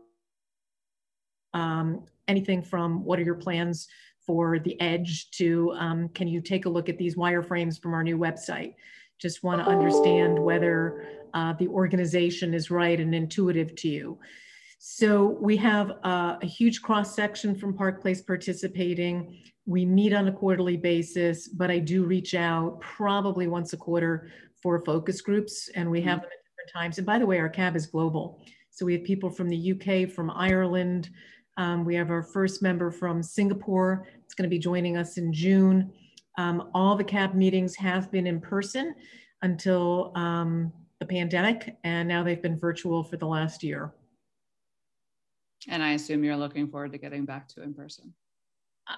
um, 1.52 2.06
anything 2.28 2.62
from 2.62 3.04
what 3.04 3.18
are 3.18 3.24
your 3.24 3.42
plans 3.46 3.88
for 4.26 4.58
the 4.58 4.80
edge 4.80 5.30
to 5.32 5.72
um, 5.78 6.08
can 6.10 6.28
you 6.28 6.40
take 6.40 6.66
a 6.66 6.68
look 6.68 6.88
at 6.88 6.98
these 6.98 7.16
wireframes 7.16 7.80
from 7.80 7.94
our 7.94 8.02
new 8.02 8.18
website 8.18 8.74
just 9.18 9.42
want 9.42 9.58
to 9.62 9.66
understand 9.66 10.38
whether 10.38 11.06
uh, 11.34 11.52
the 11.54 11.68
organization 11.68 12.54
is 12.54 12.70
right 12.70 13.00
and 13.00 13.14
intuitive 13.14 13.74
to 13.76 13.88
you. 13.88 14.18
So 14.78 15.38
we 15.40 15.56
have 15.58 15.92
uh, 16.04 16.36
a 16.42 16.46
huge 16.46 16.82
cross 16.82 17.14
section 17.14 17.54
from 17.54 17.74
Park 17.74 18.02
Place 18.02 18.20
participating. 18.20 19.40
We 19.66 19.86
meet 19.86 20.12
on 20.12 20.28
a 20.28 20.32
quarterly 20.32 20.76
basis, 20.76 21.48
but 21.48 21.70
I 21.70 21.78
do 21.78 22.04
reach 22.04 22.34
out 22.34 22.80
probably 22.80 23.46
once 23.46 23.72
a 23.72 23.78
quarter 23.78 24.30
for 24.62 24.84
focus 24.84 25.20
groups, 25.20 25.70
and 25.74 25.90
we 25.90 26.02
have 26.02 26.20
them 26.20 26.30
at 26.30 26.44
different 26.50 26.72
times. 26.72 26.98
And 26.98 27.06
by 27.06 27.18
the 27.18 27.26
way, 27.26 27.38
our 27.38 27.48
cab 27.48 27.76
is 27.76 27.86
global. 27.86 28.44
So 28.70 28.84
we 28.84 28.92
have 28.92 29.04
people 29.04 29.30
from 29.30 29.48
the 29.48 29.72
UK, 29.72 30.10
from 30.10 30.30
Ireland. 30.30 31.08
Um, 31.56 31.84
we 31.84 31.94
have 31.94 32.10
our 32.10 32.22
first 32.22 32.62
member 32.62 32.90
from 32.90 33.22
Singapore. 33.22 34.06
It's 34.24 34.34
going 34.34 34.48
to 34.48 34.54
be 34.54 34.58
joining 34.58 34.96
us 34.96 35.18
in 35.18 35.32
June. 35.32 35.92
Um, 36.36 36.70
all 36.74 36.96
the 36.96 37.04
cab 37.04 37.34
meetings 37.34 37.76
have 37.76 38.10
been 38.10 38.26
in 38.26 38.40
person 38.40 38.94
until 39.42 40.12
um, 40.16 40.72
the 40.98 41.06
pandemic, 41.06 41.76
and 41.84 42.08
now 42.08 42.24
they've 42.24 42.42
been 42.42 42.58
virtual 42.58 43.04
for 43.04 43.16
the 43.16 43.26
last 43.26 43.62
year. 43.62 43.94
And 45.68 45.82
I 45.82 45.92
assume 45.92 46.24
you're 46.24 46.36
looking 46.36 46.68
forward 46.68 46.92
to 46.92 46.98
getting 46.98 47.24
back 47.24 47.48
to 47.48 47.62
in 47.62 47.72
person. 47.72 48.12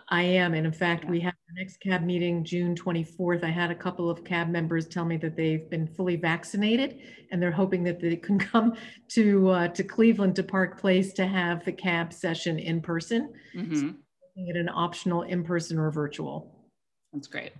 I 0.08 0.22
am. 0.22 0.54
And 0.54 0.66
in 0.66 0.72
fact, 0.72 1.04
yeah. 1.04 1.10
we 1.10 1.20
have 1.20 1.34
our 1.34 1.54
next 1.56 1.78
cab 1.78 2.02
meeting 2.02 2.44
June 2.44 2.74
24th. 2.74 3.44
I 3.44 3.50
had 3.50 3.70
a 3.70 3.74
couple 3.74 4.10
of 4.10 4.24
cab 4.24 4.48
members 4.48 4.86
tell 4.86 5.04
me 5.04 5.16
that 5.18 5.36
they've 5.36 5.68
been 5.70 5.86
fully 5.86 6.16
vaccinated 6.16 6.98
and 7.30 7.40
they're 7.40 7.52
hoping 7.52 7.84
that 7.84 8.00
they 8.00 8.16
can 8.16 8.38
come 8.52 8.74
to 9.08 9.50
uh, 9.50 9.68
to 9.68 9.84
Cleveland 9.84 10.36
to 10.36 10.42
Park 10.42 10.80
Place 10.80 11.12
to 11.14 11.26
have 11.26 11.64
the 11.64 11.72
cab 11.72 12.12
session 12.12 12.58
in 12.58 12.80
person. 12.80 13.32
Mm-hmm. 13.54 13.88
So 13.88 13.94
at 14.50 14.56
an 14.56 14.68
optional 14.68 15.22
in 15.22 15.44
person 15.44 15.78
or 15.78 15.90
virtual. 15.90 16.52
That's 17.12 17.28
great. 17.28 17.52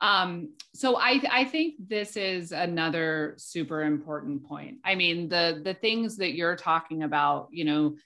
Um, 0.00 0.50
so 0.74 0.96
I, 0.96 1.20
I 1.30 1.44
think 1.44 1.74
this 1.88 2.16
is 2.16 2.52
another 2.52 3.34
super 3.38 3.82
important 3.82 4.46
point. 4.46 4.78
I 4.84 4.94
mean, 4.94 5.28
the 5.28 5.60
the 5.64 5.74
things 5.74 6.16
that 6.18 6.34
you're 6.34 6.56
talking 6.56 7.02
about, 7.04 7.48
you 7.50 7.64
know, 7.64 7.96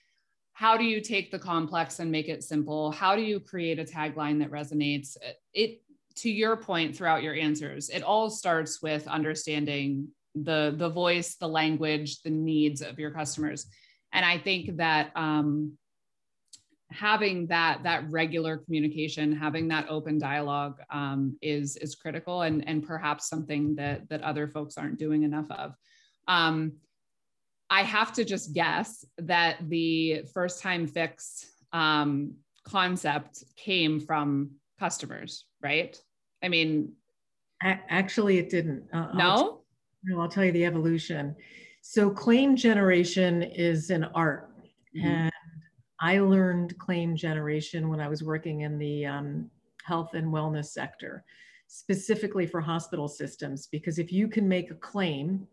how 0.58 0.76
do 0.76 0.82
you 0.82 1.00
take 1.00 1.30
the 1.30 1.38
complex 1.38 2.00
and 2.00 2.10
make 2.10 2.28
it 2.28 2.42
simple? 2.42 2.90
How 2.90 3.14
do 3.14 3.22
you 3.22 3.38
create 3.38 3.78
a 3.78 3.84
tagline 3.84 4.40
that 4.40 4.50
resonates? 4.50 5.16
It 5.52 5.82
to 6.16 6.28
your 6.28 6.56
point 6.56 6.96
throughout 6.96 7.22
your 7.22 7.36
answers, 7.36 7.90
it 7.90 8.02
all 8.02 8.28
starts 8.28 8.82
with 8.82 9.06
understanding 9.06 10.08
the 10.34 10.74
the 10.76 10.88
voice, 10.88 11.36
the 11.36 11.46
language, 11.46 12.22
the 12.22 12.30
needs 12.30 12.82
of 12.82 12.98
your 12.98 13.12
customers. 13.12 13.66
And 14.12 14.26
I 14.26 14.36
think 14.36 14.78
that 14.78 15.12
um, 15.14 15.78
having 16.90 17.46
that 17.46 17.84
that 17.84 18.10
regular 18.10 18.56
communication 18.56 19.30
having 19.30 19.68
that 19.68 19.86
open 19.88 20.18
dialogue 20.18 20.80
um, 20.90 21.38
is 21.40 21.76
is 21.76 21.94
critical 21.94 22.42
and 22.42 22.66
and 22.66 22.84
perhaps 22.84 23.28
something 23.28 23.76
that 23.76 24.08
that 24.08 24.22
other 24.22 24.48
folks 24.48 24.76
aren't 24.76 24.98
doing 24.98 25.22
enough 25.22 25.48
of 25.52 25.74
um, 26.26 26.72
i 27.70 27.82
have 27.82 28.12
to 28.12 28.24
just 28.24 28.52
guess 28.52 29.04
that 29.18 29.56
the 29.68 30.22
first 30.32 30.62
time 30.62 30.86
fix 30.86 31.46
um, 31.72 32.34
concept 32.64 33.44
came 33.56 34.00
from 34.00 34.50
customers 34.78 35.44
right? 35.62 36.00
I 36.42 36.48
mean 36.48 36.92
actually 37.62 38.38
it 38.38 38.50
didn't. 38.50 38.84
Uh, 38.92 39.12
no? 39.14 39.30
I'll, 39.30 39.64
no 40.04 40.20
i'll 40.20 40.28
tell 40.28 40.44
you 40.44 40.52
the 40.52 40.64
evolution. 40.64 41.34
So 41.82 42.10
claim 42.10 42.56
generation 42.56 43.42
is 43.42 43.90
an 43.90 44.04
art. 44.14 44.50
Mm-hmm. 44.96 45.06
and 45.06 45.32
I 46.00 46.20
learned 46.20 46.78
claim 46.78 47.14
generation 47.14 47.88
when 47.90 48.00
I 48.00 48.08
was 48.08 48.22
working 48.22 48.62
in 48.62 48.78
the 48.78 49.04
um, 49.04 49.50
health 49.84 50.14
and 50.14 50.32
wellness 50.32 50.66
sector, 50.66 51.24
specifically 51.66 52.46
for 52.46 52.60
hospital 52.60 53.06
systems, 53.06 53.68
because 53.70 53.98
if 53.98 54.10
you 54.10 54.28
can 54.28 54.48
make 54.48 54.70
a 54.70 54.76
claim 54.76 55.46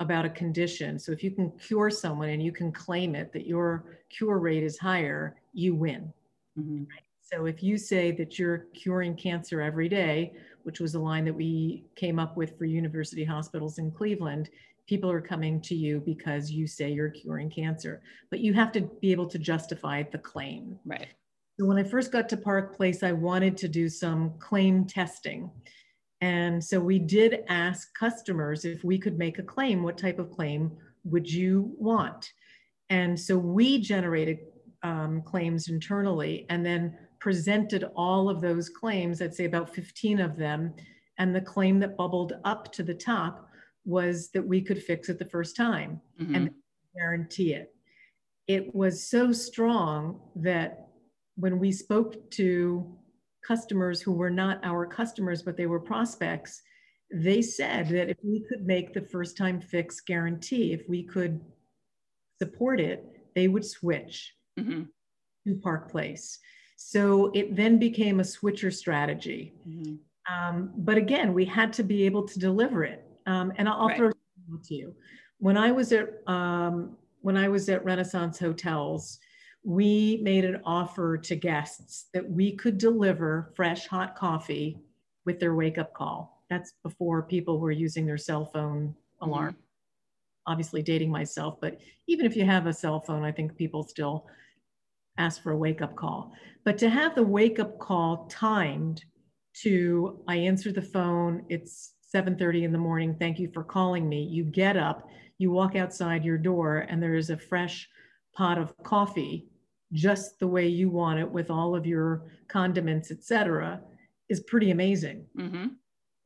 about 0.00 0.24
a 0.24 0.30
condition, 0.30 0.98
so 0.98 1.12
if 1.12 1.22
you 1.22 1.30
can 1.30 1.50
cure 1.52 1.90
someone 1.90 2.30
and 2.30 2.42
you 2.42 2.52
can 2.52 2.72
claim 2.72 3.14
it 3.14 3.32
that 3.32 3.46
your 3.46 3.98
cure 4.08 4.38
rate 4.38 4.64
is 4.64 4.78
higher, 4.78 5.36
you 5.52 5.74
win. 5.74 6.12
Mm-hmm. 6.58 6.84
So 7.20 7.46
if 7.46 7.62
you 7.62 7.78
say 7.78 8.10
that 8.12 8.38
you're 8.38 8.66
curing 8.74 9.14
cancer 9.14 9.60
every 9.60 9.88
day, 9.88 10.32
which 10.64 10.80
was 10.80 10.94
a 10.94 10.98
line 10.98 11.24
that 11.26 11.34
we 11.34 11.84
came 11.94 12.18
up 12.18 12.36
with 12.36 12.58
for 12.58 12.64
university 12.64 13.24
hospitals 13.24 13.78
in 13.78 13.92
Cleveland, 13.92 14.50
people 14.86 15.10
are 15.10 15.20
coming 15.20 15.60
to 15.60 15.74
you 15.76 16.02
because 16.04 16.50
you 16.50 16.66
say 16.66 16.90
you're 16.90 17.10
curing 17.10 17.48
cancer, 17.48 18.02
but 18.30 18.40
you 18.40 18.52
have 18.52 18.72
to 18.72 18.80
be 19.00 19.12
able 19.12 19.26
to 19.26 19.38
justify 19.38 20.02
the 20.02 20.18
claim. 20.18 20.76
Right. 20.84 21.06
So 21.58 21.66
when 21.66 21.78
I 21.78 21.84
first 21.84 22.10
got 22.10 22.28
to 22.30 22.36
Park 22.36 22.74
Place, 22.74 23.02
I 23.02 23.12
wanted 23.12 23.56
to 23.58 23.68
do 23.68 23.88
some 23.88 24.32
claim 24.38 24.86
testing. 24.86 25.50
And 26.20 26.62
so 26.62 26.80
we 26.80 26.98
did 26.98 27.44
ask 27.48 27.94
customers 27.98 28.64
if 28.64 28.84
we 28.84 28.98
could 28.98 29.18
make 29.18 29.38
a 29.38 29.42
claim, 29.42 29.82
what 29.82 29.96
type 29.96 30.18
of 30.18 30.30
claim 30.30 30.70
would 31.04 31.30
you 31.30 31.74
want? 31.78 32.32
And 32.90 33.18
so 33.18 33.38
we 33.38 33.80
generated 33.80 34.40
um, 34.82 35.22
claims 35.22 35.68
internally 35.68 36.46
and 36.50 36.64
then 36.64 36.96
presented 37.20 37.84
all 37.94 38.28
of 38.28 38.40
those 38.40 38.68
claims, 38.68 39.22
I'd 39.22 39.34
say 39.34 39.44
about 39.44 39.74
15 39.74 40.20
of 40.20 40.36
them. 40.36 40.74
And 41.18 41.34
the 41.34 41.40
claim 41.40 41.78
that 41.80 41.96
bubbled 41.96 42.34
up 42.44 42.72
to 42.72 42.82
the 42.82 42.94
top 42.94 43.46
was 43.84 44.30
that 44.30 44.46
we 44.46 44.60
could 44.60 44.82
fix 44.82 45.08
it 45.08 45.18
the 45.18 45.24
first 45.24 45.56
time 45.56 46.00
mm-hmm. 46.20 46.34
and 46.34 46.50
guarantee 46.96 47.54
it. 47.54 47.74
It 48.46 48.74
was 48.74 49.06
so 49.06 49.32
strong 49.32 50.20
that 50.36 50.88
when 51.36 51.58
we 51.58 51.72
spoke 51.72 52.30
to 52.32 52.98
customers 53.46 54.00
who 54.00 54.12
were 54.12 54.30
not 54.30 54.60
our 54.64 54.86
customers, 54.86 55.42
but 55.42 55.56
they 55.56 55.66
were 55.66 55.80
prospects, 55.80 56.62
they 57.12 57.42
said 57.42 57.88
that 57.88 58.08
if 58.08 58.16
we 58.22 58.44
could 58.48 58.66
make 58.66 58.92
the 58.92 59.00
first 59.00 59.36
time 59.36 59.60
fix 59.60 60.00
guarantee, 60.00 60.72
if 60.72 60.88
we 60.88 61.02
could 61.02 61.40
support 62.40 62.80
it, 62.80 63.04
they 63.34 63.48
would 63.48 63.64
switch 63.64 64.34
mm-hmm. 64.58 64.82
to 65.46 65.54
Park 65.56 65.90
Place. 65.90 66.38
So 66.76 67.30
it 67.34 67.56
then 67.56 67.78
became 67.78 68.20
a 68.20 68.24
switcher 68.24 68.70
strategy. 68.70 69.54
Mm-hmm. 69.68 69.94
Um, 70.32 70.72
but 70.76 70.96
again, 70.96 71.34
we 71.34 71.44
had 71.44 71.72
to 71.74 71.82
be 71.82 72.04
able 72.04 72.26
to 72.28 72.38
deliver 72.38 72.84
it. 72.84 73.04
Um, 73.26 73.52
and 73.56 73.68
I'll, 73.68 73.88
right. 73.88 73.96
throw 73.96 74.10
to 74.10 74.74
you. 74.74 74.94
When 75.38 75.56
I 75.56 75.72
was 75.72 75.92
at 75.92 76.08
um, 76.26 76.96
when 77.22 77.36
I 77.36 77.48
was 77.48 77.68
at 77.68 77.84
Renaissance 77.84 78.38
Hotels, 78.38 79.18
we 79.62 80.20
made 80.22 80.44
an 80.44 80.60
offer 80.64 81.18
to 81.18 81.36
guests 81.36 82.06
that 82.14 82.28
we 82.28 82.56
could 82.56 82.78
deliver 82.78 83.52
fresh 83.54 83.86
hot 83.86 84.16
coffee 84.16 84.78
with 85.26 85.38
their 85.38 85.54
wake 85.54 85.78
up 85.78 85.92
call. 85.92 86.44
That's 86.48 86.72
before 86.82 87.22
people 87.22 87.60
were 87.60 87.70
using 87.70 88.06
their 88.06 88.18
cell 88.18 88.46
phone 88.46 88.94
alarm. 89.20 89.52
Mm-hmm. 89.52 90.52
Obviously, 90.52 90.82
dating 90.82 91.10
myself, 91.10 91.60
but 91.60 91.78
even 92.08 92.24
if 92.26 92.34
you 92.34 92.44
have 92.44 92.66
a 92.66 92.72
cell 92.72 93.00
phone, 93.00 93.22
I 93.24 93.30
think 93.30 93.56
people 93.56 93.82
still 93.82 94.26
ask 95.18 95.42
for 95.42 95.52
a 95.52 95.56
wake 95.56 95.82
up 95.82 95.94
call. 95.94 96.32
But 96.64 96.78
to 96.78 96.88
have 96.88 97.14
the 97.14 97.22
wake 97.22 97.58
up 97.58 97.78
call 97.78 98.26
timed 98.28 99.04
to 99.62 100.20
I 100.26 100.36
answer 100.36 100.72
the 100.72 100.82
phone, 100.82 101.44
it's 101.48 101.94
7:30 102.14 102.64
in 102.64 102.72
the 102.72 102.78
morning, 102.78 103.14
thank 103.14 103.38
you 103.38 103.50
for 103.52 103.62
calling 103.62 104.08
me. 104.08 104.22
You 104.22 104.44
get 104.44 104.76
up, 104.76 105.08
you 105.38 105.50
walk 105.50 105.76
outside 105.76 106.24
your 106.24 106.38
door 106.38 106.86
and 106.88 107.02
there 107.02 107.14
is 107.14 107.30
a 107.30 107.36
fresh 107.36 107.88
pot 108.34 108.58
of 108.58 108.76
coffee 108.82 109.48
just 109.92 110.38
the 110.38 110.46
way 110.46 110.66
you 110.66 110.88
want 110.88 111.18
it 111.18 111.30
with 111.30 111.50
all 111.50 111.74
of 111.74 111.86
your 111.86 112.22
condiments, 112.48 113.10
etc., 113.10 113.80
is 114.28 114.40
pretty 114.40 114.70
amazing. 114.70 115.26
Mm-hmm. 115.36 115.66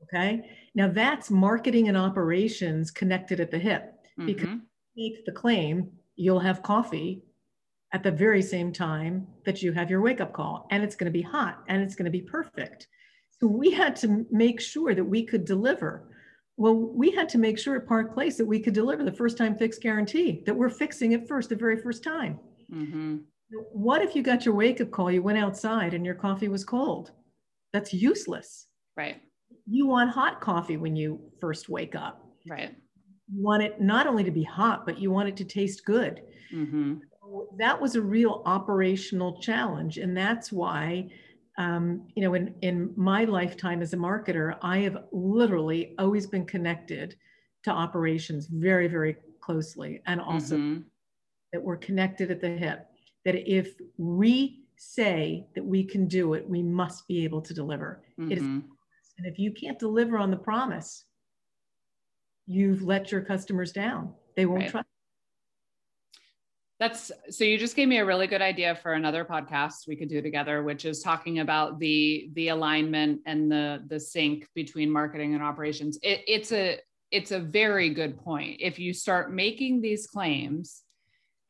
Okay. 0.03 0.43
Now 0.75 0.89
that's 0.89 1.31
marketing 1.31 1.89
and 1.89 1.97
operations 1.97 2.91
connected 2.91 3.41
at 3.41 3.51
the 3.51 3.59
hip 3.59 3.95
mm-hmm. 4.19 4.27
because 4.27 4.49
make 4.97 5.25
the 5.25 5.33
claim 5.33 5.91
you'll 6.17 6.41
have 6.41 6.63
coffee 6.63 7.23
at 7.93 8.03
the 8.03 8.11
very 8.11 8.43
same 8.43 8.73
time 8.73 9.27
that 9.45 9.63
you 9.63 9.73
have 9.73 9.91
your 9.91 10.03
wake 10.03 10.21
up 10.21 10.33
call 10.33 10.67
and 10.71 10.83
it's 10.83 10.97
going 10.97 11.11
to 11.11 11.17
be 11.17 11.23
hot 11.23 11.65
and 11.69 11.83
it's 11.83 11.95
going 11.95 12.05
to 12.05 12.11
be 12.11 12.21
perfect. 12.21 12.89
So 13.31 13.47
we 13.47 13.71
had 13.71 13.97
to 13.97 14.27
make 14.31 14.61
sure 14.61 14.95
that 14.95 15.05
we 15.05 15.25
could 15.25 15.45
deliver. 15.45 16.09
Well, 16.57 16.75
we 16.75 17.11
had 17.11 17.29
to 17.31 17.39
make 17.39 17.59
sure 17.59 17.77
at 17.77 17.87
Park 17.87 18.15
Place 18.15 18.37
that 18.37 18.45
we 18.45 18.61
could 18.61 18.75
deliver 18.75 19.03
the 19.03 19.13
first 19.13 19.37
time 19.37 19.57
fix 19.57 19.79
guarantee, 19.79 20.43
that 20.47 20.55
we're 20.55 20.69
fixing 20.69 21.13
it 21.13 21.27
first 21.27 21.49
the 21.49 21.57
very 21.57 21.81
first 21.81 22.05
time. 22.05 22.39
Mm-hmm. 22.73 23.17
What 23.73 24.03
if 24.03 24.15
you 24.15 24.23
got 24.23 24.45
your 24.45 24.55
wake 24.55 24.81
up 24.81 24.91
call, 24.91 25.11
you 25.11 25.23
went 25.23 25.39
outside 25.39 25.95
and 25.95 26.07
your 26.07 26.15
coffee 26.15 26.49
was 26.49 26.65
cold? 26.65 27.11
That's 27.73 27.93
useless. 27.93 28.67
Right. 28.97 29.21
You 29.67 29.87
want 29.87 30.11
hot 30.11 30.41
coffee 30.41 30.77
when 30.77 30.95
you 30.95 31.21
first 31.41 31.69
wake 31.69 31.95
up. 31.95 32.25
Right. 32.49 32.75
You 33.33 33.43
want 33.43 33.63
it 33.63 33.81
not 33.81 34.07
only 34.07 34.23
to 34.25 34.31
be 34.31 34.45
hot, 34.45 34.87
but 34.87 34.99
you 34.99 35.11
want 35.11 35.29
it 35.29 35.37
to 35.39 35.45
taste 35.45 35.85
good. 35.85 36.23
Mm-hmm. 36.53 36.95
that 37.59 37.81
was 37.81 37.97
a 37.97 38.01
real 38.01 38.43
operational 38.47 39.41
challenge. 39.41 39.99
And 39.99 40.17
that's 40.17 40.53
why, 40.53 41.11
um, 41.59 42.09
you 42.15 42.23
know, 42.23 42.35
in, 42.35 42.55
in 42.63 42.93
my 42.97 43.25
lifetime 43.25 43.81
as 43.83 43.93
a 43.93 43.97
marketer, 43.97 44.57
I 44.63 44.79
have 44.79 45.05
literally 45.13 45.95
always 45.99 46.27
been 46.27 46.47
connected 46.47 47.17
to 47.65 47.71
operations 47.71 48.47
very, 48.47 48.89
very 48.89 49.17
closely. 49.41 50.03
And 50.07 50.21
also 50.21 50.57
mm-hmm. 50.57 50.81
that 51.53 51.63
we're 51.63 51.77
connected 51.77 52.31
at 52.31 52.41
the 52.41 52.49
hip 52.49 52.87
that 53.25 53.37
if 53.51 53.75
we 53.97 54.65
say 54.77 55.47
that 55.55 55.65
we 55.65 55.85
can 55.85 56.07
do 56.07 56.35
it, 56.35 56.49
we 56.49 56.63
must 56.63 57.07
be 57.07 57.25
able 57.25 57.41
to 57.43 57.55
deliver. 57.55 58.03
Mm-hmm. 58.19 58.33
It 58.33 58.39
is, 58.39 58.45
mm-hmm. 58.45 58.69
and 59.19 59.27
if 59.27 59.39
you 59.39 59.53
can't 59.53 59.79
deliver 59.79 60.19
on 60.19 60.31
the 60.31 60.37
promise, 60.37 61.05
you've 62.47 62.83
let 62.83 63.13
your 63.13 63.23
customers 63.23 63.73
down. 63.73 64.13
They 64.37 64.47
won't 64.47 64.63
right. 64.63 64.71
trust. 64.71 64.89
That's 66.81 67.12
so 67.31 67.45
you 67.45 67.57
just 67.57 67.77
gave 67.77 67.87
me 67.87 67.99
a 67.99 68.05
really 68.05 68.27
good 68.27 68.43
idea 68.43 68.75
for 68.75 68.95
another 68.95 69.25
podcast 69.25 69.87
we 69.87 69.97
could 69.97 70.09
do 70.09 70.20
together, 70.20 70.62
which 70.62 70.85
is 70.85 71.01
talking 71.01 71.39
about 71.39 71.79
the 71.79 72.31
the 72.33 72.49
alignment 72.49 73.20
and 73.27 73.51
the 73.51 73.83
the 73.87 74.01
sync 74.01 74.49
between 74.55 74.91
marketing 74.91 75.35
and 75.35 75.43
operations. 75.43 75.99
It, 76.03 76.22
it's 76.27 76.53
a 76.53 76.81
it's 77.11 77.31
a 77.31 77.39
very 77.39 77.91
good 77.91 78.18
point. 78.18 78.57
If 78.61 78.79
you 78.79 78.93
start 78.93 79.33
making 79.33 79.83
these 79.83 80.07
claims 80.09 80.83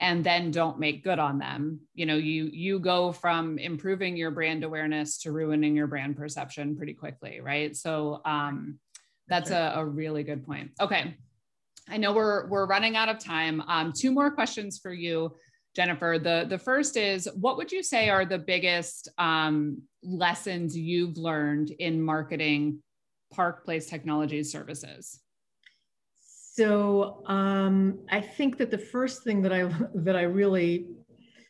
and 0.01 0.25
then 0.25 0.51
don't 0.51 0.79
make 0.79 1.05
good 1.05 1.19
on 1.19 1.39
them 1.39 1.81
you 1.95 2.05
know 2.05 2.17
you 2.17 2.51
you 2.53 2.79
go 2.79 3.13
from 3.13 3.59
improving 3.59 4.17
your 4.17 4.31
brand 4.31 4.65
awareness 4.65 5.19
to 5.19 5.33
ruining 5.33 5.77
your 5.77 5.87
brand 5.87 6.17
perception 6.17 6.77
pretty 6.77 6.95
quickly 6.95 7.41
right 7.41 7.77
so 7.77 8.21
um 8.25 8.79
that's 9.29 9.51
a, 9.51 9.73
a 9.77 9.85
really 9.85 10.23
good 10.23 10.45
point 10.45 10.71
okay 10.81 11.17
i 11.89 11.97
know 11.97 12.13
we're 12.13 12.47
we're 12.49 12.67
running 12.67 12.97
out 12.97 13.09
of 13.09 13.19
time. 13.19 13.61
Um 13.63 13.93
two 13.93 14.11
more 14.13 14.31
questions 14.31 14.79
for 14.79 14.93
you 14.93 15.35
jennifer. 15.75 16.19
The 16.23 16.47
the 16.49 16.59
first 16.59 16.97
is 16.97 17.29
what 17.35 17.57
would 17.57 17.73
you 17.73 17.83
say 17.83 18.09
are 18.09 18.25
the 18.25 18.39
biggest 18.39 19.09
um 19.19 19.83
lessons 20.03 20.77
you've 20.77 21.17
learned 21.17 21.71
in 21.71 22.01
marketing 22.01 22.83
park 23.33 23.65
place 23.65 23.87
technology 23.87 24.43
services? 24.43 25.21
So 26.55 27.25
um, 27.27 27.99
I 28.11 28.21
think 28.21 28.59
that 28.59 28.71
the 28.71 28.79
first 28.79 29.25
thing 29.25 29.43
that 29.43 29.53
I 29.53 29.69
that 29.95 30.15
I 30.15 30.23
really 30.23 30.87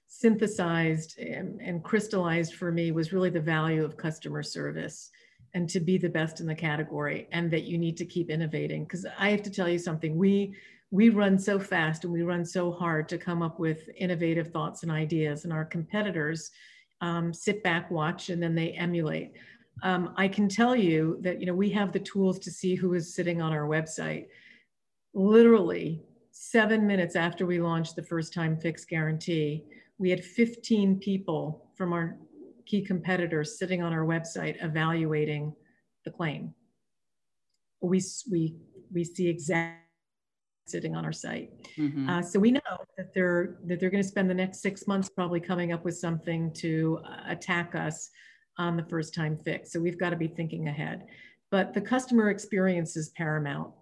synthesized 0.08 1.18
and, 1.18 1.60
and, 1.60 1.82
crystallized 1.82 2.54
for 2.54 2.70
me 2.70 2.92
was 2.92 3.12
really 3.12 3.30
the 3.30 3.40
value 3.40 3.84
of 3.84 3.96
customer 3.96 4.42
service 4.42 5.10
and 5.54 5.68
to 5.70 5.80
be 5.80 5.96
the 5.96 6.08
best 6.08 6.40
in 6.40 6.46
the 6.46 6.54
category 6.54 7.28
and 7.32 7.50
that 7.50 7.62
you 7.62 7.78
need 7.78 7.96
to 7.96 8.04
keep 8.04 8.28
innovating. 8.28 8.84
Because 8.84 9.06
i 9.18 9.30
have 9.30 9.42
to 9.42 9.50
tell 9.50 9.68
you 9.68 9.78
something 9.78 10.16
we 10.16 10.54
we 10.90 11.08
run 11.08 11.38
so 11.38 11.58
fast 11.58 12.04
and 12.04 12.12
we 12.12 12.22
run 12.22 12.44
so 12.44 12.70
hard 12.70 13.08
to 13.08 13.18
come 13.18 13.42
up 13.42 13.58
with 13.58 13.88
innovative 13.96 14.48
thoughts 14.48 14.82
and 14.82 14.92
ideas 14.92 15.44
and 15.44 15.52
our 15.52 15.64
competitors 15.64 16.50
um, 17.00 17.32
sit 17.32 17.64
back 17.64 17.90
watch 17.90 18.28
and 18.28 18.40
then 18.42 18.54
they 18.54 18.70
emulate. 18.72 19.32
Um, 19.82 20.14
i 20.16 20.28
can 20.28 20.48
tell 20.48 20.76
you 20.76 21.18
that 21.22 21.40
you 21.40 21.46
know 21.46 21.54
we 21.54 21.70
have 21.70 21.92
the 21.92 21.98
tools 21.98 22.38
to 22.40 22.50
see 22.50 22.74
who 22.74 22.94
is 22.94 23.14
sitting 23.14 23.40
on 23.40 23.52
our 23.52 23.66
website. 23.66 24.26
Literally 25.14 26.02
seven 26.30 26.84
minutes 26.84 27.14
after 27.14 27.46
we 27.46 27.60
launched 27.60 27.94
the 27.94 28.02
first 28.02 28.32
time 28.32 28.56
fix 28.56 28.84
guarantee, 28.84 29.64
we 29.98 30.10
had 30.10 30.24
15 30.24 30.98
people 30.98 31.70
from 31.76 31.92
our 31.92 32.18
key 32.66 32.82
competitors 32.82 33.58
sitting 33.58 33.82
on 33.82 33.92
our 33.92 34.04
website 34.04 34.62
evaluating 34.62 35.54
the 36.04 36.10
claim. 36.10 36.54
We, 37.80 38.02
we, 38.30 38.56
we 38.92 39.04
see 39.04 39.28
exactly 39.28 39.80
sitting 40.66 40.96
on 40.96 41.04
our 41.04 41.12
site. 41.12 41.50
Mm-hmm. 41.76 42.08
Uh, 42.08 42.22
so 42.22 42.38
we 42.38 42.50
know 42.50 42.60
that 42.96 43.12
they're 43.14 43.58
that 43.66 43.80
they're 43.80 43.90
going 43.90 44.02
to 44.02 44.08
spend 44.08 44.30
the 44.30 44.34
next 44.34 44.60
six 44.60 44.86
months 44.86 45.08
probably 45.08 45.40
coming 45.40 45.72
up 45.72 45.84
with 45.84 45.96
something 45.96 46.52
to 46.54 47.00
uh, 47.04 47.30
attack 47.30 47.74
us 47.74 48.10
on 48.58 48.76
the 48.76 48.84
first 48.84 49.14
time 49.14 49.36
fix. 49.44 49.72
So 49.72 49.80
we've 49.80 49.98
got 49.98 50.10
to 50.10 50.16
be 50.16 50.28
thinking 50.28 50.68
ahead. 50.68 51.04
But 51.50 51.74
the 51.74 51.80
customer 51.80 52.30
experience 52.30 52.96
is 52.96 53.10
paramount. 53.10 53.72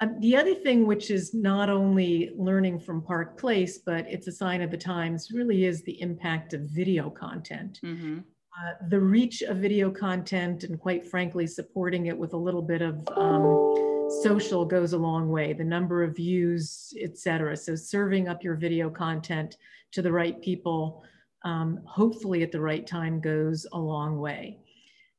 Um, 0.00 0.20
the 0.20 0.36
other 0.36 0.54
thing, 0.54 0.86
which 0.86 1.10
is 1.10 1.32
not 1.32 1.70
only 1.70 2.30
learning 2.36 2.80
from 2.80 3.00
Park 3.00 3.38
Place, 3.38 3.78
but 3.78 4.06
it's 4.08 4.26
a 4.26 4.32
sign 4.32 4.60
of 4.60 4.70
the 4.70 4.76
times, 4.76 5.30
really 5.32 5.64
is 5.64 5.82
the 5.82 6.00
impact 6.02 6.52
of 6.52 6.62
video 6.62 7.08
content. 7.08 7.80
Mm-hmm. 7.82 8.18
Uh, 8.18 8.72
the 8.88 9.00
reach 9.00 9.42
of 9.42 9.58
video 9.58 9.90
content, 9.90 10.64
and 10.64 10.78
quite 10.78 11.06
frankly, 11.06 11.46
supporting 11.46 12.06
it 12.06 12.16
with 12.16 12.34
a 12.34 12.36
little 12.36 12.62
bit 12.62 12.82
of 12.82 13.06
um, 13.16 14.10
social 14.22 14.64
goes 14.64 14.92
a 14.92 14.98
long 14.98 15.30
way. 15.30 15.54
The 15.54 15.64
number 15.64 16.02
of 16.02 16.16
views, 16.16 16.92
etc. 17.00 17.56
So 17.56 17.74
serving 17.74 18.28
up 18.28 18.42
your 18.42 18.54
video 18.54 18.90
content 18.90 19.56
to 19.92 20.02
the 20.02 20.12
right 20.12 20.40
people, 20.42 21.04
um, 21.44 21.80
hopefully 21.86 22.42
at 22.42 22.52
the 22.52 22.60
right 22.60 22.86
time, 22.86 23.20
goes 23.20 23.66
a 23.72 23.78
long 23.78 24.18
way. 24.18 24.58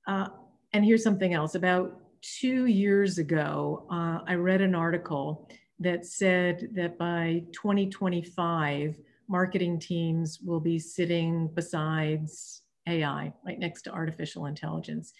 Uh, 0.08 0.28
and 0.74 0.86
here's 0.86 1.04
something 1.04 1.34
else 1.34 1.56
about 1.56 2.00
two 2.22 2.66
years 2.66 3.18
ago, 3.18 3.86
uh, 3.92 4.20
I 4.26 4.36
read 4.36 4.62
an 4.62 4.76
article 4.76 5.50
that 5.80 6.06
said 6.06 6.70
that 6.74 6.98
by 6.98 7.44
2025, 7.54 8.98
marketing 9.28 9.80
teams 9.80 10.40
will 10.42 10.60
be 10.60 10.80
sitting 10.80 11.50
besides 11.54 12.62
AI, 12.88 13.34
right 13.46 13.60
next 13.60 13.84
to 13.84 13.92
artificial 13.92 14.46
intelligence. 14.46 15.14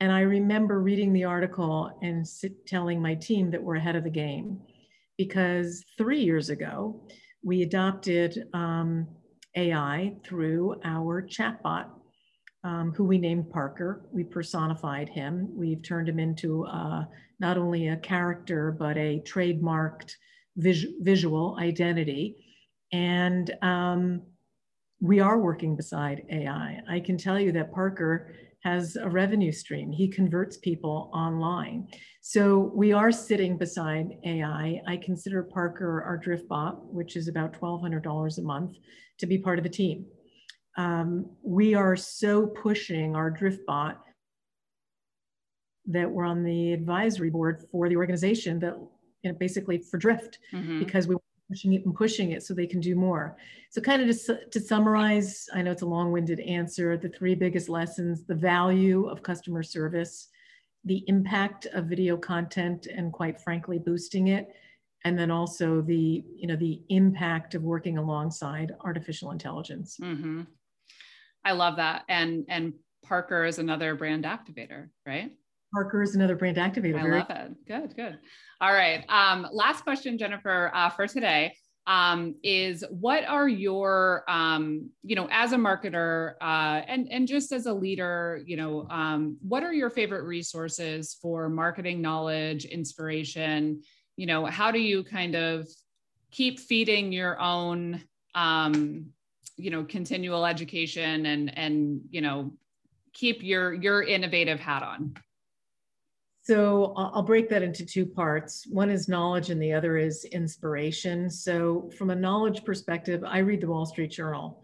And 0.00 0.10
I 0.10 0.20
remember 0.20 0.80
reading 0.80 1.12
the 1.12 1.24
article 1.24 1.96
and 2.02 2.26
sit, 2.26 2.66
telling 2.66 3.00
my 3.00 3.14
team 3.14 3.50
that 3.52 3.62
we're 3.62 3.76
ahead 3.76 3.96
of 3.96 4.04
the 4.04 4.10
game 4.10 4.60
because 5.16 5.84
three 5.96 6.20
years 6.22 6.50
ago, 6.50 7.00
we 7.44 7.62
adopted 7.62 8.48
um, 8.52 9.06
AI 9.56 10.14
through 10.24 10.80
our 10.84 11.22
chatbot 11.22 11.86
um, 12.64 12.92
who 12.92 13.04
we 13.04 13.18
named 13.18 13.50
Parker. 13.50 14.06
We 14.12 14.24
personified 14.24 15.08
him. 15.08 15.48
We've 15.54 15.82
turned 15.82 16.08
him 16.08 16.18
into 16.18 16.64
uh, 16.66 17.04
not 17.40 17.58
only 17.58 17.88
a 17.88 17.96
character, 17.96 18.70
but 18.70 18.96
a 18.96 19.22
trademarked 19.26 20.14
vis 20.56 20.84
visual 21.00 21.56
identity. 21.58 22.36
And 22.92 23.52
um, 23.62 24.22
we 25.00 25.18
are 25.18 25.38
working 25.38 25.74
beside 25.74 26.22
AI. 26.30 26.80
I 26.88 27.00
can 27.00 27.16
tell 27.16 27.40
you 27.40 27.50
that 27.52 27.72
Parker 27.72 28.34
has 28.62 28.94
a 28.94 29.08
revenue 29.08 29.50
stream. 29.50 29.90
He 29.90 30.06
converts 30.06 30.56
people 30.56 31.10
online. 31.12 31.88
So 32.20 32.70
we 32.72 32.92
are 32.92 33.10
sitting 33.10 33.58
beside 33.58 34.06
AI. 34.24 34.80
I 34.86 34.96
consider 34.98 35.42
Parker 35.42 36.04
our 36.04 36.16
drift 36.16 36.46
bot, 36.46 36.94
which 36.94 37.16
is 37.16 37.26
about 37.26 37.58
$1,200 37.60 38.38
a 38.38 38.42
month, 38.42 38.76
to 39.18 39.26
be 39.26 39.38
part 39.38 39.58
of 39.58 39.64
the 39.64 39.70
team 39.70 40.06
um, 40.76 41.26
we 41.42 41.74
are 41.74 41.96
so 41.96 42.46
pushing 42.46 43.14
our 43.14 43.30
DriftBot 43.30 43.96
that 45.86 46.10
we're 46.10 46.24
on 46.24 46.44
the 46.44 46.72
advisory 46.72 47.30
board 47.30 47.64
for 47.70 47.88
the 47.88 47.96
organization 47.96 48.58
that 48.60 48.76
you 49.22 49.30
know, 49.30 49.38
basically 49.38 49.78
for 49.78 49.98
Drift 49.98 50.38
mm-hmm. 50.52 50.78
because 50.78 51.08
we 51.08 51.16
pushing 51.52 51.74
it 51.74 51.84
and 51.84 51.94
pushing 51.94 52.32
it 52.32 52.42
so 52.42 52.54
they 52.54 52.66
can 52.66 52.80
do 52.80 52.94
more. 52.94 53.36
So 53.70 53.80
kind 53.80 54.02
of 54.02 54.24
to, 54.26 54.46
to 54.46 54.60
summarize, 54.60 55.48
I 55.52 55.60
know 55.60 55.72
it's 55.72 55.82
a 55.82 55.86
long-winded 55.86 56.40
answer, 56.40 56.96
the 56.96 57.10
three 57.10 57.34
biggest 57.34 57.68
lessons, 57.68 58.24
the 58.24 58.34
value 58.34 59.06
of 59.06 59.22
customer 59.22 59.62
service, 59.62 60.28
the 60.84 61.04
impact 61.08 61.66
of 61.66 61.86
video 61.86 62.16
content 62.16 62.86
and 62.86 63.12
quite 63.12 63.40
frankly, 63.40 63.78
boosting 63.78 64.28
it, 64.28 64.48
and 65.04 65.18
then 65.18 65.30
also 65.30 65.82
the, 65.82 66.24
you 66.36 66.46
know, 66.46 66.56
the 66.56 66.80
impact 66.88 67.54
of 67.54 67.62
working 67.62 67.98
alongside 67.98 68.72
artificial 68.80 69.30
intelligence. 69.30 69.98
Mm-hmm. 70.00 70.42
I 71.44 71.52
love 71.52 71.76
that. 71.76 72.04
And, 72.08 72.44
and 72.48 72.74
Parker 73.04 73.44
is 73.44 73.58
another 73.58 73.94
brand 73.94 74.24
activator, 74.24 74.88
right? 75.06 75.32
Parker 75.74 76.02
is 76.02 76.14
another 76.14 76.36
brand 76.36 76.56
activator. 76.56 77.00
I 77.00 77.18
love 77.18 77.30
it. 77.30 77.66
Good, 77.66 77.96
good. 77.96 78.18
All 78.60 78.72
right. 78.72 79.04
Um, 79.08 79.46
last 79.52 79.82
question, 79.82 80.18
Jennifer, 80.18 80.70
uh, 80.74 80.90
for 80.90 81.06
today 81.06 81.54
um, 81.86 82.36
is 82.44 82.84
what 82.90 83.24
are 83.24 83.48
your, 83.48 84.24
um, 84.28 84.90
you 85.02 85.16
know, 85.16 85.28
as 85.32 85.52
a 85.52 85.56
marketer 85.56 86.34
uh, 86.40 86.82
and, 86.86 87.08
and 87.10 87.26
just 87.26 87.52
as 87.52 87.66
a 87.66 87.72
leader, 87.72 88.42
you 88.46 88.56
know, 88.56 88.86
um, 88.90 89.36
what 89.40 89.64
are 89.64 89.72
your 89.72 89.90
favorite 89.90 90.22
resources 90.24 91.16
for 91.20 91.48
marketing 91.48 92.00
knowledge, 92.00 92.66
inspiration? 92.66 93.82
You 94.16 94.26
know, 94.26 94.46
how 94.46 94.70
do 94.70 94.78
you 94.78 95.02
kind 95.02 95.34
of 95.34 95.66
keep 96.30 96.60
feeding 96.60 97.12
your 97.12 97.40
own, 97.40 98.02
um, 98.34 99.06
you 99.56 99.70
know, 99.70 99.84
continual 99.84 100.46
education 100.46 101.26
and, 101.26 101.56
and, 101.56 102.00
you 102.10 102.20
know, 102.20 102.52
keep 103.12 103.42
your, 103.42 103.74
your 103.74 104.02
innovative 104.02 104.60
hat 104.60 104.82
on? 104.82 105.14
So 106.44 106.92
I'll 106.96 107.22
break 107.22 107.48
that 107.50 107.62
into 107.62 107.86
two 107.86 108.04
parts. 108.04 108.66
One 108.68 108.90
is 108.90 109.08
knowledge 109.08 109.50
and 109.50 109.62
the 109.62 109.72
other 109.72 109.96
is 109.96 110.24
inspiration. 110.24 111.30
So 111.30 111.88
from 111.96 112.10
a 112.10 112.16
knowledge 112.16 112.64
perspective, 112.64 113.22
I 113.24 113.38
read 113.38 113.60
the 113.60 113.68
Wall 113.68 113.86
Street 113.86 114.10
Journal 114.10 114.60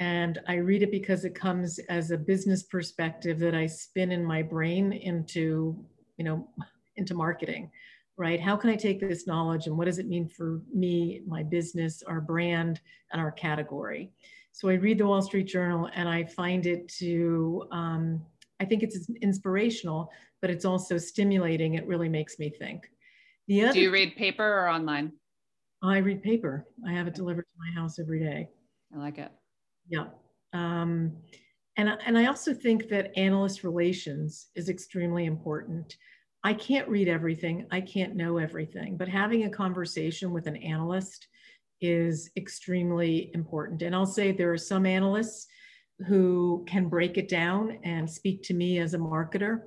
and 0.00 0.40
I 0.48 0.54
read 0.54 0.82
it 0.82 0.90
because 0.90 1.24
it 1.24 1.34
comes 1.34 1.78
as 1.88 2.10
a 2.10 2.18
business 2.18 2.64
perspective 2.64 3.38
that 3.38 3.54
I 3.54 3.66
spin 3.66 4.10
in 4.10 4.24
my 4.24 4.42
brain 4.42 4.92
into, 4.92 5.84
you 6.16 6.24
know, 6.24 6.48
into 6.96 7.14
marketing, 7.14 7.70
right? 8.20 8.40
How 8.40 8.54
can 8.56 8.70
I 8.70 8.76
take 8.76 9.00
this 9.00 9.26
knowledge 9.26 9.66
and 9.66 9.76
what 9.76 9.86
does 9.86 9.98
it 9.98 10.06
mean 10.06 10.28
for 10.28 10.60
me, 10.72 11.22
my 11.26 11.42
business, 11.42 12.02
our 12.02 12.20
brand, 12.20 12.80
and 13.12 13.20
our 13.20 13.32
category? 13.32 14.12
So 14.52 14.68
I 14.68 14.74
read 14.74 14.98
the 14.98 15.06
Wall 15.06 15.22
Street 15.22 15.46
Journal 15.48 15.88
and 15.94 16.08
I 16.08 16.24
find 16.24 16.66
it 16.66 16.86
to, 16.98 17.64
um, 17.72 18.20
I 18.60 18.66
think 18.66 18.82
it's 18.82 19.08
inspirational 19.22 20.10
but 20.40 20.50
it's 20.50 20.64
also 20.64 20.98
stimulating. 20.98 21.74
It 21.74 21.86
really 21.86 22.08
makes 22.08 22.38
me 22.38 22.50
think. 22.50 22.90
The 23.48 23.64
other, 23.64 23.72
Do 23.74 23.80
you 23.80 23.90
read 23.90 24.16
paper 24.16 24.44
or 24.44 24.68
online? 24.68 25.12
I 25.82 25.98
read 25.98 26.22
paper. 26.22 26.66
I 26.86 26.92
have 26.92 27.06
it 27.06 27.14
delivered 27.14 27.42
to 27.42 27.58
my 27.58 27.80
house 27.80 27.98
every 27.98 28.20
day. 28.20 28.48
I 28.94 28.98
like 28.98 29.18
it. 29.18 29.30
Yeah. 29.88 30.06
Um, 30.52 31.16
and, 31.76 31.90
and 32.04 32.18
I 32.18 32.26
also 32.26 32.52
think 32.52 32.88
that 32.88 33.16
analyst 33.16 33.64
relations 33.64 34.48
is 34.54 34.68
extremely 34.68 35.26
important. 35.26 35.96
I 36.42 36.54
can't 36.54 36.88
read 36.88 37.08
everything, 37.08 37.66
I 37.70 37.80
can't 37.82 38.16
know 38.16 38.38
everything, 38.38 38.96
but 38.96 39.08
having 39.08 39.44
a 39.44 39.50
conversation 39.50 40.32
with 40.32 40.46
an 40.46 40.56
analyst 40.56 41.28
is 41.80 42.30
extremely 42.36 43.30
important. 43.34 43.82
And 43.82 43.94
I'll 43.94 44.06
say 44.06 44.32
there 44.32 44.52
are 44.52 44.58
some 44.58 44.86
analysts 44.86 45.46
who 46.06 46.64
can 46.66 46.88
break 46.88 47.18
it 47.18 47.28
down 47.28 47.78
and 47.84 48.10
speak 48.10 48.42
to 48.44 48.54
me 48.54 48.78
as 48.78 48.94
a 48.94 48.98
marketer 48.98 49.60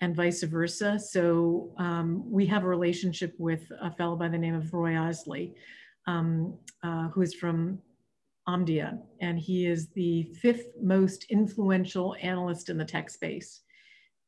and 0.00 0.16
vice 0.16 0.42
versa. 0.42 0.98
So 0.98 1.72
um, 1.78 2.28
we 2.30 2.44
have 2.46 2.64
a 2.64 2.68
relationship 2.68 3.34
with 3.38 3.70
a 3.80 3.90
fellow 3.92 4.16
by 4.16 4.28
the 4.28 4.38
name 4.38 4.54
of 4.54 4.72
Roy 4.72 4.92
Illsley, 4.92 5.54
um, 6.06 6.58
uh, 6.82 7.08
who 7.08 7.22
is 7.22 7.34
from 7.34 7.78
Omdia, 8.48 8.98
and 9.20 9.38
he 9.38 9.66
is 9.66 9.88
the 9.88 10.24
fifth 10.40 10.66
most 10.80 11.26
influential 11.30 12.16
analyst 12.20 12.68
in 12.68 12.78
the 12.78 12.84
tech 12.84 13.10
space. 13.10 13.62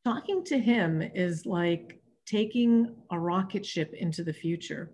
Talking 0.04 0.44
to 0.44 0.58
him 0.58 1.02
is 1.02 1.44
like 1.46 2.00
taking 2.26 2.94
a 3.10 3.18
rocket 3.18 3.64
ship 3.64 3.92
into 3.94 4.22
the 4.22 4.32
future, 4.32 4.92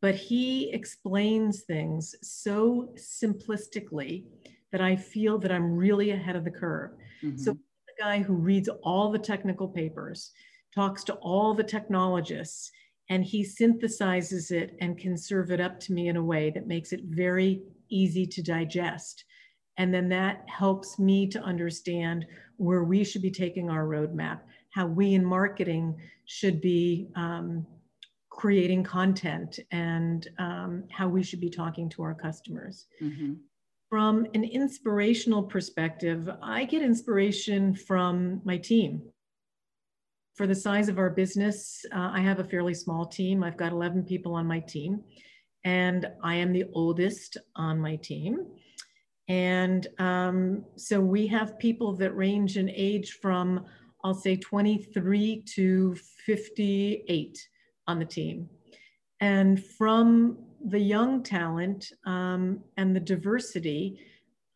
but 0.00 0.14
he 0.14 0.72
explains 0.72 1.62
things 1.62 2.14
so 2.22 2.92
simplistically 2.96 4.24
that 4.72 4.80
I 4.80 4.96
feel 4.96 5.38
that 5.38 5.52
I'm 5.52 5.74
really 5.74 6.10
ahead 6.10 6.36
of 6.36 6.44
the 6.44 6.50
curve. 6.50 6.92
Mm-hmm. 7.22 7.36
So 7.36 7.52
the 7.52 8.02
guy 8.02 8.22
who 8.22 8.34
reads 8.34 8.68
all 8.82 9.10
the 9.10 9.18
technical 9.18 9.68
papers, 9.68 10.32
talks 10.74 11.04
to 11.04 11.14
all 11.14 11.54
the 11.54 11.64
technologists, 11.64 12.70
and 13.08 13.24
he 13.24 13.44
synthesizes 13.44 14.52
it 14.52 14.76
and 14.80 14.96
can 14.96 15.16
serve 15.16 15.50
it 15.50 15.60
up 15.60 15.80
to 15.80 15.92
me 15.92 16.08
in 16.08 16.16
a 16.16 16.22
way 16.22 16.50
that 16.50 16.68
makes 16.68 16.92
it 16.92 17.00
very 17.04 17.60
easy 17.88 18.24
to 18.24 18.42
digest. 18.42 19.24
And 19.80 19.94
then 19.94 20.10
that 20.10 20.44
helps 20.46 20.98
me 20.98 21.26
to 21.28 21.40
understand 21.40 22.26
where 22.58 22.84
we 22.84 23.02
should 23.02 23.22
be 23.22 23.30
taking 23.30 23.70
our 23.70 23.86
roadmap, 23.86 24.40
how 24.74 24.84
we 24.84 25.14
in 25.14 25.24
marketing 25.24 25.96
should 26.26 26.60
be 26.60 27.08
um, 27.16 27.66
creating 28.28 28.84
content, 28.84 29.58
and 29.70 30.28
um, 30.38 30.84
how 30.90 31.08
we 31.08 31.22
should 31.22 31.40
be 31.40 31.48
talking 31.48 31.88
to 31.88 32.02
our 32.02 32.14
customers. 32.14 32.88
Mm-hmm. 33.02 33.32
From 33.88 34.26
an 34.34 34.44
inspirational 34.44 35.44
perspective, 35.44 36.28
I 36.42 36.66
get 36.66 36.82
inspiration 36.82 37.74
from 37.74 38.42
my 38.44 38.58
team. 38.58 39.00
For 40.34 40.46
the 40.46 40.54
size 40.54 40.90
of 40.90 40.98
our 40.98 41.08
business, 41.08 41.86
uh, 41.90 42.10
I 42.12 42.20
have 42.20 42.38
a 42.38 42.44
fairly 42.44 42.74
small 42.74 43.06
team. 43.06 43.42
I've 43.42 43.56
got 43.56 43.72
11 43.72 44.04
people 44.04 44.34
on 44.34 44.46
my 44.46 44.60
team, 44.60 45.00
and 45.64 46.06
I 46.22 46.34
am 46.34 46.52
the 46.52 46.64
oldest 46.74 47.38
on 47.56 47.80
my 47.80 47.96
team. 47.96 48.46
And 49.30 49.86
um, 50.00 50.64
so 50.74 51.00
we 51.00 51.28
have 51.28 51.56
people 51.60 51.92
that 51.94 52.16
range 52.16 52.56
in 52.56 52.68
age 52.68 53.18
from, 53.22 53.64
I'll 54.02 54.12
say, 54.12 54.34
23 54.34 55.44
to 55.54 55.94
58 56.26 57.48
on 57.86 58.00
the 58.00 58.04
team. 58.04 58.48
And 59.20 59.64
from 59.64 60.38
the 60.66 60.80
young 60.80 61.22
talent 61.22 61.92
um, 62.06 62.58
and 62.76 62.94
the 62.94 62.98
diversity, 62.98 64.00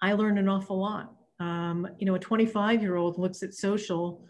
I 0.02 0.14
learned 0.14 0.40
an 0.40 0.48
awful 0.48 0.80
lot. 0.80 1.12
Um, 1.38 1.86
you 2.00 2.06
know, 2.06 2.16
a 2.16 2.18
25 2.18 2.82
year 2.82 2.96
old 2.96 3.16
looks 3.16 3.44
at 3.44 3.54
social 3.54 4.26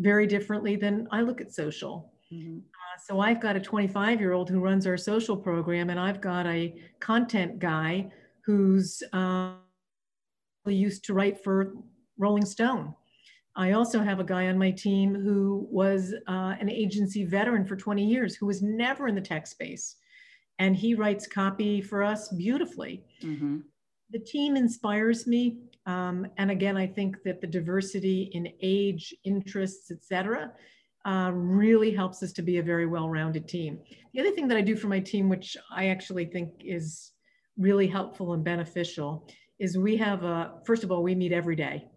very 0.00 0.26
differently 0.26 0.76
than 0.76 1.08
I 1.10 1.22
look 1.22 1.40
at 1.40 1.54
social. 1.54 2.12
Mm-hmm. 2.30 2.58
Uh, 2.58 3.00
so 3.06 3.20
I've 3.20 3.40
got 3.40 3.56
a 3.56 3.60
25 3.60 4.20
year 4.20 4.34
old 4.34 4.50
who 4.50 4.60
runs 4.60 4.86
our 4.86 4.98
social 4.98 5.36
program, 5.36 5.88
and 5.88 5.98
I've 5.98 6.20
got 6.20 6.46
a 6.46 6.74
content 7.00 7.58
guy 7.58 8.10
who's 8.46 9.02
uh, 9.12 9.54
used 10.66 11.04
to 11.04 11.14
write 11.14 11.42
for 11.42 11.74
Rolling 12.16 12.46
Stone. 12.46 12.94
I 13.56 13.72
also 13.72 14.00
have 14.00 14.20
a 14.20 14.24
guy 14.24 14.48
on 14.48 14.58
my 14.58 14.70
team 14.70 15.14
who 15.14 15.66
was 15.70 16.14
uh, 16.28 16.54
an 16.60 16.70
agency 16.70 17.24
veteran 17.24 17.66
for 17.66 17.76
20 17.76 18.04
years, 18.04 18.36
who 18.36 18.46
was 18.46 18.62
never 18.62 19.08
in 19.08 19.14
the 19.14 19.20
tech 19.20 19.46
space 19.46 19.96
and 20.58 20.76
he 20.76 20.94
writes 20.94 21.26
copy 21.26 21.80
for 21.80 22.02
us 22.02 22.28
beautifully. 22.28 23.04
Mm-hmm. 23.22 23.58
The 24.10 24.18
team 24.18 24.56
inspires 24.56 25.26
me. 25.26 25.58
Um, 25.86 26.26
and 26.38 26.50
again, 26.50 26.76
I 26.76 26.86
think 26.86 27.22
that 27.24 27.40
the 27.40 27.46
diversity 27.46 28.30
in 28.32 28.48
age, 28.60 29.14
interests, 29.24 29.90
etc., 29.90 30.52
uh, 31.04 31.30
really 31.32 31.92
helps 31.92 32.22
us 32.22 32.32
to 32.32 32.42
be 32.42 32.58
a 32.58 32.62
very 32.62 32.86
well-rounded 32.86 33.46
team. 33.46 33.78
The 34.12 34.20
other 34.20 34.32
thing 34.32 34.48
that 34.48 34.56
I 34.56 34.60
do 34.60 34.74
for 34.74 34.88
my 34.88 34.98
team, 34.98 35.28
which 35.28 35.56
I 35.70 35.88
actually 35.88 36.24
think 36.24 36.50
is 36.60 37.12
really 37.58 37.86
helpful 37.86 38.32
and 38.32 38.44
beneficial, 38.44 39.26
is 39.58 39.78
we 39.78 39.96
have 39.96 40.24
a, 40.24 40.54
first 40.64 40.84
of 40.84 40.92
all, 40.92 41.02
we 41.02 41.14
meet 41.14 41.32
every 41.32 41.56
day. 41.56 41.88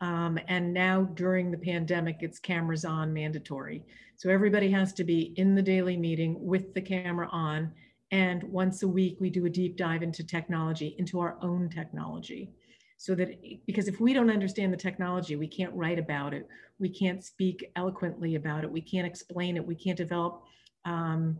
Um, 0.00 0.38
and 0.48 0.72
now 0.72 1.02
during 1.14 1.50
the 1.50 1.58
pandemic, 1.58 2.18
it's 2.20 2.38
cameras 2.38 2.84
on 2.84 3.12
mandatory. 3.12 3.84
So 4.16 4.30
everybody 4.30 4.70
has 4.70 4.92
to 4.94 5.04
be 5.04 5.32
in 5.36 5.54
the 5.54 5.62
daily 5.62 5.96
meeting 5.96 6.36
with 6.44 6.74
the 6.74 6.80
camera 6.80 7.28
on 7.30 7.72
and 8.12 8.42
once 8.44 8.82
a 8.82 8.88
week, 8.88 9.16
we 9.20 9.30
do 9.30 9.46
a 9.46 9.50
deep 9.50 9.78
dive 9.78 10.02
into 10.02 10.22
technology, 10.22 10.94
into 10.98 11.18
our 11.18 11.38
own 11.40 11.70
technology. 11.70 12.50
So 12.98 13.14
that, 13.14 13.40
because 13.66 13.88
if 13.88 14.00
we 14.00 14.12
don't 14.12 14.30
understand 14.30 14.70
the 14.72 14.76
technology, 14.76 15.34
we 15.34 15.48
can't 15.48 15.72
write 15.74 15.98
about 15.98 16.34
it, 16.34 16.46
we 16.78 16.90
can't 16.90 17.24
speak 17.24 17.72
eloquently 17.74 18.34
about 18.34 18.64
it, 18.64 18.70
we 18.70 18.82
can't 18.82 19.06
explain 19.06 19.56
it, 19.56 19.66
we 19.66 19.74
can't 19.74 19.96
develop 19.96 20.42
um, 20.84 21.38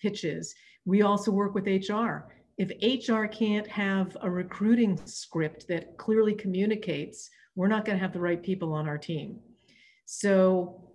pitches. 0.00 0.54
We 0.86 1.02
also 1.02 1.32
work 1.32 1.52
with 1.52 1.66
HR. 1.66 2.28
If 2.56 2.70
HR 3.10 3.26
can't 3.26 3.66
have 3.66 4.16
a 4.20 4.30
recruiting 4.30 5.00
script 5.06 5.66
that 5.68 5.96
clearly 5.96 6.34
communicates, 6.34 7.30
we're 7.56 7.68
not 7.68 7.84
going 7.84 7.98
to 7.98 8.02
have 8.02 8.12
the 8.12 8.20
right 8.20 8.42
people 8.42 8.72
on 8.72 8.88
our 8.88 8.98
team. 8.98 9.40
So, 10.06 10.92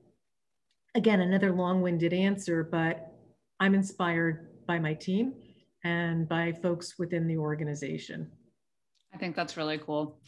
again, 0.96 1.22
another 1.22 1.52
long 1.52 1.82
winded 1.82 2.14
answer, 2.14 2.64
but 2.64 3.12
I'm 3.60 3.76
inspired 3.76 4.48
by 4.68 4.80
my 4.80 4.94
team 4.94 5.34
and 5.84 6.28
by 6.30 6.54
folks 6.62 6.98
within 6.98 7.28
the 7.28 7.38
organization. 7.38 8.32
I 9.14 9.18
think 9.18 9.36
that's 9.36 9.58
really 9.58 9.80
cool. 9.80 10.20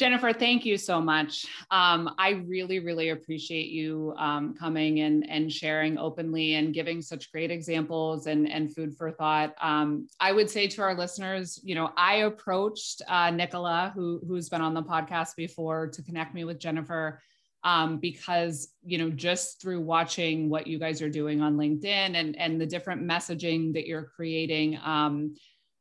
Jennifer, 0.00 0.32
thank 0.32 0.64
you 0.64 0.78
so 0.78 0.98
much. 0.98 1.44
Um, 1.70 2.14
I 2.16 2.42
really, 2.46 2.78
really 2.78 3.10
appreciate 3.10 3.68
you 3.68 4.14
um, 4.16 4.54
coming 4.54 5.00
and, 5.00 5.28
and 5.28 5.52
sharing 5.52 5.98
openly 5.98 6.54
and 6.54 6.72
giving 6.72 7.02
such 7.02 7.30
great 7.30 7.50
examples 7.50 8.26
and, 8.26 8.50
and 8.50 8.74
food 8.74 8.96
for 8.96 9.10
thought. 9.10 9.52
Um, 9.60 10.08
I 10.18 10.32
would 10.32 10.48
say 10.48 10.68
to 10.68 10.80
our 10.80 10.94
listeners, 10.94 11.60
you 11.62 11.74
know, 11.74 11.90
I 11.98 12.14
approached 12.14 13.02
uh, 13.08 13.30
Nicola, 13.30 13.92
who, 13.94 14.22
who's 14.26 14.48
been 14.48 14.62
on 14.62 14.72
the 14.72 14.82
podcast 14.82 15.36
before, 15.36 15.88
to 15.88 16.02
connect 16.02 16.34
me 16.34 16.44
with 16.44 16.58
Jennifer 16.58 17.20
um, 17.62 17.98
because 17.98 18.72
you 18.82 18.96
know 18.96 19.10
just 19.10 19.60
through 19.60 19.82
watching 19.82 20.48
what 20.48 20.66
you 20.66 20.78
guys 20.78 21.02
are 21.02 21.10
doing 21.10 21.42
on 21.42 21.58
linkedin 21.58 22.14
and 22.14 22.34
and 22.38 22.58
the 22.58 22.64
different 22.64 23.02
messaging 23.02 23.74
that 23.74 23.86
you're 23.86 24.10
creating 24.16 24.78
um, 24.82 25.34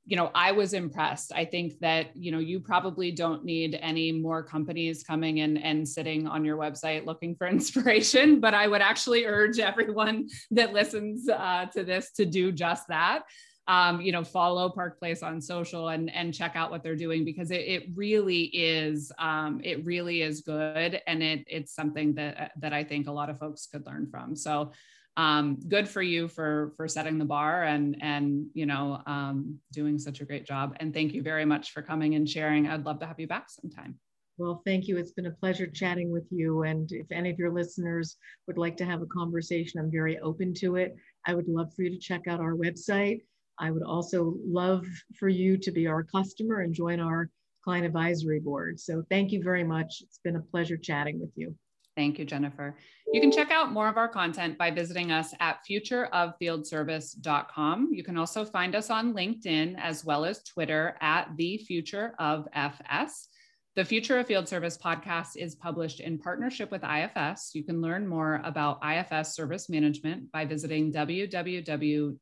you 0.09 0.15
know, 0.15 0.31
I 0.33 0.51
was 0.51 0.73
impressed. 0.73 1.31
I 1.35 1.45
think 1.45 1.77
that, 1.81 2.17
you 2.17 2.31
know, 2.31 2.39
you 2.39 2.59
probably 2.59 3.11
don't 3.11 3.45
need 3.45 3.77
any 3.79 4.11
more 4.11 4.41
companies 4.41 5.03
coming 5.03 5.37
in 5.37 5.57
and 5.57 5.87
sitting 5.87 6.25
on 6.25 6.43
your 6.43 6.57
website 6.57 7.05
looking 7.05 7.35
for 7.35 7.45
inspiration, 7.57 8.39
but 8.39 8.55
I 8.55 8.67
would 8.67 8.81
actually 8.81 9.25
urge 9.25 9.59
everyone 9.59 10.27
that 10.49 10.73
listens 10.73 11.29
uh, 11.29 11.67
to 11.73 11.83
this 11.83 12.11
to 12.13 12.25
do 12.25 12.51
just 12.51 12.87
that. 12.87 13.21
Um, 13.67 14.01
you 14.01 14.11
know, 14.11 14.23
follow 14.23 14.67
Park 14.71 14.97
Place 14.97 15.21
on 15.21 15.39
social 15.39 15.89
and 15.89 16.11
and 16.11 16.33
check 16.33 16.53
out 16.55 16.71
what 16.71 16.81
they're 16.81 16.95
doing 16.95 17.23
because 17.23 17.51
it, 17.51 17.61
it 17.61 17.83
really 17.93 18.45
is 18.45 19.11
um, 19.19 19.61
it 19.63 19.85
really 19.85 20.23
is 20.23 20.41
good 20.41 20.99
and 21.05 21.21
it 21.21 21.43
it's 21.45 21.75
something 21.75 22.15
that 22.15 22.53
that 22.59 22.73
I 22.73 22.83
think 22.83 23.07
a 23.07 23.11
lot 23.11 23.29
of 23.29 23.37
folks 23.37 23.67
could 23.67 23.85
learn 23.85 24.07
from. 24.09 24.35
So 24.35 24.71
um, 25.19 25.57
good 25.67 25.89
for 25.89 26.01
you 26.01 26.29
for 26.29 26.71
for 26.77 26.87
setting 26.87 27.17
the 27.17 27.25
bar 27.25 27.63
and 27.63 27.97
and 28.01 28.45
you 28.53 28.65
know 28.65 29.01
um, 29.05 29.59
doing 29.73 29.99
such 29.99 30.21
a 30.21 30.25
great 30.25 30.45
job. 30.45 30.77
And 30.79 30.93
thank 30.93 31.13
you 31.13 31.21
very 31.21 31.43
much 31.43 31.71
for 31.71 31.81
coming 31.81 32.15
and 32.15 32.27
sharing. 32.27 32.67
I'd 32.67 32.85
love 32.85 32.99
to 33.01 33.05
have 33.05 33.19
you 33.19 33.27
back 33.27 33.49
sometime. 33.49 33.99
Well, 34.37 34.61
thank 34.65 34.87
you. 34.87 34.97
It's 34.97 35.11
been 35.11 35.25
a 35.25 35.31
pleasure 35.31 35.67
chatting 35.67 36.09
with 36.09 36.25
you. 36.31 36.63
And 36.63 36.89
if 36.93 37.11
any 37.11 37.29
of 37.29 37.37
your 37.37 37.51
listeners 37.51 38.15
would 38.47 38.57
like 38.57 38.77
to 38.77 38.85
have 38.85 39.01
a 39.01 39.07
conversation, 39.07 39.81
I'm 39.81 39.91
very 39.91 40.17
open 40.19 40.53
to 40.59 40.77
it. 40.77 40.95
I 41.27 41.35
would 41.35 41.49
love 41.49 41.73
for 41.75 41.83
you 41.83 41.89
to 41.89 41.99
check 41.99 42.21
out 42.29 42.39
our 42.39 42.55
website. 42.55 43.19
I 43.59 43.71
would 43.71 43.83
also 43.83 44.35
love 44.45 44.85
for 45.19 45.27
you 45.27 45.57
to 45.57 45.71
be 45.71 45.87
our 45.87 46.03
customer 46.03 46.61
and 46.61 46.73
join 46.73 47.01
our 47.01 47.29
client 47.65 47.85
advisory 47.85 48.39
board. 48.39 48.79
So 48.79 49.03
thank 49.09 49.33
you 49.33 49.43
very 49.43 49.65
much. 49.65 50.01
It's 50.01 50.21
been 50.23 50.37
a 50.37 50.41
pleasure 50.41 50.77
chatting 50.77 51.19
with 51.19 51.31
you. 51.35 51.53
Thank 51.99 52.17
you, 52.17 52.23
Jennifer. 52.23 52.77
You 53.11 53.21
can 53.21 53.31
check 53.31 53.49
out 53.49 53.71
more 53.71 53.87
of 53.87 53.97
our 53.97 54.07
content 54.07 54.59
by 54.59 54.69
visiting 54.69 55.11
us 55.11 55.33
at 55.39 55.61
futureoffieldservice.com. 55.67 57.89
You 57.91 58.03
can 58.03 58.17
also 58.17 58.45
find 58.45 58.75
us 58.75 58.91
on 58.91 59.15
LinkedIn 59.15 59.79
as 59.79 60.05
well 60.05 60.25
as 60.25 60.43
Twitter 60.43 60.95
at 61.01 61.35
the 61.35 61.57
future 61.57 62.13
of 62.19 62.47
FS. 62.53 63.29
The 63.75 63.83
Future 63.83 64.19
of 64.19 64.27
Field 64.27 64.47
Service 64.47 64.77
podcast 64.77 65.37
is 65.37 65.55
published 65.55 66.01
in 66.01 66.19
partnership 66.19 66.69
with 66.69 66.83
IFS. 66.83 67.55
You 67.55 67.63
can 67.63 67.81
learn 67.81 68.07
more 68.07 68.41
about 68.43 68.77
IFS 68.83 69.33
service 69.33 69.69
management 69.69 70.31
by 70.31 70.45
visiting 70.45 70.93
www.ifs.com. 70.93 72.19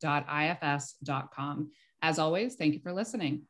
As 2.00 2.18
always, 2.18 2.54
thank 2.54 2.74
you 2.74 2.80
for 2.80 2.94
listening. 2.94 3.42